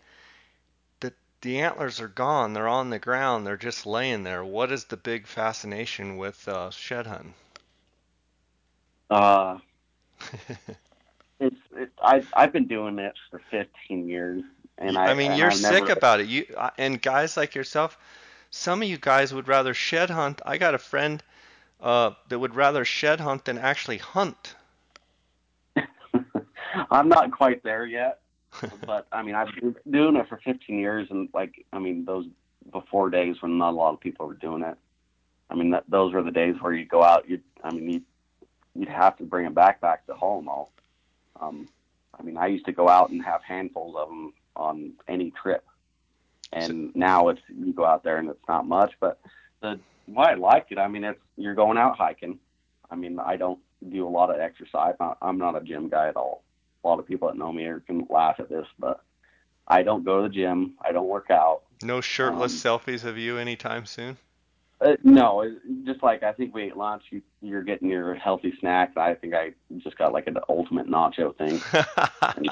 the 1.01 1.13
the 1.43 1.61
antlers 1.61 2.01
are 2.01 2.09
gone. 2.09 2.53
They're 2.55 2.69
on 2.69 2.91
the 2.91 2.99
ground. 2.99 3.47
They're 3.47 3.57
just 3.57 3.87
laying 3.87 4.25
there. 4.25 4.45
What 4.45 4.73
is 4.73 4.85
the 4.85 4.97
big 4.97 5.27
fascination 5.27 6.17
with 6.17 6.49
uh, 6.49 6.71
shed 6.71 7.07
hunting? 7.07 7.35
Uh, 9.11 9.59
it's 11.41 11.57
it, 11.77 11.91
I 12.03 12.23
I've 12.35 12.53
been 12.53 12.67
doing 12.67 12.99
it 12.99 13.15
for 13.31 13.41
15 13.51 14.09
years, 14.09 14.43
and 14.79 14.99
I 14.99 15.09
I 15.09 15.15
mean, 15.15 15.33
you're 15.33 15.51
I've 15.51 15.61
sick 15.61 15.89
never, 15.89 15.91
about 15.91 16.21
it. 16.21 16.27
You 16.29 16.47
and 16.79 17.01
guys 17.01 17.37
like 17.37 17.55
yourself, 17.55 17.99
some 18.51 18.83
of 18.83 18.89
you 18.89 18.99
guys 18.99 19.33
would 19.35 19.49
rather 19.49 19.75
shed 19.75 20.11
hunt. 20.11 20.41
I 20.45 20.59
got 20.59 20.75
a 20.75 20.79
friend 20.79 21.23
uh, 21.81 22.13
that 22.29 22.39
would 22.39 22.55
rather 22.55 22.85
shed 22.85 23.21
hunt 23.21 23.45
than 23.45 23.59
actually 23.59 23.99
hunt. 23.99 24.55
I'm 26.91 27.09
not 27.09 27.31
quite 27.33 27.63
there 27.63 27.87
yet, 27.87 28.21
but 28.85 29.07
I 29.13 29.23
mean, 29.23 29.35
I've 29.35 29.49
been 29.55 29.75
doing 29.91 30.17
it 30.17 30.29
for 30.29 30.39
15 30.45 30.79
years, 30.79 31.09
and 31.11 31.29
like, 31.33 31.65
I 31.73 31.79
mean, 31.79 32.05
those 32.05 32.27
before 32.71 33.11
days 33.11 33.37
when 33.41 33.59
not 33.59 33.71
a 33.71 33.77
lot 33.77 33.95
of 33.95 34.01
people 34.01 34.27
were 34.27 34.35
doing 34.35 34.63
it. 34.63 34.77
I 35.49 35.55
mean, 35.55 35.71
that, 35.71 35.85
those 35.89 36.13
were 36.13 36.23
the 36.23 36.31
days 36.31 36.57
where 36.61 36.73
you 36.73 36.85
go 36.85 37.03
out. 37.03 37.29
You, 37.29 37.41
I 37.65 37.73
mean, 37.73 37.91
you 37.91 38.03
you'd 38.75 38.89
have 38.89 39.17
to 39.19 39.25
bring 39.25 39.47
a 39.47 39.51
backpack 39.51 39.99
to 40.07 40.15
haul 40.15 40.41
them 40.41 40.49
all. 40.49 40.71
Um, 41.41 41.69
I 42.19 42.23
mean, 42.23 42.37
I 42.37 42.47
used 42.47 42.67
to 42.67 42.73
go 42.73 42.89
out 42.89 43.11
and 43.11 43.25
have 43.25 43.43
handfuls 43.43 43.97
of 43.97 44.09
them 44.09 44.33
on 44.55 44.93
any 45.09 45.31
trip, 45.31 45.65
and 46.53 46.95
now 46.95 47.29
it's 47.29 47.41
you 47.49 47.73
go 47.73 47.85
out 47.85 48.05
there 48.05 48.19
and 48.19 48.29
it's 48.29 48.49
not 48.49 48.67
much. 48.67 48.93
But 49.01 49.19
the 49.61 49.81
why 50.07 50.33
I 50.33 50.35
like 50.35 50.67
it, 50.71 50.79
I 50.79 50.89
mean, 50.89 51.05
it's 51.05 51.21
you're 51.43 51.55
going 51.55 51.79
out 51.79 51.97
hiking. 51.97 52.39
I 52.91 52.97
mean, 52.97 53.19
I 53.19 53.37
don't 53.37 53.61
do 53.89 54.07
a 54.07 54.11
lot 54.11 54.31
of 54.31 54.41
exercise. 54.41 54.95
I'm 55.23 55.39
not 55.39 55.57
a 55.57 55.61
gym 55.61 55.89
guy 55.89 56.09
at 56.09 56.17
all. 56.17 56.43
A 56.85 56.89
lot 56.89 56.99
of 56.99 57.07
people 57.07 57.29
that 57.29 57.37
know 57.37 57.53
me 57.53 57.65
are, 57.67 57.81
can 57.81 58.07
laugh 58.11 58.37
at 58.39 58.49
this, 58.49 58.67
but 58.79 59.03
I 59.67 59.83
don't 59.83 60.05
go 60.05 60.23
to 60.23 60.29
the 60.29 60.35
gym. 60.35 60.75
I 60.85 60.93
don't 60.93 61.09
work 61.09 61.31
out. 61.31 61.63
No 61.83 62.01
shirtless 62.01 62.55
selfies 62.63 63.05
of 63.05 63.17
you 63.17 63.39
anytime 63.39 63.87
soon. 63.87 64.17
Uh, 64.81 64.97
no, 65.05 65.45
just 65.85 66.03
like 66.03 66.23
I 66.23 66.33
think 66.33 66.55
we 66.55 66.63
ate 66.63 66.77
lunch, 66.77 67.03
you, 67.11 67.21
you're 67.43 67.63
getting 67.63 67.91
your 67.91 68.15
healthy 68.15 68.55
snacks. 68.61 68.97
I 68.97 69.15
think 69.15 69.35
I 69.35 69.53
just 69.79 69.99
got 69.99 70.15
like 70.15 70.27
an 70.27 70.39
ultimate 70.49 70.89
nacho 70.89 71.37
thing. 71.37 71.61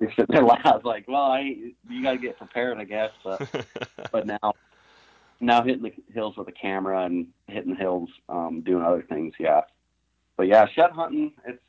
You're 0.00 0.10
sitting 0.10 0.34
there, 0.34 0.42
I 0.64 0.70
was 0.72 0.82
like, 0.84 1.06
well, 1.06 1.22
I 1.22 1.54
you 1.88 2.02
got 2.02 2.12
to 2.12 2.18
get 2.18 2.36
prepared, 2.36 2.78
I 2.78 2.84
guess. 2.84 3.10
But 3.22 3.48
but 4.12 4.26
now 4.26 4.54
now 5.42 5.62
hitting 5.62 5.82
the 5.82 5.92
hills 6.12 6.36
with 6.36 6.48
a 6.48 6.52
camera 6.52 7.04
and 7.04 7.26
hitting 7.48 7.72
the 7.72 7.78
hills, 7.78 8.08
um, 8.28 8.62
doing 8.64 8.82
other 8.82 9.02
things, 9.02 9.34
yeah. 9.38 9.62
But 10.36 10.46
yeah, 10.46 10.66
shed 10.74 10.90
hunting, 10.92 11.32
it's 11.44 11.62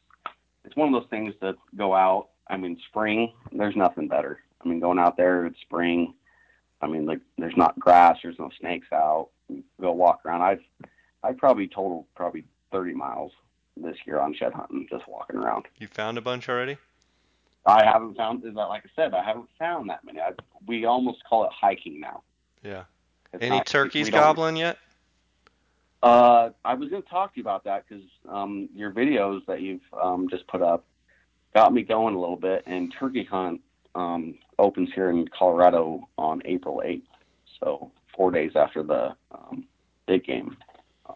it's 0.63 0.75
one 0.75 0.93
of 0.93 1.01
those 1.01 1.09
things 1.09 1.33
that 1.41 1.55
go 1.75 1.93
out. 1.93 2.29
I 2.47 2.57
mean, 2.57 2.77
spring, 2.87 3.33
there's 3.51 3.75
nothing 3.75 4.07
better. 4.07 4.39
I 4.63 4.67
mean, 4.67 4.79
going 4.79 4.99
out 4.99 5.17
there, 5.17 5.45
it's 5.45 5.59
spring. 5.61 6.13
I 6.81 6.87
mean, 6.87 7.05
like 7.05 7.19
there's 7.37 7.57
not 7.57 7.77
grass, 7.79 8.17
there's 8.21 8.39
no 8.39 8.49
snakes 8.59 8.87
out. 8.93 9.29
You 9.49 9.63
go 9.81 9.91
walk 9.91 10.21
around. 10.25 10.41
I've 10.43 10.61
I 11.23 11.31
probably 11.33 11.67
totaled 11.67 12.05
probably 12.15 12.45
30 12.71 12.93
miles 12.93 13.31
this 13.77 13.95
year 14.05 14.19
on 14.19 14.33
shed 14.33 14.53
hunting, 14.53 14.87
just 14.89 15.07
walking 15.07 15.37
around. 15.37 15.65
you 15.79 15.87
found 15.87 16.17
a 16.17 16.21
bunch 16.21 16.47
already? 16.49 16.77
I 17.65 17.85
haven't 17.85 18.17
found, 18.17 18.43
Is 18.43 18.55
that 18.55 18.67
like 18.67 18.83
I 18.85 18.89
said, 18.95 19.13
I 19.13 19.23
haven't 19.23 19.47
found 19.57 19.89
that 19.89 20.03
many. 20.03 20.19
I, 20.19 20.31
we 20.67 20.85
almost 20.85 21.23
call 21.27 21.45
it 21.45 21.51
hiking 21.59 21.99
now. 21.99 22.23
Yeah. 22.61 22.83
It's 23.33 23.41
Any 23.43 23.57
not- 23.57 23.65
turkeys 23.65 24.09
gobbling 24.09 24.55
yet? 24.55 24.77
Uh, 26.01 26.49
I 26.65 26.73
was 26.73 26.89
going 26.89 27.01
to 27.01 27.09
talk 27.09 27.33
to 27.33 27.37
you 27.39 27.43
about 27.43 27.63
that 27.63 27.85
because 27.87 28.03
um, 28.27 28.67
your 28.75 28.91
videos 28.91 29.45
that 29.45 29.61
you've 29.61 29.81
um, 30.01 30.27
just 30.29 30.45
put 30.47 30.61
up 30.61 30.83
got 31.55 31.73
me 31.73 31.81
going 31.81 32.13
a 32.13 32.19
little 32.19 32.35
bit. 32.35 32.63
And 32.65 32.93
turkey 32.99 33.23
hunt 33.23 33.61
um, 33.95 34.35
opens 34.59 34.89
here 34.93 35.09
in 35.09 35.27
Colorado 35.29 36.07
on 36.17 36.41
April 36.45 36.81
8th, 36.85 37.03
so 37.59 37.89
four 38.15 38.31
days 38.31 38.51
after 38.55 38.83
the 38.83 39.15
um, 39.31 39.63
big 40.05 40.25
game 40.25 40.57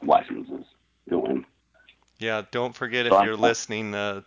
licenses 0.02 0.66
go 1.10 1.26
in. 1.26 1.46
Yeah, 2.20 2.44
don't 2.52 2.74
forget 2.74 3.06
if 3.06 3.14
I'm- 3.14 3.26
you're 3.26 3.36
listening, 3.38 3.94
uh, 3.94 4.22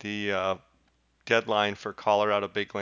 the 0.00 0.32
uh, 0.32 0.54
deadline 1.26 1.74
for 1.74 1.92
Colorado 1.92 2.48
Big 2.48 2.72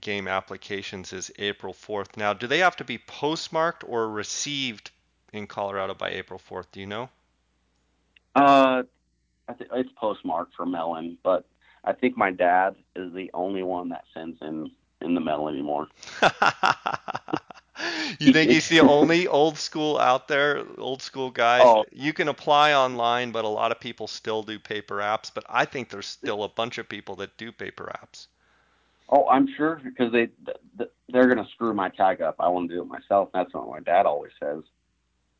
Game 0.00 0.26
applications 0.26 1.12
is 1.12 1.30
April 1.38 1.74
4th. 1.74 2.16
Now, 2.16 2.32
do 2.32 2.46
they 2.46 2.58
have 2.58 2.76
to 2.76 2.84
be 2.84 2.98
postmarked 2.98 3.84
or 3.86 4.08
received 4.08 4.90
in 5.32 5.46
Colorado 5.46 5.94
by 5.94 6.10
April 6.10 6.40
4th? 6.40 6.66
Do 6.72 6.80
you 6.80 6.86
know? 6.86 7.10
Uh, 8.34 8.84
I 9.48 9.52
think 9.52 9.70
it's 9.74 9.90
postmarked 9.96 10.54
for 10.54 10.64
Melon, 10.64 11.18
but 11.22 11.44
I 11.84 11.92
think 11.92 12.16
my 12.16 12.30
dad 12.30 12.76
is 12.96 13.12
the 13.12 13.30
only 13.34 13.62
one 13.62 13.90
that 13.90 14.04
sends 14.14 14.40
in 14.40 14.70
in 15.00 15.14
the 15.14 15.20
mail 15.20 15.48
anymore. 15.48 15.86
you 18.18 18.32
think 18.32 18.50
he's 18.50 18.68
the 18.68 18.80
only 18.80 19.26
old 19.26 19.58
school 19.58 19.98
out 19.98 20.28
there, 20.28 20.64
old 20.78 21.02
school 21.02 21.30
guy? 21.30 21.60
Oh. 21.62 21.84
You 21.92 22.12
can 22.12 22.28
apply 22.28 22.72
online, 22.72 23.30
but 23.30 23.44
a 23.44 23.48
lot 23.48 23.72
of 23.72 23.80
people 23.80 24.06
still 24.06 24.42
do 24.42 24.58
paper 24.58 24.96
apps. 24.96 25.30
But 25.32 25.44
I 25.48 25.64
think 25.64 25.90
there's 25.90 26.06
still 26.06 26.44
a 26.44 26.48
bunch 26.48 26.78
of 26.78 26.88
people 26.88 27.16
that 27.16 27.36
do 27.36 27.52
paper 27.52 27.92
apps. 28.02 28.26
Oh, 29.10 29.26
I'm 29.28 29.48
sure 29.56 29.80
because 29.82 30.12
they 30.12 30.28
they're 31.08 31.28
gonna 31.28 31.48
screw 31.54 31.72
my 31.72 31.88
tag 31.88 32.20
up. 32.20 32.36
I 32.38 32.48
want 32.48 32.68
to 32.68 32.74
do 32.74 32.82
it 32.82 32.88
myself. 32.88 33.30
That's 33.32 33.52
what 33.54 33.68
my 33.68 33.80
dad 33.80 34.04
always 34.04 34.32
says. 34.38 34.62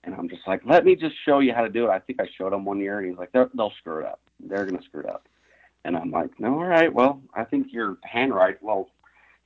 And 0.04 0.14
I'm 0.14 0.28
just 0.28 0.46
like, 0.46 0.62
let 0.64 0.84
me 0.84 0.96
just 0.96 1.16
show 1.24 1.40
you 1.40 1.52
how 1.52 1.62
to 1.62 1.68
do 1.68 1.86
it. 1.86 1.90
I 1.90 1.98
think 1.98 2.20
I 2.20 2.28
showed 2.38 2.52
him 2.52 2.64
one 2.64 2.80
year, 2.80 2.98
and 2.98 3.08
he's 3.08 3.18
like, 3.18 3.32
They're, 3.32 3.50
they'll 3.54 3.72
screw 3.78 4.00
it 4.00 4.06
up. 4.06 4.20
They're 4.40 4.64
gonna 4.64 4.82
screw 4.82 5.00
it 5.00 5.08
up. 5.08 5.28
And 5.84 5.96
I'm 5.96 6.10
like, 6.10 6.38
no, 6.38 6.54
all 6.54 6.64
right. 6.64 6.92
Well, 6.92 7.22
I 7.34 7.44
think 7.44 7.68
your 7.72 7.98
handwriting. 8.02 8.58
Well, 8.60 8.90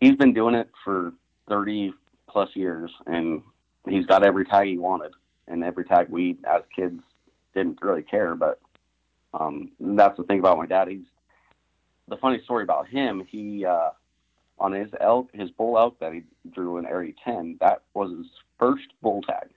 he's 0.00 0.16
been 0.16 0.32
doing 0.32 0.54
it 0.54 0.68
for 0.84 1.12
30 1.48 1.92
plus 2.32 2.48
years, 2.54 2.90
and 3.06 3.42
he's 3.88 4.06
got 4.06 4.24
every 4.24 4.44
tag 4.44 4.66
he 4.66 4.78
wanted, 4.78 5.12
and 5.46 5.62
every 5.62 5.84
tag 5.84 6.08
we 6.08 6.38
as 6.44 6.62
kids 6.74 7.00
didn't 7.54 7.78
really 7.82 8.02
care. 8.02 8.34
But 8.34 8.58
um, 9.34 9.70
that's 9.78 10.16
the 10.16 10.24
thing 10.24 10.38
about 10.38 10.58
my 10.58 10.66
dad. 10.66 10.88
He's 10.88 11.04
the 12.08 12.16
funny 12.16 12.40
story 12.44 12.64
about 12.64 12.88
him. 12.88 13.24
He 13.28 13.64
uh, 13.64 13.90
on 14.58 14.72
his 14.72 14.90
elk, 15.00 15.28
his 15.32 15.50
bull 15.50 15.76
elk 15.78 15.98
that 16.00 16.12
he 16.12 16.22
drew 16.52 16.78
in 16.78 16.86
Area 16.86 17.12
10, 17.24 17.58
that 17.60 17.82
was 17.94 18.10
his 18.16 18.26
first 18.58 18.86
bull 19.02 19.20
tag 19.22 19.48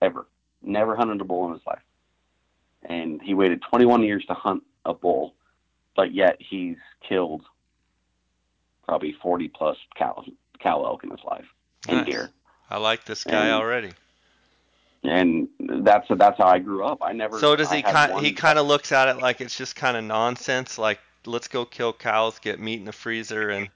ever. 0.00 0.26
Never 0.62 0.96
hunted 0.96 1.20
a 1.20 1.24
bull 1.24 1.46
in 1.46 1.52
his 1.52 1.66
life. 1.66 1.82
And 2.84 3.20
he 3.20 3.34
waited 3.34 3.62
21 3.68 4.02
years 4.02 4.24
to 4.26 4.34
hunt 4.34 4.62
a 4.84 4.94
bull, 4.94 5.34
but 5.96 6.14
yet 6.14 6.36
he's 6.38 6.76
killed 7.06 7.42
probably 8.84 9.16
40 9.20 9.48
plus 9.48 9.76
cow, 9.96 10.22
cow 10.60 10.84
elk 10.84 11.02
in 11.02 11.10
his 11.10 11.24
life 11.24 11.46
and 11.86 11.98
Nice. 11.98 12.06
deer. 12.06 12.30
I 12.70 12.78
like 12.78 13.04
this 13.04 13.24
guy 13.24 13.46
And- 13.46 13.54
already. 13.54 13.92
And 15.02 15.48
that's 15.58 16.06
that's 16.08 16.38
how 16.38 16.46
I 16.46 16.58
grew 16.60 16.82
up. 16.84 17.02
I 17.02 17.12
never. 17.12 17.38
So 17.38 17.54
does 17.56 17.70
he 17.70 17.82
kind? 17.82 18.24
He 18.24 18.32
kind 18.32 18.58
of 18.58 18.66
looks 18.66 18.90
at 18.90 19.08
it 19.08 19.18
like 19.18 19.42
it's 19.42 19.54
just 19.56 19.76
kind 19.76 19.98
of 19.98 20.04
nonsense. 20.04 20.78
Like 20.78 20.98
let's 21.26 21.46
go 21.48 21.66
kill 21.66 21.92
cows, 21.92 22.38
get 22.38 22.58
meat 22.58 22.78
in 22.78 22.86
the 22.86 22.92
freezer, 22.92 23.50
and 23.50 23.68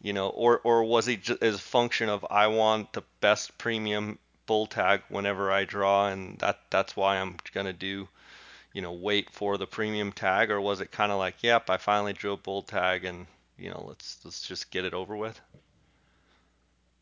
you 0.00 0.14
know, 0.14 0.28
or 0.28 0.62
or 0.64 0.82
was 0.84 1.04
he 1.04 1.16
just 1.18 1.42
as 1.42 1.56
a 1.56 1.58
function 1.58 2.08
of 2.08 2.24
I 2.30 2.46
want 2.46 2.94
the 2.94 3.02
best 3.20 3.58
premium 3.58 4.18
bull 4.46 4.66
tag 4.66 5.02
whenever 5.10 5.52
I 5.52 5.66
draw, 5.66 6.08
and 6.08 6.38
that 6.38 6.58
that's 6.70 6.96
why 6.96 7.18
I'm 7.18 7.36
gonna 7.52 7.74
do, 7.74 8.08
you 8.72 8.80
know, 8.80 8.92
wait 8.92 9.28
for 9.30 9.58
the 9.58 9.66
premium 9.66 10.10
tag, 10.10 10.50
or 10.50 10.58
was 10.58 10.80
it 10.80 10.90
kind 10.90 11.12
of 11.12 11.18
like, 11.18 11.42
yep, 11.42 11.68
I 11.68 11.76
finally 11.76 12.14
drew 12.14 12.32
a 12.32 12.36
bull 12.38 12.62
tag, 12.62 13.04
and 13.04 13.26
you 13.58 13.68
know, 13.68 13.84
let's 13.86 14.18
let's 14.24 14.48
just 14.48 14.70
get 14.70 14.86
it 14.86 14.94
over 14.94 15.14
with. 15.18 15.38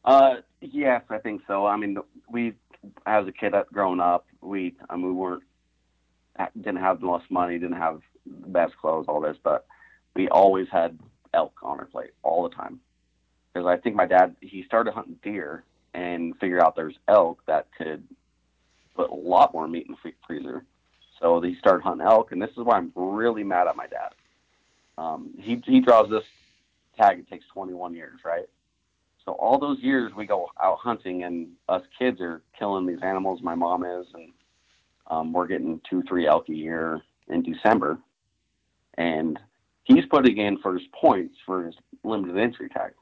Uh, 0.05 0.37
yes, 0.61 1.03
I 1.11 1.19
think 1.19 1.43
so. 1.47 1.67
I 1.67 1.77
mean, 1.77 1.99
we, 2.29 2.55
as 3.07 3.27
a 3.27 3.33
kid 3.33 3.55
up 3.55 3.71
growing 3.73 4.01
up, 4.01 4.27
we, 4.41 4.75
I 4.89 4.97
mean, 4.97 5.07
we 5.07 5.13
weren't, 5.13 5.43
didn't 6.57 6.81
have 6.81 7.01
the 7.01 7.07
most 7.07 7.31
money, 7.31 7.59
didn't 7.59 7.77
have 7.77 8.01
the 8.25 8.49
best 8.49 8.77
clothes, 8.79 9.07
all 9.09 9.21
this, 9.21 9.37
but 9.43 9.67
we 10.15 10.29
always 10.29 10.69
had 10.71 10.99
elk 11.35 11.55
on 11.63 11.79
our 11.79 11.87
plate 11.87 12.11
all 12.23 12.49
the 12.49 12.55
time. 12.55 12.81
Because 13.53 13.67
I 13.67 13.77
think 13.77 13.97
my 13.97 14.07
dad, 14.07 14.37
he 14.41 14.63
started 14.65 14.95
hunting 14.95 15.19
deer 15.23 15.65
and 15.93 16.35
figured 16.39 16.61
out 16.61 16.77
there's 16.77 16.95
elk 17.09 17.43
that 17.47 17.69
could 17.77 18.05
put 18.95 19.11
a 19.11 19.15
lot 19.15 19.53
more 19.53 19.67
meat 19.67 19.87
in 19.87 19.97
the 20.03 20.13
freezer. 20.27 20.65
So 21.21 21.41
he 21.41 21.57
started 21.57 21.83
hunting 21.83 22.07
elk, 22.07 22.33
and 22.33 22.41
this 22.41 22.51
is 22.51 22.59
why 22.59 22.77
I'm 22.77 22.93
really 22.95 23.45
mad 23.45 23.67
at 23.67 23.77
my 23.77 23.87
dad. 23.87 24.15
Um, 24.97 25.31
he 25.39 25.63
he 25.67 25.81
draws 25.81 26.09
this 26.09 26.25
tag. 26.97 27.19
It 27.19 27.29
takes 27.29 27.45
21 27.53 27.95
years, 27.95 28.21
right? 28.25 28.49
So 29.25 29.33
all 29.33 29.59
those 29.59 29.79
years 29.81 30.13
we 30.17 30.27
go 30.27 30.49
out 30.63 30.79
hunting, 30.79 31.25
and 31.25 31.49
us 31.69 31.83
kids 31.99 32.21
are 32.21 32.43
killing 32.59 32.87
these 32.87 33.03
animals. 33.03 33.43
My 33.43 33.55
mom 33.55 33.85
is, 33.85 34.07
and 34.15 34.33
um, 35.09 35.33
we're 35.33 35.47
getting 35.47 35.81
two, 35.89 36.03
three 36.09 36.27
elk 36.27 36.49
a 36.49 36.55
year 36.55 37.03
in 37.29 37.43
December, 37.43 37.99
and 38.95 39.39
he's 39.85 40.07
putting 40.07 40.39
in 40.39 40.59
for 40.59 40.75
his 40.75 40.87
points 40.93 41.37
for 41.45 41.65
his 41.65 41.75
limited 42.03 42.39
entry 42.39 42.69
tag. 42.69 42.93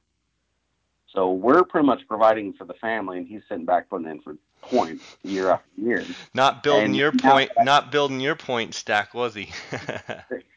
So 1.15 1.33
we're 1.33 1.65
pretty 1.65 1.87
much 1.87 2.03
providing 2.07 2.53
for 2.53 2.65
the 2.65 2.75
family, 2.75 3.19
and 3.19 3.27
he's 3.27 3.41
sitting 3.49 3.65
back 3.65 3.89
putting 3.89 4.09
in 4.09 4.21
for 4.21 4.37
points 4.61 5.05
year 5.23 5.51
after 5.51 5.69
year. 5.77 6.05
Not 6.35 6.63
building 6.63 6.87
And 6.87 6.97
your 6.97 7.13
point, 7.13 7.51
not 7.63 7.91
building 7.91 8.21
your 8.21 8.37
point 8.37 8.75
stack, 8.75 9.15
was 9.15 9.35
he? 9.35 9.45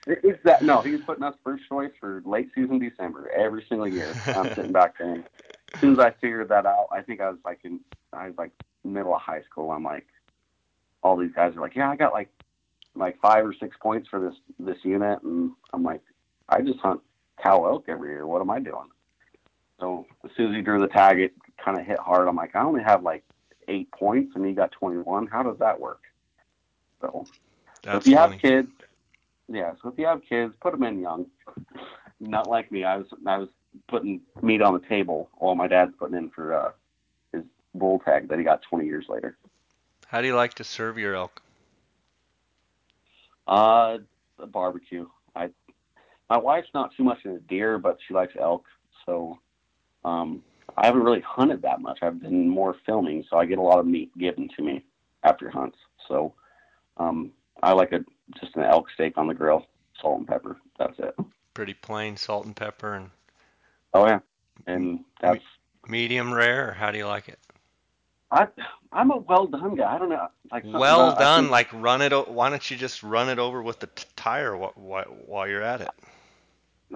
Is 0.07 0.37
that 0.43 0.63
no? 0.63 0.81
He's 0.81 1.01
putting 1.05 1.23
us 1.23 1.35
first 1.43 1.63
choice 1.69 1.91
for 1.99 2.21
late 2.25 2.49
season 2.53 2.79
December 2.79 3.29
every 3.31 3.63
single 3.69 3.87
year. 3.87 4.13
I'm 4.27 4.53
sitting 4.53 4.71
back 4.71 4.97
there. 4.97 5.23
As 5.73 5.79
soon 5.79 5.93
as 5.93 5.99
I 5.99 6.11
figured 6.11 6.49
that 6.49 6.65
out, 6.65 6.87
I 6.91 7.01
think 7.01 7.21
I 7.21 7.29
was 7.29 7.39
like 7.45 7.59
in 7.63 7.79
I 8.13 8.27
was 8.27 8.37
like 8.37 8.51
middle 8.83 9.15
of 9.15 9.21
high 9.21 9.41
school. 9.43 9.71
I'm 9.71 9.83
like, 9.83 10.07
all 11.03 11.17
these 11.17 11.31
guys 11.33 11.55
are 11.55 11.61
like, 11.61 11.75
yeah, 11.75 11.89
I 11.89 11.95
got 11.95 12.13
like 12.13 12.29
like 12.95 13.19
five 13.21 13.45
or 13.45 13.53
six 13.53 13.75
points 13.81 14.09
for 14.09 14.19
this 14.19 14.35
this 14.59 14.83
unit, 14.83 15.21
and 15.23 15.51
I'm 15.73 15.83
like, 15.83 16.01
I 16.49 16.61
just 16.61 16.79
hunt 16.79 17.01
cow 17.41 17.65
elk 17.65 17.85
every 17.87 18.09
year. 18.09 18.27
What 18.27 18.41
am 18.41 18.49
I 18.49 18.59
doing? 18.59 18.89
So 19.79 20.05
as 20.23 20.31
soon 20.37 20.49
as 20.49 20.55
he 20.55 20.61
drew 20.61 20.79
the 20.79 20.87
tag, 20.87 21.19
it 21.19 21.33
kind 21.63 21.79
of 21.79 21.85
hit 21.85 21.99
hard. 21.99 22.27
I'm 22.27 22.35
like, 22.35 22.55
I 22.55 22.61
only 22.63 22.83
have 22.83 23.03
like 23.03 23.23
eight 23.67 23.89
points, 23.91 24.33
and 24.35 24.45
he 24.45 24.53
got 24.53 24.71
21. 24.73 25.27
How 25.27 25.43
does 25.43 25.57
that 25.59 25.79
work? 25.79 26.01
So 27.01 27.25
That's 27.83 28.05
if 28.05 28.11
you 28.11 28.17
funny. 28.17 28.33
have 28.33 28.41
kids, 28.41 28.71
yeah. 29.47 29.73
So 29.81 29.89
if 29.89 29.97
you 29.97 30.05
have 30.05 30.21
kids, 30.27 30.53
put 30.61 30.71
them 30.71 30.83
in 30.83 30.99
young. 30.99 31.25
Not 32.19 32.47
like 32.47 32.71
me. 32.71 32.83
I 32.83 32.97
was 32.97 33.07
I 33.25 33.37
was 33.37 33.49
putting 33.87 34.21
meat 34.41 34.61
on 34.61 34.73
the 34.73 34.87
table 34.87 35.29
while 35.33 35.55
my 35.55 35.67
dad's 35.67 35.93
putting 35.97 36.17
in 36.17 36.29
for 36.29 36.53
uh, 36.53 36.71
his 37.31 37.43
bull 37.75 37.99
tag 37.99 38.27
that 38.29 38.37
he 38.37 38.43
got 38.43 38.61
20 38.63 38.85
years 38.85 39.05
later. 39.09 39.37
How 40.07 40.21
do 40.21 40.27
you 40.27 40.35
like 40.35 40.55
to 40.55 40.63
serve 40.63 40.97
your 40.97 41.15
elk? 41.15 41.41
Uh, 43.47 43.99
the 44.37 44.45
barbecue. 44.45 45.07
I 45.35 45.49
my 46.29 46.37
wife's 46.37 46.69
not 46.73 46.95
too 46.95 47.03
much 47.03 47.19
into 47.25 47.39
deer, 47.41 47.77
but 47.77 47.97
she 48.07 48.13
likes 48.13 48.33
elk. 48.39 48.65
So 49.05 49.39
um, 50.05 50.41
I 50.77 50.85
haven't 50.85 51.03
really 51.03 51.21
hunted 51.21 51.61
that 51.63 51.81
much. 51.81 51.99
I've 52.01 52.21
been 52.21 52.47
more 52.47 52.75
filming, 52.85 53.25
so 53.29 53.37
I 53.37 53.45
get 53.45 53.57
a 53.57 53.61
lot 53.61 53.79
of 53.79 53.85
meat 53.85 54.17
given 54.17 54.49
to 54.55 54.63
me 54.63 54.83
after 55.23 55.49
hunts. 55.49 55.77
So 56.07 56.33
um, 56.97 57.31
I 57.61 57.73
like 57.73 57.91
a 57.91 57.99
just 58.39 58.55
an 58.55 58.63
elk 58.63 58.87
steak 58.93 59.17
on 59.17 59.27
the 59.27 59.33
grill, 59.33 59.65
salt 60.01 60.19
and 60.19 60.27
pepper. 60.27 60.57
That's 60.79 60.97
it. 60.99 61.15
Pretty 61.53 61.73
plain, 61.73 62.15
salt 62.15 62.45
and 62.45 62.55
pepper, 62.55 62.93
and 62.93 63.09
Oh 63.93 64.05
yeah, 64.07 64.19
and 64.67 64.99
that's 65.19 65.43
medium 65.87 66.33
rare. 66.33 66.73
How 66.73 66.91
do 66.91 66.97
you 66.97 67.07
like 67.07 67.27
it? 67.27 67.39
I. 68.31 68.47
I'm 68.93 69.09
a 69.11 69.17
well 69.17 69.47
done 69.47 69.75
guy. 69.75 69.93
I 69.95 69.97
don't 69.97 70.09
know. 70.09 70.27
Like 70.51 70.63
Well 70.65 71.09
about- 71.11 71.19
done. 71.19 71.43
think- 71.45 71.51
Like 71.51 71.73
run 71.73 72.01
it. 72.01 72.11
Why 72.29 72.49
don't 72.49 72.69
you 72.71 72.77
just 72.77 73.03
run 73.03 73.29
it 73.29 73.39
over 73.39 73.61
with 73.61 73.79
the 73.79 73.87
t- 73.87 74.05
tire 74.17 74.55
wh- 74.57 74.73
wh- 74.75 75.29
while 75.29 75.47
you're 75.47 75.61
at 75.63 75.81
it? 75.81 75.89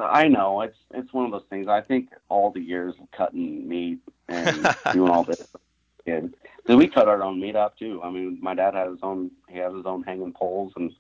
I 0.02 0.28
know 0.28 0.62
it's 0.62 0.78
it's 0.94 1.12
one 1.14 1.26
of 1.26 1.32
those 1.32 1.46
things. 1.50 1.68
I 1.68 1.82
think 1.82 2.10
all 2.30 2.52
the 2.52 2.60
years 2.62 2.96
of 3.02 3.10
cutting 3.12 3.68
meat 3.68 4.00
and 4.28 4.68
doing 4.92 5.10
all 5.10 5.24
this, 5.24 5.48
and 6.06 6.36
because 6.58 6.76
we 6.78 6.88
cut 6.88 7.08
our 7.08 7.24
own 7.24 7.40
meat 7.40 7.56
up 7.56 7.78
too. 7.78 8.02
I 8.04 8.10
mean, 8.10 8.38
my 8.42 8.54
dad 8.56 8.74
had 8.74 8.88
his 8.90 9.00
own. 9.04 9.32
He 9.48 9.58
has 9.60 9.74
his 9.74 9.86
own 9.86 10.04
hanging 10.04 10.34
poles, 10.34 10.74
and 10.76 10.92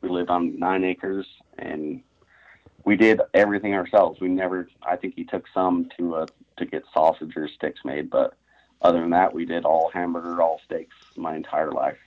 we 0.00 0.08
lived 0.08 0.30
on 0.30 0.58
nine 0.58 0.82
acres, 0.82 1.26
and 1.58 2.02
we 2.84 2.96
did 2.96 3.20
everything 3.32 3.74
ourselves. 3.74 4.20
We 4.20 4.28
never. 4.28 4.68
I 4.82 4.96
think 4.96 5.14
he 5.14 5.24
took 5.24 5.44
some 5.52 5.88
to 5.98 6.16
uh, 6.16 6.26
to 6.58 6.66
get 6.66 6.84
sausage 6.92 7.36
or 7.36 7.48
sticks 7.48 7.80
made, 7.84 8.10
but 8.10 8.34
other 8.82 9.00
than 9.00 9.10
that, 9.10 9.32
we 9.32 9.44
did 9.46 9.64
all 9.64 9.90
hamburger, 9.92 10.40
all 10.42 10.60
steaks 10.64 10.94
my 11.16 11.34
entire 11.36 11.72
life 11.72 11.98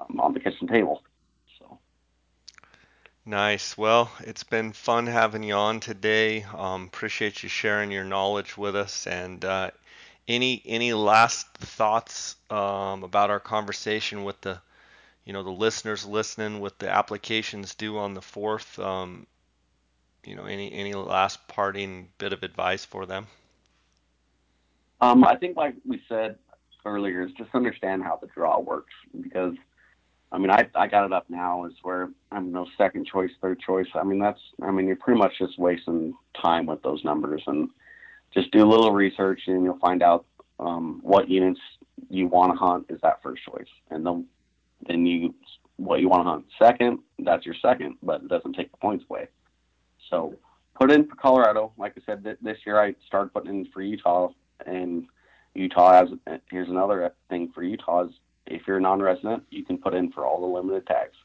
um, 0.00 0.20
on 0.20 0.34
the 0.34 0.40
kitchen 0.40 0.66
table. 0.68 1.02
So 1.58 1.78
Nice. 3.26 3.76
Well, 3.76 4.10
it's 4.20 4.42
been 4.44 4.72
fun 4.72 5.06
having 5.06 5.42
you 5.42 5.54
on 5.54 5.80
today. 5.80 6.44
Um, 6.44 6.84
appreciate 6.84 7.42
you 7.42 7.48
sharing 7.48 7.90
your 7.90 8.04
knowledge 8.04 8.56
with 8.56 8.74
us. 8.76 9.06
And 9.06 9.44
uh, 9.44 9.70
any 10.26 10.62
any 10.64 10.92
last 10.92 11.46
thoughts 11.58 12.36
um, 12.50 13.02
about 13.04 13.30
our 13.30 13.40
conversation 13.40 14.24
with 14.24 14.40
the 14.40 14.60
you 15.24 15.32
know 15.32 15.42
the 15.42 15.50
listeners 15.50 16.04
listening 16.06 16.60
with 16.60 16.78
the 16.78 16.90
applications 16.90 17.74
due 17.74 17.98
on 17.98 18.14
the 18.14 18.22
fourth. 18.22 18.78
Um, 18.78 19.26
you 20.24 20.36
know, 20.36 20.44
any 20.44 20.72
any 20.72 20.92
last 20.92 21.46
parting 21.48 22.08
bit 22.18 22.32
of 22.32 22.42
advice 22.42 22.84
for 22.84 23.06
them? 23.06 23.26
Um, 25.00 25.24
I 25.24 25.36
think, 25.36 25.56
like 25.56 25.74
we 25.86 26.02
said 26.08 26.36
earlier, 26.84 27.22
is 27.22 27.32
just 27.38 27.50
understand 27.54 28.02
how 28.02 28.16
the 28.16 28.28
draw 28.28 28.58
works 28.60 28.92
because 29.20 29.54
I 30.32 30.38
mean, 30.38 30.50
I 30.50 30.68
I 30.74 30.86
got 30.86 31.04
it 31.04 31.12
up 31.12 31.26
now 31.28 31.64
is 31.64 31.72
where 31.82 32.10
I'm 32.30 32.52
no 32.52 32.66
second 32.78 33.06
choice, 33.06 33.30
third 33.40 33.60
choice. 33.60 33.88
I 33.94 34.04
mean, 34.04 34.18
that's 34.18 34.40
I 34.62 34.70
mean, 34.70 34.86
you're 34.86 34.96
pretty 34.96 35.18
much 35.18 35.38
just 35.38 35.58
wasting 35.58 36.14
time 36.40 36.66
with 36.66 36.82
those 36.82 37.04
numbers 37.04 37.42
and 37.46 37.68
just 38.32 38.50
do 38.52 38.64
a 38.64 38.68
little 38.68 38.92
research 38.92 39.42
and 39.46 39.64
you'll 39.64 39.78
find 39.78 40.02
out 40.02 40.24
um, 40.60 41.00
what 41.02 41.28
units 41.28 41.60
you 42.08 42.28
want 42.28 42.52
to 42.52 42.58
hunt 42.58 42.86
is 42.90 43.00
that 43.02 43.22
first 43.22 43.42
choice, 43.44 43.68
and 43.90 44.06
then 44.06 44.26
then 44.86 45.04
you 45.06 45.34
what 45.76 46.00
you 46.00 46.08
want 46.08 46.24
to 46.24 46.30
hunt 46.30 46.44
second. 46.58 47.00
That's 47.18 47.44
your 47.44 47.56
second, 47.60 47.96
but 48.02 48.22
it 48.22 48.28
doesn't 48.28 48.52
take 48.54 48.70
the 48.70 48.76
points 48.76 49.04
away. 49.10 49.28
So 50.10 50.34
put 50.78 50.90
in 50.90 51.06
for 51.06 51.14
Colorado. 51.16 51.72
Like 51.78 51.94
I 51.96 52.02
said, 52.04 52.24
this 52.42 52.58
year 52.66 52.80
I 52.80 52.94
started 53.06 53.32
putting 53.32 53.50
in 53.50 53.66
for 53.72 53.80
Utah, 53.80 54.28
and 54.66 55.06
Utah 55.54 55.92
has 55.92 56.08
here's 56.50 56.68
another 56.68 57.14
thing 57.28 57.50
for 57.54 57.62
Utah 57.62 58.04
is 58.04 58.10
if 58.46 58.62
you're 58.66 58.78
a 58.78 58.80
non-resident, 58.80 59.44
you 59.50 59.64
can 59.64 59.78
put 59.78 59.94
in 59.94 60.10
for 60.10 60.26
all 60.26 60.40
the 60.40 60.46
limited 60.46 60.86
tags. 60.86 61.16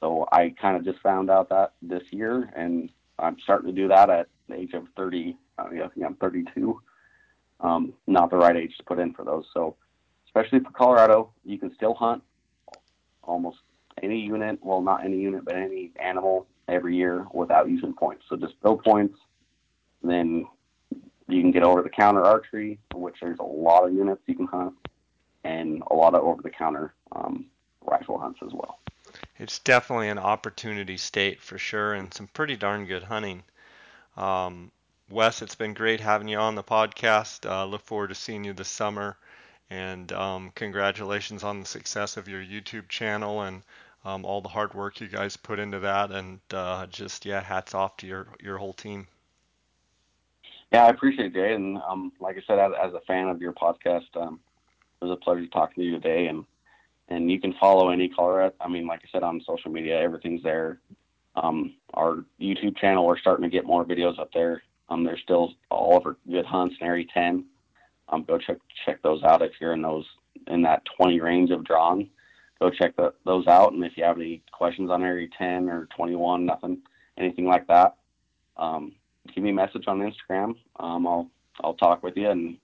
So 0.00 0.26
I 0.32 0.54
kind 0.60 0.76
of 0.76 0.84
just 0.84 1.00
found 1.02 1.30
out 1.30 1.48
that 1.50 1.74
this 1.82 2.02
year, 2.10 2.50
and 2.56 2.90
I'm 3.18 3.36
starting 3.42 3.68
to 3.68 3.72
do 3.72 3.88
that 3.88 4.10
at 4.10 4.28
the 4.48 4.56
age 4.56 4.72
of 4.72 4.86
30. 4.96 5.36
I 5.58 5.68
think 5.68 6.04
I'm 6.04 6.16
32. 6.16 6.80
Um, 7.60 7.92
not 8.06 8.30
the 8.30 8.36
right 8.36 8.56
age 8.56 8.76
to 8.78 8.84
put 8.84 8.98
in 8.98 9.12
for 9.14 9.24
those. 9.24 9.44
So 9.54 9.76
especially 10.26 10.60
for 10.60 10.70
Colorado, 10.70 11.32
you 11.44 11.58
can 11.58 11.74
still 11.74 11.94
hunt 11.94 12.22
almost 13.22 13.58
any 14.02 14.18
unit. 14.18 14.58
Well, 14.62 14.82
not 14.82 15.04
any 15.04 15.18
unit, 15.18 15.44
but 15.44 15.54
any 15.54 15.92
animal 15.96 16.46
every 16.68 16.96
year 16.96 17.26
without 17.32 17.68
using 17.68 17.94
points. 17.94 18.24
So 18.28 18.36
just 18.36 18.60
build 18.62 18.82
points, 18.82 19.18
then 20.02 20.46
you 21.28 21.40
can 21.40 21.50
get 21.50 21.62
over 21.62 21.82
the 21.82 21.90
counter 21.90 22.24
archery, 22.24 22.78
which 22.94 23.16
there's 23.20 23.38
a 23.38 23.44
lot 23.44 23.86
of 23.86 23.94
units 23.94 24.22
you 24.26 24.34
can 24.34 24.46
hunt 24.46 24.74
and 25.44 25.82
a 25.90 25.94
lot 25.94 26.14
of 26.14 26.22
over-the-counter 26.22 26.94
um, 27.12 27.46
rifle 27.82 28.18
hunts 28.18 28.40
as 28.44 28.52
well. 28.52 28.78
It's 29.38 29.58
definitely 29.58 30.08
an 30.08 30.18
opportunity 30.18 30.96
state 30.96 31.40
for 31.40 31.58
sure, 31.58 31.94
and 31.94 32.12
some 32.12 32.28
pretty 32.28 32.56
darn 32.56 32.86
good 32.86 33.02
hunting. 33.02 33.42
Um, 34.16 34.70
Wes, 35.10 35.42
it's 35.42 35.54
been 35.54 35.74
great 35.74 36.00
having 36.00 36.28
you 36.28 36.38
on 36.38 36.54
the 36.54 36.62
podcast. 36.62 37.48
Uh, 37.48 37.66
look 37.66 37.82
forward 37.82 38.08
to 38.08 38.14
seeing 38.14 38.42
you 38.42 38.54
this 38.54 38.68
summer, 38.68 39.16
and 39.70 40.10
um, 40.12 40.50
congratulations 40.54 41.44
on 41.44 41.60
the 41.60 41.66
success 41.66 42.16
of 42.16 42.28
your 42.28 42.42
YouTube 42.42 42.88
channel 42.88 43.42
and 43.42 43.62
um, 44.04 44.24
all 44.24 44.40
the 44.40 44.48
hard 44.48 44.74
work 44.74 45.00
you 45.00 45.08
guys 45.08 45.36
put 45.36 45.58
into 45.58 45.80
that. 45.80 46.10
And 46.10 46.40
uh, 46.52 46.86
just 46.86 47.24
yeah, 47.24 47.40
hats 47.40 47.74
off 47.74 47.96
to 47.98 48.06
your 48.06 48.26
your 48.42 48.58
whole 48.58 48.72
team. 48.72 49.06
Yeah, 50.72 50.86
I 50.86 50.88
appreciate 50.88 51.26
it, 51.26 51.34
Jay. 51.34 51.54
And 51.54 51.78
um, 51.88 52.12
like 52.20 52.36
I 52.36 52.42
said, 52.46 52.58
as, 52.58 52.72
as, 52.82 52.94
a 52.94 53.00
fan 53.06 53.28
of 53.28 53.40
your 53.40 53.52
podcast, 53.52 54.16
um, 54.16 54.40
it 55.00 55.04
was 55.04 55.12
a 55.12 55.24
pleasure 55.24 55.46
talking 55.46 55.82
to 55.82 55.88
you 55.88 55.92
today. 55.92 56.26
And 56.26 56.44
and 57.08 57.30
you 57.30 57.40
can 57.40 57.54
follow 57.60 57.90
any 57.90 58.08
Colorado. 58.08 58.54
I 58.60 58.68
mean, 58.68 58.86
like 58.86 59.00
I 59.04 59.08
said, 59.12 59.22
on 59.22 59.42
social 59.46 59.70
media, 59.70 60.00
everything's 60.00 60.42
there. 60.42 60.80
Um, 61.36 61.74
our 61.92 62.24
YouTube 62.40 62.76
channel, 62.78 63.06
we're 63.06 63.18
starting 63.18 63.42
to 63.42 63.50
get 63.50 63.66
more 63.66 63.84
videos 63.84 64.18
up 64.18 64.32
there. 64.32 64.62
Um, 64.88 65.04
there's 65.04 65.20
still 65.22 65.54
all 65.70 65.96
of 65.96 66.06
our 66.06 66.16
good 66.30 66.46
hunts 66.46 66.76
in 66.80 66.86
Area 66.86 67.04
10. 67.12 67.44
Um, 68.08 68.24
go 68.24 68.38
check 68.38 68.58
check 68.84 69.02
those 69.02 69.22
out 69.22 69.42
if 69.42 69.52
you're 69.60 69.72
in 69.72 69.82
those 69.82 70.06
in 70.46 70.62
that 70.62 70.82
20 70.96 71.20
range 71.20 71.50
of 71.50 71.64
drawn. 71.64 72.08
Go 72.60 72.70
check 72.70 72.96
the, 72.96 73.12
those 73.24 73.46
out, 73.46 73.72
and 73.72 73.84
if 73.84 73.96
you 73.96 74.04
have 74.04 74.16
any 74.16 74.42
questions 74.52 74.90
on 74.90 75.02
Area 75.02 75.28
10 75.36 75.68
or 75.68 75.88
21, 75.96 76.46
nothing, 76.46 76.78
anything 77.18 77.46
like 77.46 77.66
that, 77.66 77.96
um, 78.56 78.92
give 79.34 79.42
me 79.42 79.50
a 79.50 79.54
message 79.54 79.84
on 79.86 80.00
Instagram. 80.00 80.54
Um, 80.78 81.06
I'll 81.06 81.30
I'll 81.62 81.74
talk 81.74 82.02
with 82.02 82.16
you 82.16 82.30
and 82.30 82.56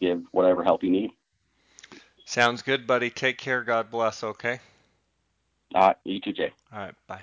give 0.00 0.22
whatever 0.32 0.64
help 0.64 0.82
you 0.82 0.90
need. 0.90 1.10
Sounds 2.24 2.62
good, 2.62 2.86
buddy. 2.86 3.10
Take 3.10 3.38
care. 3.38 3.62
God 3.62 3.90
bless. 3.90 4.22
Okay. 4.22 4.60
Uh, 5.74 5.94
you 6.04 6.20
too, 6.20 6.32
Jay. 6.32 6.52
All 6.72 6.80
right. 6.80 6.94
Bye. 7.06 7.22